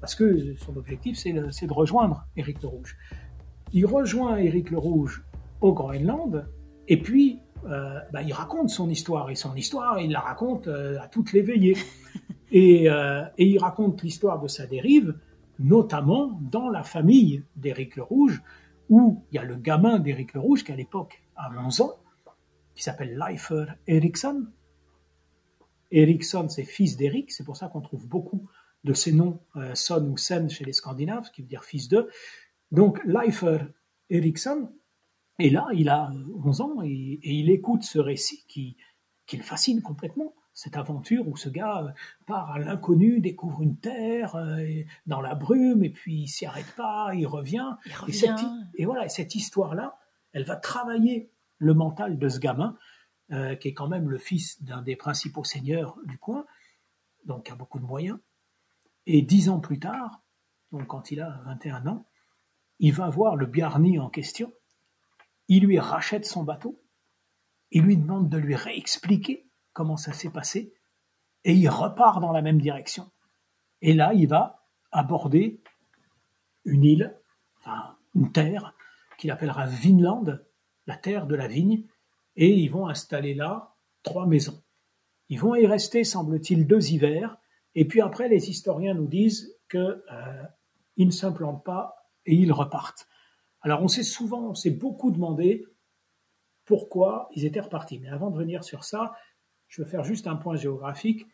parce 0.00 0.14
que 0.14 0.54
son 0.56 0.76
objectif, 0.76 1.16
c'est 1.18 1.32
de 1.32 1.72
rejoindre 1.72 2.26
Éric 2.36 2.62
le 2.62 2.68
Rouge. 2.68 2.96
Il 3.72 3.86
rejoint 3.86 4.36
Éric 4.36 4.70
le 4.70 4.78
Rouge 4.78 5.24
au 5.60 5.72
Groenland, 5.72 6.46
et 6.88 7.00
puis 7.00 7.40
euh, 7.64 7.98
bah, 8.12 8.22
il 8.22 8.32
raconte 8.32 8.70
son 8.70 8.88
histoire, 8.88 9.30
et 9.30 9.34
son 9.34 9.54
histoire, 9.54 9.98
il 9.98 10.12
la 10.12 10.20
raconte 10.20 10.68
euh, 10.68 11.00
à 11.00 11.08
toutes 11.08 11.32
les 11.32 11.42
veillées. 11.42 11.76
Et, 12.52 12.88
euh, 12.88 13.24
et 13.38 13.44
il 13.44 13.58
raconte 13.58 14.04
l'histoire 14.04 14.40
de 14.40 14.46
sa 14.46 14.68
dérive, 14.68 15.18
notamment 15.58 16.38
dans 16.40 16.68
la 16.68 16.84
famille 16.84 17.42
d'Éric 17.56 17.96
le 17.96 18.04
Rouge, 18.04 18.40
où 18.88 19.24
il 19.32 19.34
y 19.34 19.38
a 19.38 19.42
le 19.42 19.56
gamin 19.56 19.98
d'Éric 19.98 20.32
le 20.32 20.40
Rouge, 20.40 20.62
qui 20.62 20.70
à 20.70 20.76
l'époque 20.76 21.20
a 21.34 21.50
11 21.50 21.80
ans, 21.80 21.96
qui 22.76 22.84
s'appelle 22.84 23.18
Leifer 23.18 23.64
Eriksson. 23.88 24.46
Eriksson, 25.90 26.48
c'est 26.48 26.62
fils 26.62 26.96
d'Éric, 26.96 27.32
c'est 27.32 27.44
pour 27.44 27.56
ça 27.56 27.66
qu'on 27.66 27.80
trouve 27.80 28.06
beaucoup 28.06 28.48
de 28.84 28.92
ces 28.94 29.12
noms, 29.12 29.40
euh, 29.56 29.74
Son 29.74 30.06
ou 30.06 30.16
Sen 30.16 30.48
chez 30.48 30.64
les 30.64 30.72
Scandinaves, 30.72 31.30
qui 31.32 31.42
veut 31.42 31.48
dire 31.48 31.64
fils 31.64 31.88
d'eux. 31.88 32.08
Donc 32.70 33.02
Leifer 33.04 33.58
Eriksson, 34.10 34.72
et 35.38 35.50
là, 35.50 35.66
il 35.74 35.88
a 35.88 36.10
11 36.44 36.60
ans 36.60 36.82
et, 36.82 37.20
il 37.22 37.50
écoute 37.50 37.82
ce 37.82 37.98
récit 37.98 38.44
qui, 38.48 38.76
qui, 39.26 39.36
le 39.36 39.42
fascine 39.42 39.82
complètement. 39.82 40.34
Cette 40.54 40.78
aventure 40.78 41.28
où 41.28 41.36
ce 41.36 41.50
gars 41.50 41.84
euh, 41.84 41.90
part 42.26 42.50
à 42.50 42.58
l'inconnu, 42.58 43.20
découvre 43.20 43.60
une 43.60 43.76
terre 43.76 44.36
euh, 44.36 44.64
dans 45.06 45.20
la 45.20 45.34
brume, 45.34 45.84
et 45.84 45.90
puis 45.90 46.22
il 46.22 46.28
s'y 46.28 46.46
arrête 46.46 46.72
pas, 46.76 47.10
il 47.14 47.26
revient. 47.26 47.76
Et, 48.08 48.12
cette, 48.12 48.40
et, 48.76 48.86
voilà, 48.86 49.08
cette 49.10 49.34
histoire-là, 49.34 49.98
elle 50.32 50.44
va 50.44 50.56
travailler 50.56 51.30
le 51.58 51.74
mental 51.74 52.18
de 52.18 52.28
ce 52.28 52.38
gamin, 52.38 52.76
qui 53.28 53.68
est 53.68 53.74
quand 53.74 53.88
même 53.88 54.08
le 54.08 54.18
fils 54.18 54.62
d'un 54.62 54.82
des 54.82 54.94
principaux 54.94 55.42
seigneurs 55.42 55.98
du 56.04 56.16
coin, 56.16 56.46
donc 57.24 57.50
a 57.50 57.54
beaucoup 57.54 57.78
de 57.78 57.84
moyens. 57.84 58.18
Et 59.06 59.22
dix 59.22 59.48
ans 59.48 59.60
plus 59.60 59.78
tard, 59.78 60.22
donc 60.72 60.86
quand 60.86 61.10
il 61.10 61.20
a 61.20 61.40
21 61.46 61.86
ans, 61.86 62.06
il 62.78 62.92
va 62.92 63.08
voir 63.08 63.36
le 63.36 63.46
Bjarni 63.46 63.98
en 63.98 64.10
question, 64.10 64.52
il 65.48 65.64
lui 65.64 65.78
rachète 65.78 66.26
son 66.26 66.42
bateau, 66.42 66.82
il 67.70 67.82
lui 67.82 67.96
demande 67.96 68.28
de 68.28 68.38
lui 68.38 68.54
réexpliquer 68.54 69.48
comment 69.72 69.96
ça 69.96 70.12
s'est 70.12 70.30
passé, 70.30 70.74
et 71.44 71.54
il 71.54 71.68
repart 71.68 72.20
dans 72.20 72.32
la 72.32 72.42
même 72.42 72.60
direction. 72.60 73.10
Et 73.80 73.92
là, 73.92 74.12
il 74.14 74.26
va 74.26 74.66
aborder 74.90 75.62
une 76.64 76.84
île, 76.84 77.16
une 78.14 78.32
terre, 78.32 78.74
qu'il 79.18 79.30
appellera 79.30 79.66
Vinland, 79.66 80.40
la 80.86 80.96
terre 80.96 81.26
de 81.26 81.34
la 81.34 81.46
vigne, 81.46 81.84
et 82.36 82.50
ils 82.50 82.68
vont 82.68 82.88
installer 82.88 83.34
là 83.34 83.74
trois 84.02 84.26
maisons. 84.26 84.62
Ils 85.28 85.40
vont 85.40 85.54
y 85.54 85.66
rester, 85.66 86.04
semble-t-il, 86.04 86.66
deux 86.66 86.92
hivers. 86.92 87.36
Et 87.76 87.84
puis 87.84 88.00
après, 88.00 88.28
les 88.28 88.50
historiens 88.50 88.94
nous 88.94 89.06
disent 89.06 89.54
qu'ils 89.70 90.02
euh, 90.10 90.42
ne 90.96 91.10
s'implantent 91.10 91.64
pas 91.64 92.10
et 92.24 92.34
ils 92.34 92.50
repartent. 92.50 93.06
Alors 93.60 93.82
on 93.82 93.88
s'est 93.88 94.02
souvent, 94.02 94.48
on 94.48 94.54
s'est 94.54 94.70
beaucoup 94.70 95.10
demandé 95.10 95.66
pourquoi 96.64 97.28
ils 97.34 97.44
étaient 97.44 97.60
repartis. 97.60 97.98
Mais 98.00 98.08
avant 98.08 98.30
de 98.30 98.38
venir 98.38 98.64
sur 98.64 98.82
ça, 98.82 99.14
je 99.68 99.82
veux 99.82 99.88
faire 99.88 100.04
juste 100.04 100.26
un 100.26 100.36
point 100.36 100.56
géographique 100.56 101.26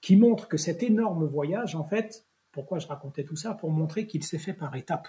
qui 0.00 0.16
montre 0.16 0.48
que 0.48 0.56
cet 0.56 0.82
énorme 0.82 1.26
voyage, 1.26 1.76
en 1.76 1.84
fait, 1.84 2.26
pourquoi 2.50 2.78
je 2.78 2.86
racontais 2.86 3.24
tout 3.24 3.36
ça? 3.36 3.54
Pour 3.54 3.70
montrer 3.70 4.06
qu'il 4.06 4.24
s'est 4.24 4.38
fait 4.38 4.54
par 4.54 4.74
étapes. 4.74 5.08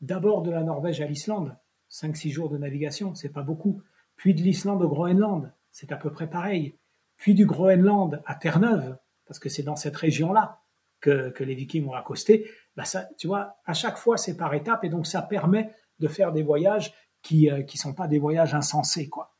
D'abord 0.00 0.42
de 0.42 0.50
la 0.50 0.62
Norvège 0.62 1.00
à 1.00 1.06
l'Islande, 1.06 1.56
5-6 1.90 2.30
jours 2.30 2.48
de 2.48 2.58
navigation, 2.58 3.14
c'est 3.14 3.32
pas 3.32 3.42
beaucoup. 3.42 3.82
Puis 4.16 4.34
de 4.34 4.42
l'Islande 4.42 4.82
au 4.82 4.88
Groenland, 4.88 5.52
c'est 5.70 5.92
à 5.92 5.96
peu 5.96 6.10
près 6.10 6.28
pareil. 6.28 6.76
Puis 7.16 7.34
du 7.34 7.46
Groenland 7.46 8.20
à 8.26 8.34
Terre-Neuve, 8.34 8.96
parce 9.26 9.38
que 9.38 9.48
c'est 9.48 9.62
dans 9.62 9.76
cette 9.76 9.96
région-là 9.96 10.60
que, 11.00 11.44
les 11.44 11.54
Vikings 11.54 11.86
ont 11.86 11.92
accosté. 11.92 12.50
Bah 12.76 12.84
ça, 12.84 13.08
tu 13.18 13.26
vois, 13.26 13.56
à 13.66 13.74
chaque 13.74 13.98
fois, 13.98 14.16
c'est 14.16 14.36
par 14.36 14.54
étapes, 14.54 14.84
et 14.84 14.88
donc 14.88 15.06
ça 15.06 15.22
permet 15.22 15.70
de 16.00 16.08
faire 16.08 16.32
des 16.32 16.42
voyages 16.42 16.92
qui 17.22 17.46
ne 17.46 17.62
euh, 17.62 17.66
sont 17.74 17.94
pas 17.94 18.08
des 18.08 18.18
voyages 18.18 18.54
insensés, 18.54 19.08
quoi. 19.08 19.34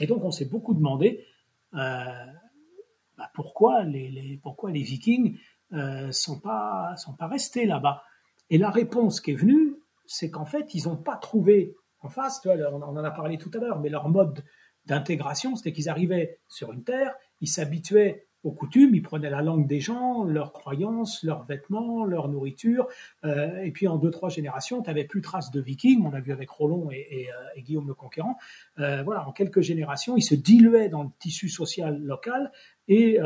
Et 0.00 0.06
donc, 0.06 0.24
on 0.24 0.30
s'est 0.30 0.46
beaucoup 0.46 0.72
demandé 0.72 1.26
euh, 1.74 2.04
bah, 3.18 3.30
pourquoi, 3.34 3.84
les, 3.84 4.40
pourquoi 4.42 4.70
les 4.70 4.82
Vikings 4.82 5.38
euh, 5.72 6.10
sont 6.10 6.40
pas 6.40 6.94
sont 6.96 7.14
pas 7.14 7.28
restés 7.28 7.66
là-bas. 7.66 8.02
Et 8.48 8.58
la 8.58 8.70
réponse 8.70 9.20
qui 9.20 9.32
est 9.32 9.36
venue, 9.36 9.76
c'est 10.06 10.30
qu'en 10.30 10.46
fait, 10.46 10.74
ils 10.74 10.88
n'ont 10.88 10.96
pas 10.96 11.16
trouvé 11.16 11.76
en 12.00 12.08
face, 12.08 12.40
on 12.46 12.82
en 12.82 12.96
a 12.96 13.10
parlé 13.10 13.36
tout 13.36 13.50
à 13.54 13.58
l'heure, 13.58 13.78
mais 13.78 13.90
leur 13.90 14.08
mode 14.08 14.42
d'intégration, 14.86 15.54
c'était 15.54 15.72
qu'ils 15.72 15.90
arrivaient 15.90 16.40
sur 16.48 16.72
une 16.72 16.82
terre, 16.82 17.14
ils 17.40 17.48
s'habituaient 17.48 18.26
aux 18.42 18.52
coutumes, 18.52 18.94
ils 18.94 19.02
prenaient 19.02 19.30
la 19.30 19.42
langue 19.42 19.66
des 19.66 19.80
gens, 19.80 20.24
leurs 20.24 20.52
croyances, 20.52 21.22
leurs 21.22 21.44
vêtements, 21.44 22.04
leur 22.04 22.28
nourriture, 22.28 22.88
euh, 23.24 23.62
et 23.62 23.70
puis 23.70 23.86
en 23.86 23.98
deux, 23.98 24.10
trois 24.10 24.30
générations, 24.30 24.82
tu 24.82 24.88
n'avais 24.88 25.04
plus 25.04 25.20
trace 25.20 25.50
de 25.50 25.60
vikings, 25.60 26.02
on 26.04 26.10
l'a 26.10 26.20
vu 26.20 26.32
avec 26.32 26.48
Rollon 26.48 26.90
et, 26.90 27.28
euh, 27.28 27.60
Guillaume 27.60 27.86
le 27.86 27.94
Conquérant, 27.94 28.36
euh, 28.78 29.02
voilà, 29.02 29.28
en 29.28 29.32
quelques 29.32 29.60
générations, 29.60 30.16
ils 30.16 30.22
se 30.22 30.34
diluaient 30.34 30.88
dans 30.88 31.02
le 31.02 31.10
tissu 31.18 31.48
social 31.48 32.00
local 32.02 32.50
et, 32.88 33.18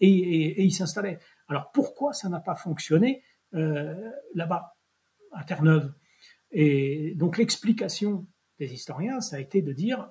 et, 0.00 0.08
et 0.08 0.62
ils 0.62 0.72
s'installaient. 0.72 1.18
Alors 1.48 1.72
pourquoi 1.72 2.12
ça 2.12 2.28
n'a 2.28 2.40
pas 2.40 2.54
fonctionné 2.54 3.22
là-bas, 3.52 4.76
à 5.32 5.44
Terre-Neuve? 5.44 5.92
Et 6.52 7.14
donc 7.16 7.36
l'explication 7.36 8.26
des 8.58 8.72
historiens, 8.72 9.20
ça 9.20 9.36
a 9.36 9.40
été 9.40 9.60
de 9.60 9.72
dire, 9.72 10.08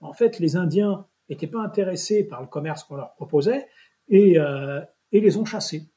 en 0.00 0.12
fait, 0.12 0.38
les 0.38 0.56
Indiens 0.56 1.06
n'étaient 1.28 1.46
pas 1.46 1.60
intéressés 1.62 2.24
par 2.24 2.40
le 2.40 2.46
commerce 2.46 2.84
qu'on 2.84 2.96
leur 2.96 3.14
proposait 3.14 3.68
et, 4.08 4.38
euh, 4.38 4.80
et, 5.12 5.20
les 5.20 5.36
ont 5.36 5.44
chassés. 5.44 5.90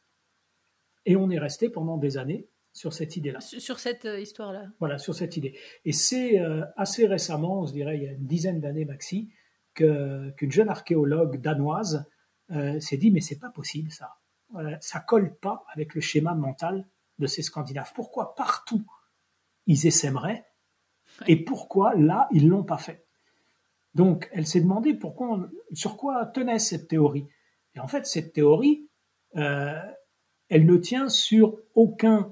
Et 1.06 1.16
on 1.16 1.30
est 1.30 1.40
resté 1.40 1.70
pendant 1.70 1.98
des 1.98 2.18
années 2.18 2.50
sur 2.74 2.94
cette 2.94 3.18
idée-là. 3.18 3.40
Sur 3.42 3.80
cette 3.80 4.06
euh, 4.06 4.20
histoire-là. 4.20 4.68
Voilà, 4.80 4.98
sur 4.98 5.16
cette 5.16 5.36
idée. 5.38 5.58
Et 5.86 5.92
c'est 5.92 6.40
euh, 6.40 6.64
assez 6.76 7.08
récemment, 7.08 7.62
on 7.62 7.66
se 7.66 7.74
dirait 7.74 7.98
il 7.98 8.04
y 8.04 8.08
a 8.08 8.12
une 8.12 8.28
dizaine 8.28 8.60
d'années 8.60 8.86
maxi, 8.86 9.30
qu'une 9.74 10.52
jeune 10.52 10.70
archéologue 10.70 11.40
danoise 11.40 12.10
s'est 12.80 12.98
dit 12.98 13.12
mais 13.12 13.22
c'est 13.22 13.38
pas 13.38 13.52
possible 13.52 13.92
ça. 13.92 14.16
ça 14.80 15.00
colle 15.02 15.36
pas 15.38 15.66
avec 15.72 15.94
le 15.94 16.02
schéma 16.02 16.34
mental 16.34 16.88
de 17.20 17.28
ces 17.28 17.44
Scandinaves. 17.44 17.92
Pourquoi 17.94 18.34
partout 18.34 18.84
ils 19.68 19.86
essaimeraient? 19.86 20.48
Et 21.28 21.36
pourquoi 21.36 21.94
là 21.94 22.28
ils 22.32 22.48
l'ont 22.48 22.64
pas 22.64 22.80
fait? 22.80 23.07
Donc, 23.98 24.30
elle 24.32 24.46
s'est 24.46 24.62
demandé 24.62 24.94
pourquoi, 24.94 25.50
sur 25.74 25.98
quoi 25.98 26.28
tenait 26.28 26.60
cette 26.60 26.88
théorie. 26.88 27.26
Et 27.74 27.80
en 27.80 27.88
fait, 27.88 28.06
cette 28.06 28.32
théorie, 28.32 28.88
euh, 29.38 29.74
elle 30.50 30.68
ne 30.68 30.78
tient 30.78 31.10
sur 31.10 31.58
aucun 31.74 32.32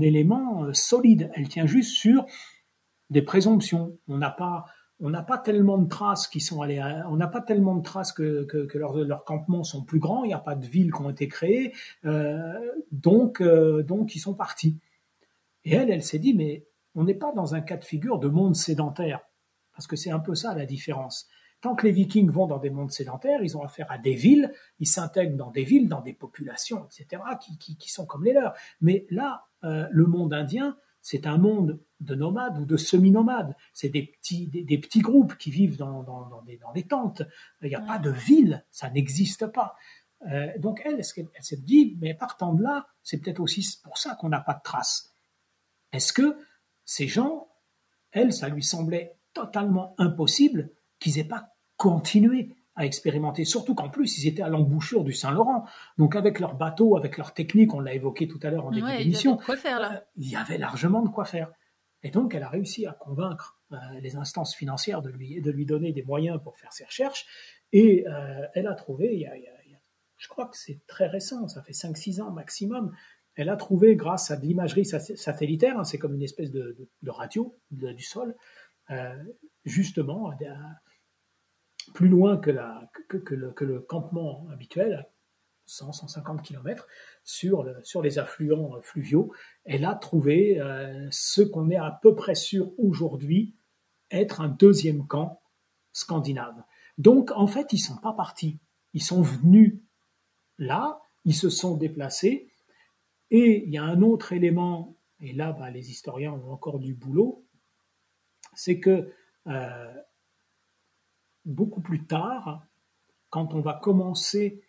élément 0.00 0.62
euh, 0.62 0.72
solide. 0.72 1.32
Elle 1.34 1.48
tient 1.48 1.66
juste 1.66 1.96
sur 1.96 2.26
des 3.10 3.22
présomptions. 3.22 3.98
On 4.06 4.18
n'a 4.18 4.30
pas, 4.30 4.66
on 5.00 5.12
tellement 5.42 5.78
de 5.78 5.88
traces 5.88 6.28
qui 6.28 6.38
sont 6.38 6.62
allées, 6.62 6.80
on 7.08 7.16
n'a 7.16 7.26
pas 7.26 7.40
tellement 7.40 7.74
de 7.74 7.82
traces 7.82 8.12
que, 8.12 8.46
leurs, 8.74 9.24
campements 9.24 9.64
sont 9.64 9.82
plus 9.82 9.98
grands. 9.98 10.22
Il 10.22 10.28
n'y 10.28 10.34
a 10.34 10.38
pas 10.38 10.54
de 10.54 10.64
villes 10.64 10.92
qui 10.92 11.00
ont 11.00 11.10
été 11.10 11.26
créées, 11.26 11.72
euh, 12.04 12.54
donc 12.92 13.40
ils 13.40 14.20
sont 14.20 14.34
partis. 14.34 14.78
Et 15.64 15.74
elle, 15.74 15.90
elle 15.90 16.04
s'est 16.04 16.20
dit, 16.20 16.34
mais 16.34 16.66
on 16.94 17.02
n'est 17.02 17.14
pas 17.14 17.32
dans 17.32 17.56
un 17.56 17.62
cas 17.62 17.78
de 17.78 17.84
figure 17.84 18.20
de 18.20 18.28
monde 18.28 18.54
sédentaire. 18.54 19.22
Parce 19.80 19.86
que 19.86 19.96
c'est 19.96 20.10
un 20.10 20.18
peu 20.18 20.34
ça 20.34 20.54
la 20.54 20.66
différence. 20.66 21.26
Tant 21.62 21.74
que 21.74 21.86
les 21.86 21.92
Vikings 21.92 22.28
vont 22.28 22.46
dans 22.46 22.58
des 22.58 22.68
mondes 22.68 22.90
sédentaires, 22.90 23.42
ils 23.42 23.56
ont 23.56 23.62
affaire 23.62 23.90
à 23.90 23.96
des 23.96 24.12
villes, 24.12 24.52
ils 24.78 24.86
s'intègrent 24.86 25.38
dans 25.38 25.50
des 25.50 25.64
villes, 25.64 25.88
dans 25.88 26.02
des 26.02 26.12
populations, 26.12 26.84
etc., 26.84 27.22
qui, 27.58 27.88
sont 27.88 28.04
comme 28.04 28.22
les 28.24 28.34
leurs. 28.34 28.52
Mais 28.82 29.06
là, 29.08 29.46
euh, 29.64 29.88
le 29.90 30.04
monde 30.04 30.34
indien, 30.34 30.76
c'est 31.00 31.26
un 31.26 31.38
monde 31.38 31.80
de 32.00 32.14
nomades 32.14 32.58
ou 32.58 32.66
de 32.66 32.76
semi-nomades. 32.76 33.56
C'est 33.72 33.88
des 33.88 34.02
petits, 34.02 34.48
des, 34.48 34.76
petits 34.76 35.00
groupes 35.00 35.38
qui 35.38 35.50
vivent 35.50 35.78
dans, 35.78 36.42
des, 36.74 36.82
tentes. 36.82 37.22
Il 37.62 37.68
n'y 37.70 37.74
a 37.74 37.80
pas 37.80 37.98
de 37.98 38.10
ville, 38.10 38.66
ça 38.70 38.90
n'existe 38.90 39.46
pas. 39.46 39.76
Euh, 40.30 40.52
donc 40.58 40.82
elle, 40.84 40.96
elle 40.98 41.42
s'est 41.42 41.56
dit, 41.56 41.96
mais 42.02 42.12
partant 42.12 42.52
de 42.52 42.62
là, 42.62 42.86
c'est 43.02 43.16
peut-être 43.16 43.40
aussi 43.40 43.66
pour 43.82 43.96
ça 43.96 44.14
qu'on 44.16 44.28
n'a 44.28 44.40
pas 44.40 44.52
de 44.52 44.62
traces. 44.62 45.14
Est-ce 45.90 46.12
que 46.12 46.36
ces 46.84 47.08
gens, 47.08 47.48
elle, 48.12 48.34
ça 48.34 48.50
lui 48.50 48.62
semblait 48.62 49.16
totalement 49.34 49.94
impossible 49.98 50.70
qu'ils 50.98 51.18
aient 51.18 51.24
pas 51.24 51.48
continué 51.76 52.54
à 52.76 52.86
expérimenter, 52.86 53.44
surtout 53.44 53.74
qu'en 53.74 53.90
plus 53.90 54.18
ils 54.18 54.28
étaient 54.28 54.42
à 54.42 54.48
l'embouchure 54.48 55.04
du 55.04 55.12
Saint-Laurent. 55.12 55.66
Donc 55.98 56.16
avec 56.16 56.40
leurs 56.40 56.54
bateaux, 56.54 56.96
avec 56.96 57.18
leurs 57.18 57.34
techniques, 57.34 57.74
on 57.74 57.80
l'a 57.80 57.94
évoqué 57.94 58.28
tout 58.28 58.38
à 58.42 58.50
l'heure 58.50 58.66
en 58.66 58.70
début 58.70 58.96
d'émission, 58.96 59.38
euh, 59.48 59.86
il 60.16 60.30
y 60.30 60.36
avait 60.36 60.58
largement 60.58 61.02
de 61.02 61.08
quoi 61.08 61.24
faire. 61.24 61.50
Et 62.02 62.10
donc 62.10 62.34
elle 62.34 62.42
a 62.42 62.48
réussi 62.48 62.86
à 62.86 62.92
convaincre 62.92 63.60
euh, 63.72 63.76
les 64.00 64.16
instances 64.16 64.54
financières 64.54 65.02
de 65.02 65.10
lui, 65.10 65.40
de 65.40 65.50
lui 65.50 65.66
donner 65.66 65.92
des 65.92 66.02
moyens 66.02 66.40
pour 66.42 66.56
faire 66.56 66.72
ses 66.72 66.84
recherches. 66.84 67.26
Et 67.72 68.06
euh, 68.08 68.46
elle 68.54 68.66
a 68.66 68.74
trouvé, 68.74 69.14
il 69.14 69.20
y 69.20 69.26
a, 69.26 69.34
je 70.16 70.28
crois 70.28 70.46
que 70.46 70.56
c'est 70.56 70.80
très 70.86 71.06
récent, 71.06 71.48
ça 71.48 71.62
fait 71.62 71.72
5-6 71.72 72.20
ans 72.20 72.30
maximum, 72.30 72.94
elle 73.36 73.48
a 73.48 73.56
trouvé 73.56 73.96
grâce 73.96 74.30
à 74.30 74.36
de 74.36 74.44
l'imagerie 74.44 74.84
satellitaire, 74.84 75.78
hein, 75.78 75.84
c'est 75.84 75.98
comme 75.98 76.14
une 76.14 76.22
espèce 76.22 76.50
de, 76.50 76.76
radio 77.06 77.56
du 77.70 78.02
sol, 78.02 78.36
justement 79.64 80.32
plus 81.94 82.08
loin 82.08 82.36
que, 82.36 82.50
le, 82.50 83.80
campement 83.80 84.46
habituel, 84.52 85.06
100-150 85.66 86.42
km, 86.42 86.86
sur, 87.24 87.64
les 88.02 88.18
affluents 88.18 88.80
fluviaux, 88.82 89.32
elle 89.64 89.84
a 89.84 89.94
trouvé 89.94 90.60
euh, 90.60 91.08
ce 91.10 91.42
qu'on 91.42 91.70
est 91.70 91.76
à 91.76 91.98
peu 92.02 92.14
près 92.14 92.34
sûr 92.34 92.72
aujourd'hui 92.78 93.54
être 94.10 94.40
un 94.40 94.48
deuxième 94.48 95.06
camp 95.06 95.40
scandinave. 95.92 96.62
Donc 96.98 97.30
en 97.32 97.46
fait, 97.46 97.72
ils 97.72 97.76
ne 97.76 97.94
sont 97.94 97.96
pas 97.98 98.12
partis, 98.12 98.58
ils 98.92 99.02
sont 99.02 99.22
venus 99.22 99.80
là, 100.58 101.00
ils 101.24 101.34
se 101.34 101.48
sont 101.48 101.76
déplacés, 101.76 102.52
et 103.30 103.64
il 103.64 103.70
y 103.70 103.78
a 103.78 103.84
un 103.84 104.02
autre 104.02 104.32
élément, 104.32 104.96
et 105.20 105.32
là 105.32 105.52
bah, 105.52 105.70
les 105.70 105.90
historiens 105.90 106.32
ont 106.32 106.50
encore 106.52 106.80
du 106.80 106.94
boulot, 106.94 107.44
c'est 108.60 108.78
que 108.78 109.10
euh, 109.46 109.94
beaucoup 111.46 111.80
plus 111.80 112.04
tard, 112.04 112.66
quand 113.30 113.54
on 113.54 113.60
va 113.60 113.72
commencer 113.72 114.62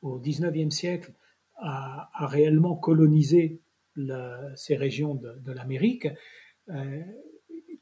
au 0.00 0.18
XIXe 0.18 0.74
siècle 0.74 1.12
à, 1.56 2.08
réellement 2.26 2.74
coloniser 2.74 3.60
ces 4.56 4.76
régions 4.76 5.14
de, 5.14 5.52
l'Amérique, 5.52 6.08
euh, 6.70 7.02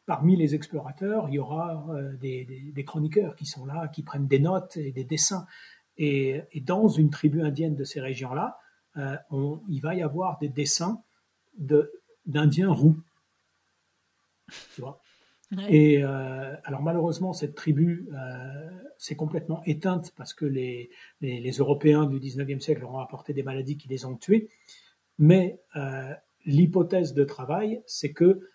parmi 0.05 0.35
les 0.35 0.57
explorateurs, 0.57 1.29
il 1.29 1.35
y 1.35 1.39
aura 1.39 1.87
euh, 1.91 2.17
des, 2.17 2.85
chroniqueurs 2.85 3.37
qui 3.37 3.47
sont 3.47 3.65
là, 3.65 3.87
qui 3.87 4.03
prennent 4.03 4.27
des 4.27 4.41
notes 4.41 4.77
et 4.77 4.91
des 4.91 5.05
dessins. 5.05 5.47
Et, 5.97 6.43
dans 6.63 6.89
une 6.89 7.11
tribu 7.11 7.41
indienne 7.41 7.77
de 7.77 7.85
ces 7.85 8.01
régions-là, 8.01 8.59
il 8.97 9.81
va 9.81 9.95
y 9.95 10.03
avoir 10.03 10.39
des 10.39 10.49
dessins 10.49 11.05
d'Indiens 12.27 12.73
roux. 12.73 12.97
Tu 14.75 14.81
vois? 14.81 15.02
Et 15.69 16.03
euh, 16.03 16.55
alors 16.65 16.83
malheureusement, 16.83 17.33
cette 17.33 17.55
tribu 17.55 18.09
euh, 18.13 18.71
s'est 18.97 19.17
complètement 19.17 19.63
éteinte 19.65 20.13
parce 20.17 20.33
que 20.33 20.47
les, 20.47 20.91
les, 21.21 21.51
Européens 21.51 22.07
du 22.07 22.19
19e 22.19 22.61
siècle 22.61 22.83
leur 22.83 22.95
ont 22.95 23.01
apporté 23.01 23.33
des 23.33 23.43
maladies 23.43 23.77
qui 23.77 23.89
les 23.89 24.05
ont 24.05 24.17
tués. 24.17 24.49
Mais 25.19 25.61
euh, 25.77 26.13
l'hypothèse 26.47 27.13
de 27.13 27.25
travail, 27.25 27.83
c'est 27.87 28.13
que 28.13 28.49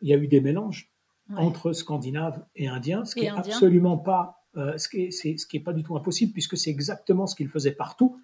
il 0.00 0.08
y 0.08 0.12
a 0.12 0.16
eu 0.16 0.26
des 0.26 0.40
mélanges 0.40 0.92
entre 1.34 1.72
Scandinaves 1.72 2.44
et 2.54 2.68
Indiens, 2.68 3.04
ce 3.04 3.14
qui 3.14 3.24
est 3.24 3.30
absolument 3.30 3.96
pas, 3.96 4.44
ce 4.54 4.88
qui 4.88 5.04
est, 5.04 5.10
ce 5.10 5.46
qui 5.46 5.56
est 5.56 5.60
pas 5.60 5.72
du 5.72 5.82
tout 5.82 5.96
impossible 5.96 6.32
puisque 6.32 6.56
c'est 6.56 6.70
exactement 6.70 7.26
ce 7.26 7.34
qu'ils 7.34 7.48
faisaient 7.48 7.72
partout. 7.72 8.20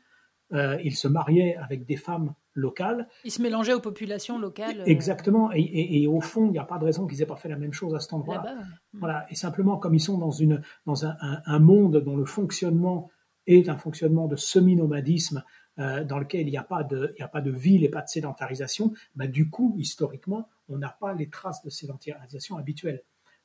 Euh, 0.53 0.78
ils 0.84 0.94
se 0.96 1.09
mariaient 1.09 1.57
avec 1.57 1.84
des 1.86 1.96
femmes 1.96 2.34
locales. 2.55 3.09
Ils 3.24 3.30
se 3.30 3.40
mélangeaient 3.40 3.72
aux 3.72 3.80
populations 3.80 4.38
locales. 4.38 4.80
euh, 4.80 4.84
Exactement. 4.86 5.50
Et, 5.53 5.61
et- 5.61 6.03
et 6.03 6.07
au 6.07 6.20
fond, 6.20 6.46
il 6.46 6.53
n'y 6.53 6.59
a 6.59 6.64
pas 6.64 6.78
de 6.78 6.84
raison 6.84 7.07
qu'ils 7.07 7.22
aient 7.22 7.26
pas 7.26 7.36
fait 7.36 7.48
la 7.48 7.57
même 7.57 7.72
chose 7.72 7.94
à 7.94 8.00
cet 8.00 8.12
endroit. 8.12 8.42
ouais. 8.44 8.50
Voilà. 8.94 9.26
Et 9.30 9.34
simplement, 9.34 9.78
comme 9.78 9.94
ils 9.94 10.00
sont 10.00 10.18
dans, 10.18 10.30
une, 10.30 10.61
dans 10.86 11.07
un, 11.07 11.16
un- 11.20 11.40
un 11.46 11.59
monde 11.59 11.96
dont 12.05 12.16
le 12.16 12.24
fonctionnement 12.26 13.11
est 13.46 13.68
un 13.68 13.76
fonctionnement 13.78 14.28
de 14.28 14.36
semi-nomadisme, 14.36 15.42
euh, 15.78 16.05
dans 16.05 16.18
lequel 16.18 16.46
il 16.46 16.50
n'y 16.50 16.57
a, 16.59 16.62
pas 16.62 16.84
de- 16.84 17.14
il 17.18 17.22
a 17.22 17.28
pas 17.28 17.40
de 17.40 17.50
ville 17.50 17.82
et 17.84 17.88
pas 17.88 18.03
de 18.03 18.09
sédentarisation, 18.09 18.92
bah, 19.14 19.26
du 19.26 19.48
coup, 19.48 19.74
historiquement, 19.78 20.48
on 20.68 20.76
n'a 20.78 20.94
pas 21.00 21.14
les 21.14 21.28
traces 21.30 21.62
de 21.64 21.70
sédentarisation 21.70 22.57
habituelles. 22.59 23.03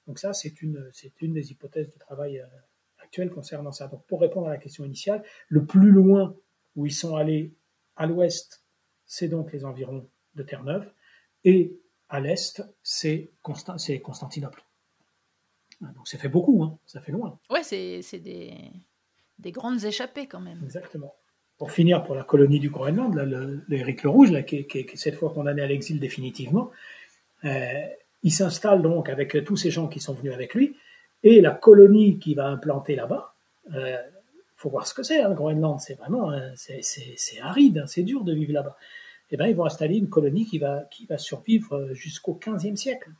Donc 0.08 0.20
ça, 0.20 0.34
c'est 0.34 0.62
une, 0.62 0.91
une 1.22 1.34
des 1.34 1.51
hypothèses 1.51 1.91
de 1.91 1.97
travail 1.99 2.39
euh, 2.39 2.45
actuelles 2.99 3.30
concernant 3.30 3.72
ça. 3.72 3.88
Donc 3.88 4.05
pour 4.08 4.20
répondre 4.22 4.47
à 4.47 4.51
la 4.51 4.58
question 4.58 4.84
initiale, 4.86 5.24
le 5.47 5.66
plus 5.66 5.91
loin 5.91 6.36
où 6.78 6.86
ils 6.86 6.93
sont 6.93 7.15
allés 7.17 7.51
à 7.97 8.05
l'ouest, 8.05 8.63
c'est 9.05 9.28
donc 9.28 9.51
les 9.51 9.65
environs 9.65 10.07
de 10.36 10.43
Terre-Neuve, 10.43 10.89
et 11.43 11.73
à 12.09 12.19
l'est, 12.21 12.63
c'est 12.84 13.30
Constan- 13.43 13.78
c'est 13.78 13.99
Constantinople. 13.99 14.63
Ah, 15.84 15.88
Donc 15.95 16.07
ça 16.07 16.17
fait 16.17 16.30
beaucoup, 16.30 16.63
hein, 16.63 16.78
ça 16.86 17.01
fait 17.01 17.11
loin. 17.11 17.38
Ouais, 17.49 17.63
c'est 17.63 18.19
des, 18.19 18.53
des 19.39 19.51
grandes 19.51 19.84
échappées 19.84 20.28
quand 20.28 20.39
même. 20.39 20.61
Exactement. 20.63 21.13
Pour 21.57 21.71
finir, 21.71 22.03
pour 22.03 22.13
la 22.15 22.23
colonie 22.23 22.59
du 22.59 22.69
Groenland, 22.69 23.13
là, 23.15 23.25
le, 23.25 23.63
Rouge, 24.09 24.32
là, 24.32 24.43
qui, 24.43 24.57
est- 24.57 24.67
qui 24.67 24.80
est- 24.80 24.86
qui 24.86 24.93
est 24.93 24.97
cette 24.97 25.15
fois 25.15 25.34
condamné 25.34 25.61
à 25.63 25.67
l'exil 25.67 25.99
définitivement, 25.99 26.71
euh, 27.45 27.88
il 28.23 28.32
s'installe 28.32 28.82
donc 28.82 29.09
avec 29.09 29.43
tous 29.43 29.55
ces 29.57 29.71
gens 29.71 29.88
qui 29.88 29.99
sont 29.99 30.13
venus 30.13 30.34
avec 30.34 30.53
lui, 30.53 30.75
et 31.23 31.41
la 31.41 31.51
colonie 31.51 32.19
qui 32.19 32.36
va 32.36 32.47
implanter 32.47 32.95
là-bas, 32.95 33.34
il 33.71 33.99
faut 34.58 34.70
voir 34.70 34.86
ce 34.88 34.93
que 34.93 35.03
c'est, 35.03 35.22
hein, 35.22 35.30
le 35.30 35.36
Groenland, 35.36 35.80
c'est 35.80 35.93
vraiment, 35.95 36.32
c'est- 36.55 37.39
aride, 37.41 37.78
hein, 37.80 37.88
c'est 37.88 38.03
dur 38.03 38.24
de 38.24 38.34
vivre 38.34 38.53
là-bas. 38.53 38.76
Et 39.32 39.38
ben, 39.38 39.45
ils 39.47 39.55
vont 39.55 39.66
installer 39.66 39.97
une 39.97 40.10
colonie 40.10 40.45
qui 40.45 40.58
va, 40.58 40.84
qui 40.91 41.05
va 41.05 41.18
survivre 41.18 41.74
euh, 41.74 41.93
jusqu'au 41.93 42.34
15e 42.34 42.76
siècle 42.78 43.12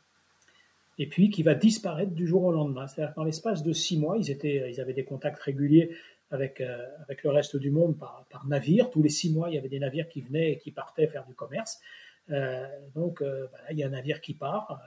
et 0.98 1.06
puis 1.06 1.30
qui 1.30 1.42
va 1.42 1.54
disparaître 1.54 2.12
du 2.12 2.26
jour 2.26 2.44
au 2.44 2.50
lendemain. 2.52 2.86
C'est-à-dire 2.88 3.14
que 3.14 3.20
dans 3.20 3.24
l'espace 3.24 3.62
de 3.62 3.72
six 3.72 3.98
mois, 3.98 4.16
ils, 4.18 4.30
étaient, 4.30 4.70
ils 4.70 4.80
avaient 4.80 4.94
des 4.94 5.04
contacts 5.04 5.38
réguliers 5.40 5.94
avec, 6.30 6.60
euh, 6.60 6.84
avec 7.04 7.22
le 7.22 7.30
reste 7.30 7.56
du 7.56 7.70
monde 7.70 7.96
par, 7.98 8.24
par 8.30 8.46
navire. 8.46 8.90
Tous 8.90 9.02
les 9.02 9.08
six 9.10 9.32
mois, 9.32 9.48
il 9.50 9.54
y 9.54 9.58
avait 9.58 9.68
des 9.68 9.78
navires 9.78 10.08
qui 10.08 10.22
venaient 10.22 10.52
et 10.52 10.58
qui 10.58 10.72
partaient 10.72 11.06
faire 11.06 11.24
du 11.26 11.34
commerce. 11.34 11.78
Euh, 12.30 12.66
donc, 12.94 13.22
euh, 13.22 13.46
bah 13.52 13.58
là, 13.64 13.72
il 13.72 13.78
y 13.78 13.84
a 13.84 13.86
un 13.86 13.90
navire 13.90 14.20
qui 14.20 14.34
part, 14.34 14.80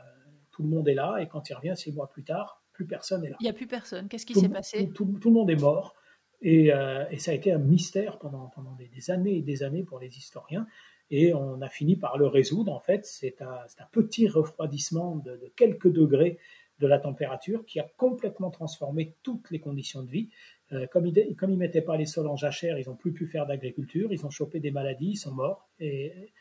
tout 0.51 0.63
le 0.63 0.69
monde 0.69 0.87
est 0.89 0.93
là, 0.95 1.17
et 1.19 1.27
quand 1.27 1.49
il 1.49 1.53
revient 1.53 1.73
six 1.77 1.91
mois 1.93 2.09
plus 2.09 2.23
tard, 2.23 2.61
plus 2.73 2.85
personne 2.85 3.23
est 3.25 3.29
là. 3.29 3.37
Il 3.39 3.43
n'y 3.43 3.49
a 3.49 3.53
plus 3.53 3.67
personne. 3.67 4.07
Qu'est-ce 4.09 4.25
qui 4.25 4.33
s'est 4.35 4.49
passé? 4.49 4.87
tout, 4.93 5.05
tout- 5.05 5.19
tout 5.19 5.29
le 5.29 5.35
monde 5.35 5.49
est 5.49 5.55
mort. 5.55 5.95
Et, 6.41 6.73
euh, 6.73 7.05
et 7.11 7.19
ça 7.19 7.31
a 7.31 7.33
été 7.33 7.51
un 7.51 7.59
mystère 7.59 8.17
pendant, 8.17 8.51
des, 8.77 9.11
années 9.11 9.37
et 9.37 9.41
des 9.41 9.63
années 9.63 9.83
pour 9.83 9.99
les 9.99 10.17
historiens. 10.17 10.67
Et 11.11 11.33
on 11.33 11.61
a 11.61 11.69
fini 11.69 11.95
par 11.97 12.17
le 12.17 12.27
résoudre. 12.27 12.71
En 12.71 12.79
fait, 12.79 13.05
c'est 13.05 13.41
un, 13.41 13.65
petit 13.91 14.27
refroidissement 14.27 15.17
de, 15.17 15.51
quelques 15.55 15.91
degrés 15.91 16.39
de 16.79 16.87
la 16.87 16.97
température 16.97 17.63
qui 17.65 17.79
a 17.79 17.87
complètement 17.97 18.49
transformé 18.49 19.15
toutes 19.21 19.51
les 19.51 19.59
conditions 19.59 20.01
de 20.03 20.09
vie. 20.09 20.29
Euh, 20.71 20.87
comme 20.87 21.05
ils 21.05 21.35
ne 21.39 21.55
mettaient 21.55 21.81
pas 21.81 21.97
les 21.97 22.05
sols 22.05 22.27
en 22.27 22.37
jachère, 22.37 22.79
ils 22.79 22.87
n'ont 22.87 22.95
plus 22.95 23.13
pu 23.13 23.27
faire 23.27 23.45
d'agriculture, 23.45 24.11
ils 24.11 24.25
ont 24.25 24.31
chopé 24.31 24.59
des 24.59 24.71
maladies, 24.71 25.11
ils 25.11 25.17
sont 25.17 25.33
morts. 25.33 25.69
Et, 25.79 26.31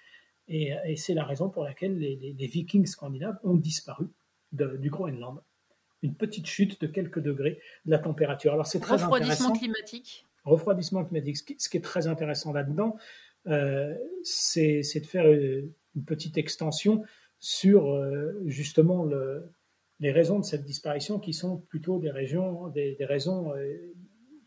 c'est 0.97 1.15
la 1.15 1.25
raison 1.25 1.51
pour 1.51 1.63
laquelle 1.63 1.99
les, 1.99 2.47
vikings 2.47 2.87
scandinaves 2.87 3.39
ont 3.45 3.55
disparu 3.55 4.07
du 4.53 4.91
Groenland. 4.91 5.41
Une 6.03 6.15
petite 6.15 6.47
chute 6.47 6.81
de 6.81 6.87
quelques 6.87 7.21
degrés 7.21 7.61
de 7.85 7.91
la 7.91 7.99
température. 7.99 8.53
Alors 8.53 8.67
c'est 8.67 8.81
très 8.81 8.95
Refroidissement 8.95 9.35
intéressant. 9.49 9.53
climatique. 9.53 10.27
Refroidissement 10.45 11.05
climatique. 11.05 11.37
Ce 11.37 11.43
qui, 11.45 11.57
ce 11.59 11.69
qui 11.69 11.77
est 11.77 11.83
très 11.83 12.07
intéressant 12.07 12.53
là-dedans, 12.53 12.97
euh, 13.47 13.95
c'est 14.23 14.81
de 14.81 15.07
faire 15.07 15.27
une 15.31 16.05
petite 16.07 16.39
extension 16.39 17.03
sur 17.39 17.91
euh, 17.93 18.41
justement 18.47 19.05
le- 19.05 19.51
les 19.99 20.13
raisons 20.13 20.39
de 20.39 20.45
cette 20.45 20.65
disparition 20.65 21.19
qui 21.19 21.35
sont 21.35 21.59
plutôt 21.59 21.99
des, 21.99 22.11
régions, 22.11 22.69
des, 22.69 22.95
des 22.97 23.05
raisons 23.05 23.55
euh, 23.55 23.93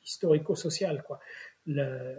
historico-sociales. 0.03 1.03
Le, 1.67 2.15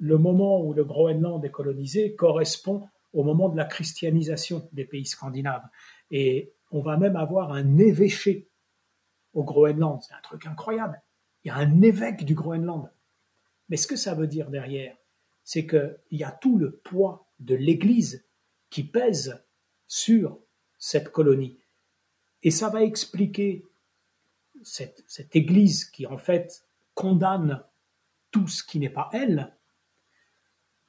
le 0.00 0.18
moment 0.18 0.64
où 0.64 0.72
le 0.72 0.84
Groenland 0.84 1.44
est 1.44 1.50
colonisé 1.50 2.14
correspond 2.14 2.86
au 3.12 3.22
moment 3.24 3.48
de 3.48 3.56
la 3.56 3.64
christianisation 3.64 4.68
des 4.72 4.84
pays 4.84 5.04
scandinaves. 5.06 5.62
Et 6.10 6.52
on 6.74 6.80
va 6.80 6.96
même 6.96 7.14
avoir 7.14 7.52
un 7.52 7.78
évêché 7.78 8.50
au 9.32 9.44
Groenland. 9.44 10.02
C'est 10.02 10.12
un 10.12 10.20
truc 10.22 10.44
incroyable. 10.44 11.00
Il 11.44 11.48
y 11.48 11.50
a 11.52 11.56
un 11.56 11.80
évêque 11.82 12.24
du 12.24 12.34
Groenland. 12.34 12.90
Mais 13.68 13.76
ce 13.76 13.86
que 13.86 13.94
ça 13.94 14.14
veut 14.14 14.26
dire 14.26 14.50
derrière, 14.50 14.96
c'est 15.44 15.68
qu'il 15.68 15.98
y 16.10 16.24
a 16.24 16.32
tout 16.32 16.58
le 16.58 16.72
poids 16.72 17.28
de 17.38 17.54
l'Église 17.54 18.26
qui 18.70 18.82
pèse 18.82 19.40
sur 19.86 20.40
cette 20.76 21.10
colonie. 21.10 21.60
Et 22.42 22.50
ça 22.50 22.70
va 22.70 22.82
expliquer 22.82 23.64
cette, 24.64 25.04
cette 25.06 25.36
Église 25.36 25.84
qui, 25.84 26.08
en 26.08 26.18
fait, 26.18 26.66
condamne 26.94 27.62
tout 28.32 28.48
ce 28.48 28.64
qui 28.64 28.80
n'est 28.80 28.90
pas 28.90 29.10
elle. 29.12 29.56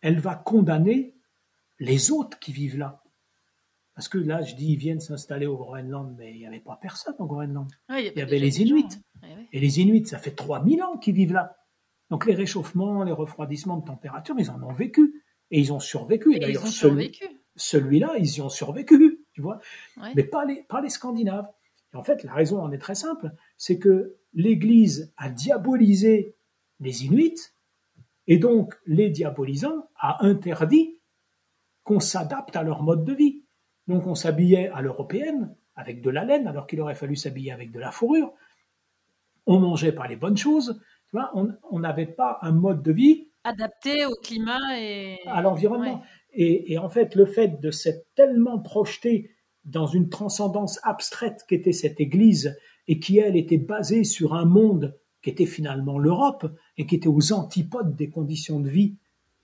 Elle 0.02 0.20
va 0.20 0.34
condamner 0.34 1.16
les 1.78 2.10
autres 2.10 2.40
qui 2.40 2.54
vivent 2.54 2.80
là. 2.80 3.04
Parce 3.96 4.10
que 4.10 4.18
là, 4.18 4.42
je 4.42 4.56
dis, 4.56 4.74
ils 4.74 4.78
viennent 4.78 5.00
s'installer 5.00 5.46
au 5.46 5.56
Groenland, 5.58 6.16
mais 6.18 6.32
il 6.32 6.38
n'y 6.40 6.46
avait 6.46 6.60
pas 6.60 6.78
personne 6.82 7.16
au 7.20 7.26
Groenland. 7.26 7.68
Ouais, 7.90 8.08
Il 8.08 8.20
y 8.20 8.22
avait 8.22 8.40
les 8.40 8.62
Inuits. 8.62 8.86
hein. 8.92 9.28
Ouais, 9.28 9.36
ouais. 9.36 9.48
Et 9.54 9.60
les 9.60 9.80
Inuits, 9.80 10.06
ça 10.06 10.18
fait 10.20 10.32
3000 10.36 10.84
ans 10.84 10.98
qu'ils 10.98 11.16
vivent 11.16 11.32
là. 11.34 11.56
Donc 12.10 12.26
les 12.26 12.36
réchauffements, 12.36 13.04
les 13.04 13.14
refroidissements 13.14 13.78
de 13.78 13.86
température, 13.86 14.36
ils 14.38 14.52
en 14.52 14.62
ont 14.64 14.74
vécu. 14.74 15.24
Et 15.52 15.60
ils 15.60 15.72
ont 15.72 15.80
survécu. 15.80 16.34
Et, 16.36 16.44
Et 16.44 16.50
ils 16.50 16.58
ont 16.58 16.66
celui- 16.66 16.72
survécu. 17.14 17.26
celui-là, 17.56 18.14
ils 18.20 18.36
y 18.38 18.42
ont 18.42 18.50
survécu, 18.50 19.26
tu 19.34 19.42
vois. 19.42 19.60
Mais 20.16 20.24
pas 20.24 20.44
les, 20.46 20.64
pas 20.64 20.82
les 20.82 20.90
Scandinaves. 20.90 21.48
Et 21.94 21.98
en 21.98 22.04
fait, 22.04 22.24
la 22.24 22.34
raison 22.34 22.62
en 22.62 22.72
est 22.72 22.78
très 22.80 22.96
simple. 22.96 23.32
C'est 23.58 23.80
que 23.80 24.18
l'Église 24.34 25.14
a 25.18 25.30
diabolisé 25.30 26.36
les 26.82 27.06
Inuits, 27.06 27.40
et 28.28 28.38
donc 28.38 28.76
les 28.86 29.10
diabolisants 29.10 29.88
a 29.98 30.26
interdit 30.26 31.00
qu'on 31.84 32.00
s'adapte 32.02 32.56
à 32.56 32.64
leur 32.64 32.84
mode 32.84 33.06
de 33.06 33.14
vie. 33.14 33.35
Donc 33.88 34.08
on 34.08 34.16
s'habillait 34.16 34.70
à 34.70 34.82
l'européenne, 34.82 35.56
avec 35.76 36.02
de 36.02 36.10
la 36.10 36.24
laine, 36.24 36.48
alors 36.48 36.68
qu'il 36.68 36.82
aurait 36.82 36.96
fallu 36.96 37.16
s'habiller 37.16 37.52
avec 37.52 37.72
de 37.72 37.80
la 37.80 37.92
fourrure. 37.92 38.34
On 39.46 39.60
mangeait 39.60 39.92
pas 39.92 40.08
les 40.08 40.16
bonnes 40.16 40.38
choses. 40.38 40.82
Tu 41.08 41.18
vois, 41.18 41.32
on 41.36 41.54
on 41.70 41.80
n'avait 41.80 42.08
pas 42.08 42.40
un 42.42 42.52
mode 42.52 42.82
de 42.82 42.92
vie 42.92 43.28
Adapté 43.44 44.08
au 44.08 44.16
climat 44.16 44.80
et 44.80 45.20
à 45.28 45.40
l'environnement. 45.40 46.00
Ouais. 46.00 46.08
Et, 46.34 46.74
et 46.74 46.78
en 46.80 46.90
fait, 46.90 47.14
le 47.14 47.28
fait 47.28 47.62
de 47.62 47.70
s'être 47.70 48.08
tellement 48.16 48.58
projeté 48.58 49.36
dans 49.66 49.86
une 49.86 50.10
transcendance 50.10 50.80
abstraite 50.82 51.46
qu'était 51.48 51.72
cette 51.72 52.00
Église 52.00 52.58
et 52.88 53.00
qui, 53.00 53.20
elle, 53.20 53.36
était 53.36 53.60
basée 53.60 54.04
sur 54.04 54.34
un 54.34 54.46
monde 54.46 54.98
qui 55.22 55.30
était 55.30 55.46
finalement 55.46 56.00
l'Europe 56.00 56.46
et 56.78 56.86
qui 56.86 56.96
était 56.96 57.08
aux 57.08 57.34
antipodes 57.34 57.96
des 57.96 58.10
conditions 58.10 58.60
de 58.60 58.70
vie 58.70 58.98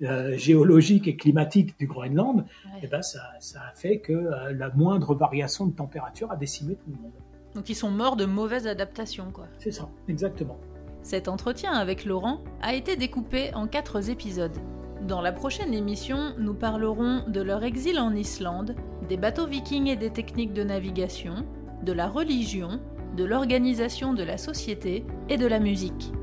euh, 0.03 0.35
géologiques 0.37 1.07
et 1.07 1.15
climatiques 1.15 1.77
du 1.79 1.87
Groenland, 1.87 2.37
Ouais. 2.65 2.79
eh 2.83 2.87
ben, 2.87 3.01
ça, 3.01 3.19
ça 3.39 3.59
a 3.71 3.73
fait 3.75 3.99
que 3.99 4.13
euh, 4.13 4.53
la 4.53 4.69
moindre 4.69 5.13
variation 5.15 5.65
de 5.67 5.73
température 5.75 6.31
a 6.31 6.35
décimé 6.35 6.75
tout 6.75 6.89
le 6.89 7.01
monde. 7.01 7.11
Donc 7.55 7.69
ils 7.69 7.75
sont 7.75 7.91
morts 7.91 8.15
de 8.15 8.25
mauvaise 8.25 8.65
adaptation, 8.67 9.31
quoi. 9.31 9.45
C'est 9.59 9.71
ça, 9.71 9.89
exactement. 10.07 10.57
Cet 11.03 11.27
entretien 11.27 11.73
avec 11.73 12.05
Laurent 12.05 12.41
a 12.61 12.73
été 12.73 12.95
découpé 12.95 13.53
en 13.53 13.67
quatre 13.67 14.09
épisodes. 14.09 14.57
Dans 15.07 15.21
la 15.21 15.31
prochaine 15.31 15.73
émission, 15.73 16.33
nous 16.37 16.53
parlerons 16.53 17.23
de 17.27 17.41
leur 17.41 17.63
exil 17.63 17.99
en 17.99 18.13
Islande, 18.15 18.75
des 19.09 19.17
bateaux 19.17 19.47
vikings 19.47 19.87
et 19.87 19.95
des 19.95 20.11
techniques 20.11 20.53
de 20.53 20.63
navigation, 20.63 21.45
de 21.83 21.91
la 21.91 22.07
religion, 22.07 22.79
de 23.17 23.23
l'organisation 23.25 24.13
de 24.13 24.23
la 24.23 24.37
société 24.37 25.03
et 25.27 25.37
de 25.37 25.47
la 25.47 25.59
musique. 25.59 26.13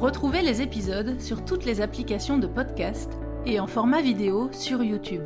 Retrouvez 0.00 0.42
les 0.42 0.62
épisodes 0.62 1.20
sur 1.20 1.44
toutes 1.44 1.64
les 1.64 1.80
applications 1.80 2.38
de 2.38 2.46
podcast 2.46 3.10
et 3.44 3.58
en 3.58 3.66
format 3.66 4.00
vidéo 4.00 4.48
sur 4.52 4.84
YouTube. 4.84 5.24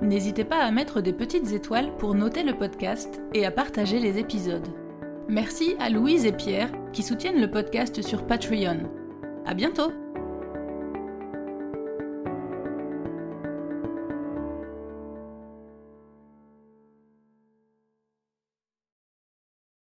N'hésitez 0.00 0.42
pas 0.42 0.58
à 0.58 0.72
mettre 0.72 1.00
des 1.00 1.12
petites 1.12 1.52
étoiles 1.52 1.96
pour 1.98 2.16
noter 2.16 2.42
le 2.42 2.58
podcast 2.58 3.20
et 3.32 3.46
à 3.46 3.52
partager 3.52 4.00
les 4.00 4.18
épisodes. 4.18 4.66
Merci 5.28 5.76
à 5.78 5.88
Louise 5.88 6.26
et 6.26 6.32
Pierre 6.32 6.72
qui 6.92 7.04
soutiennent 7.04 7.40
le 7.40 7.48
podcast 7.48 8.02
sur 8.02 8.26
Patreon. 8.26 8.90
À 9.46 9.54
bientôt! 9.54 9.92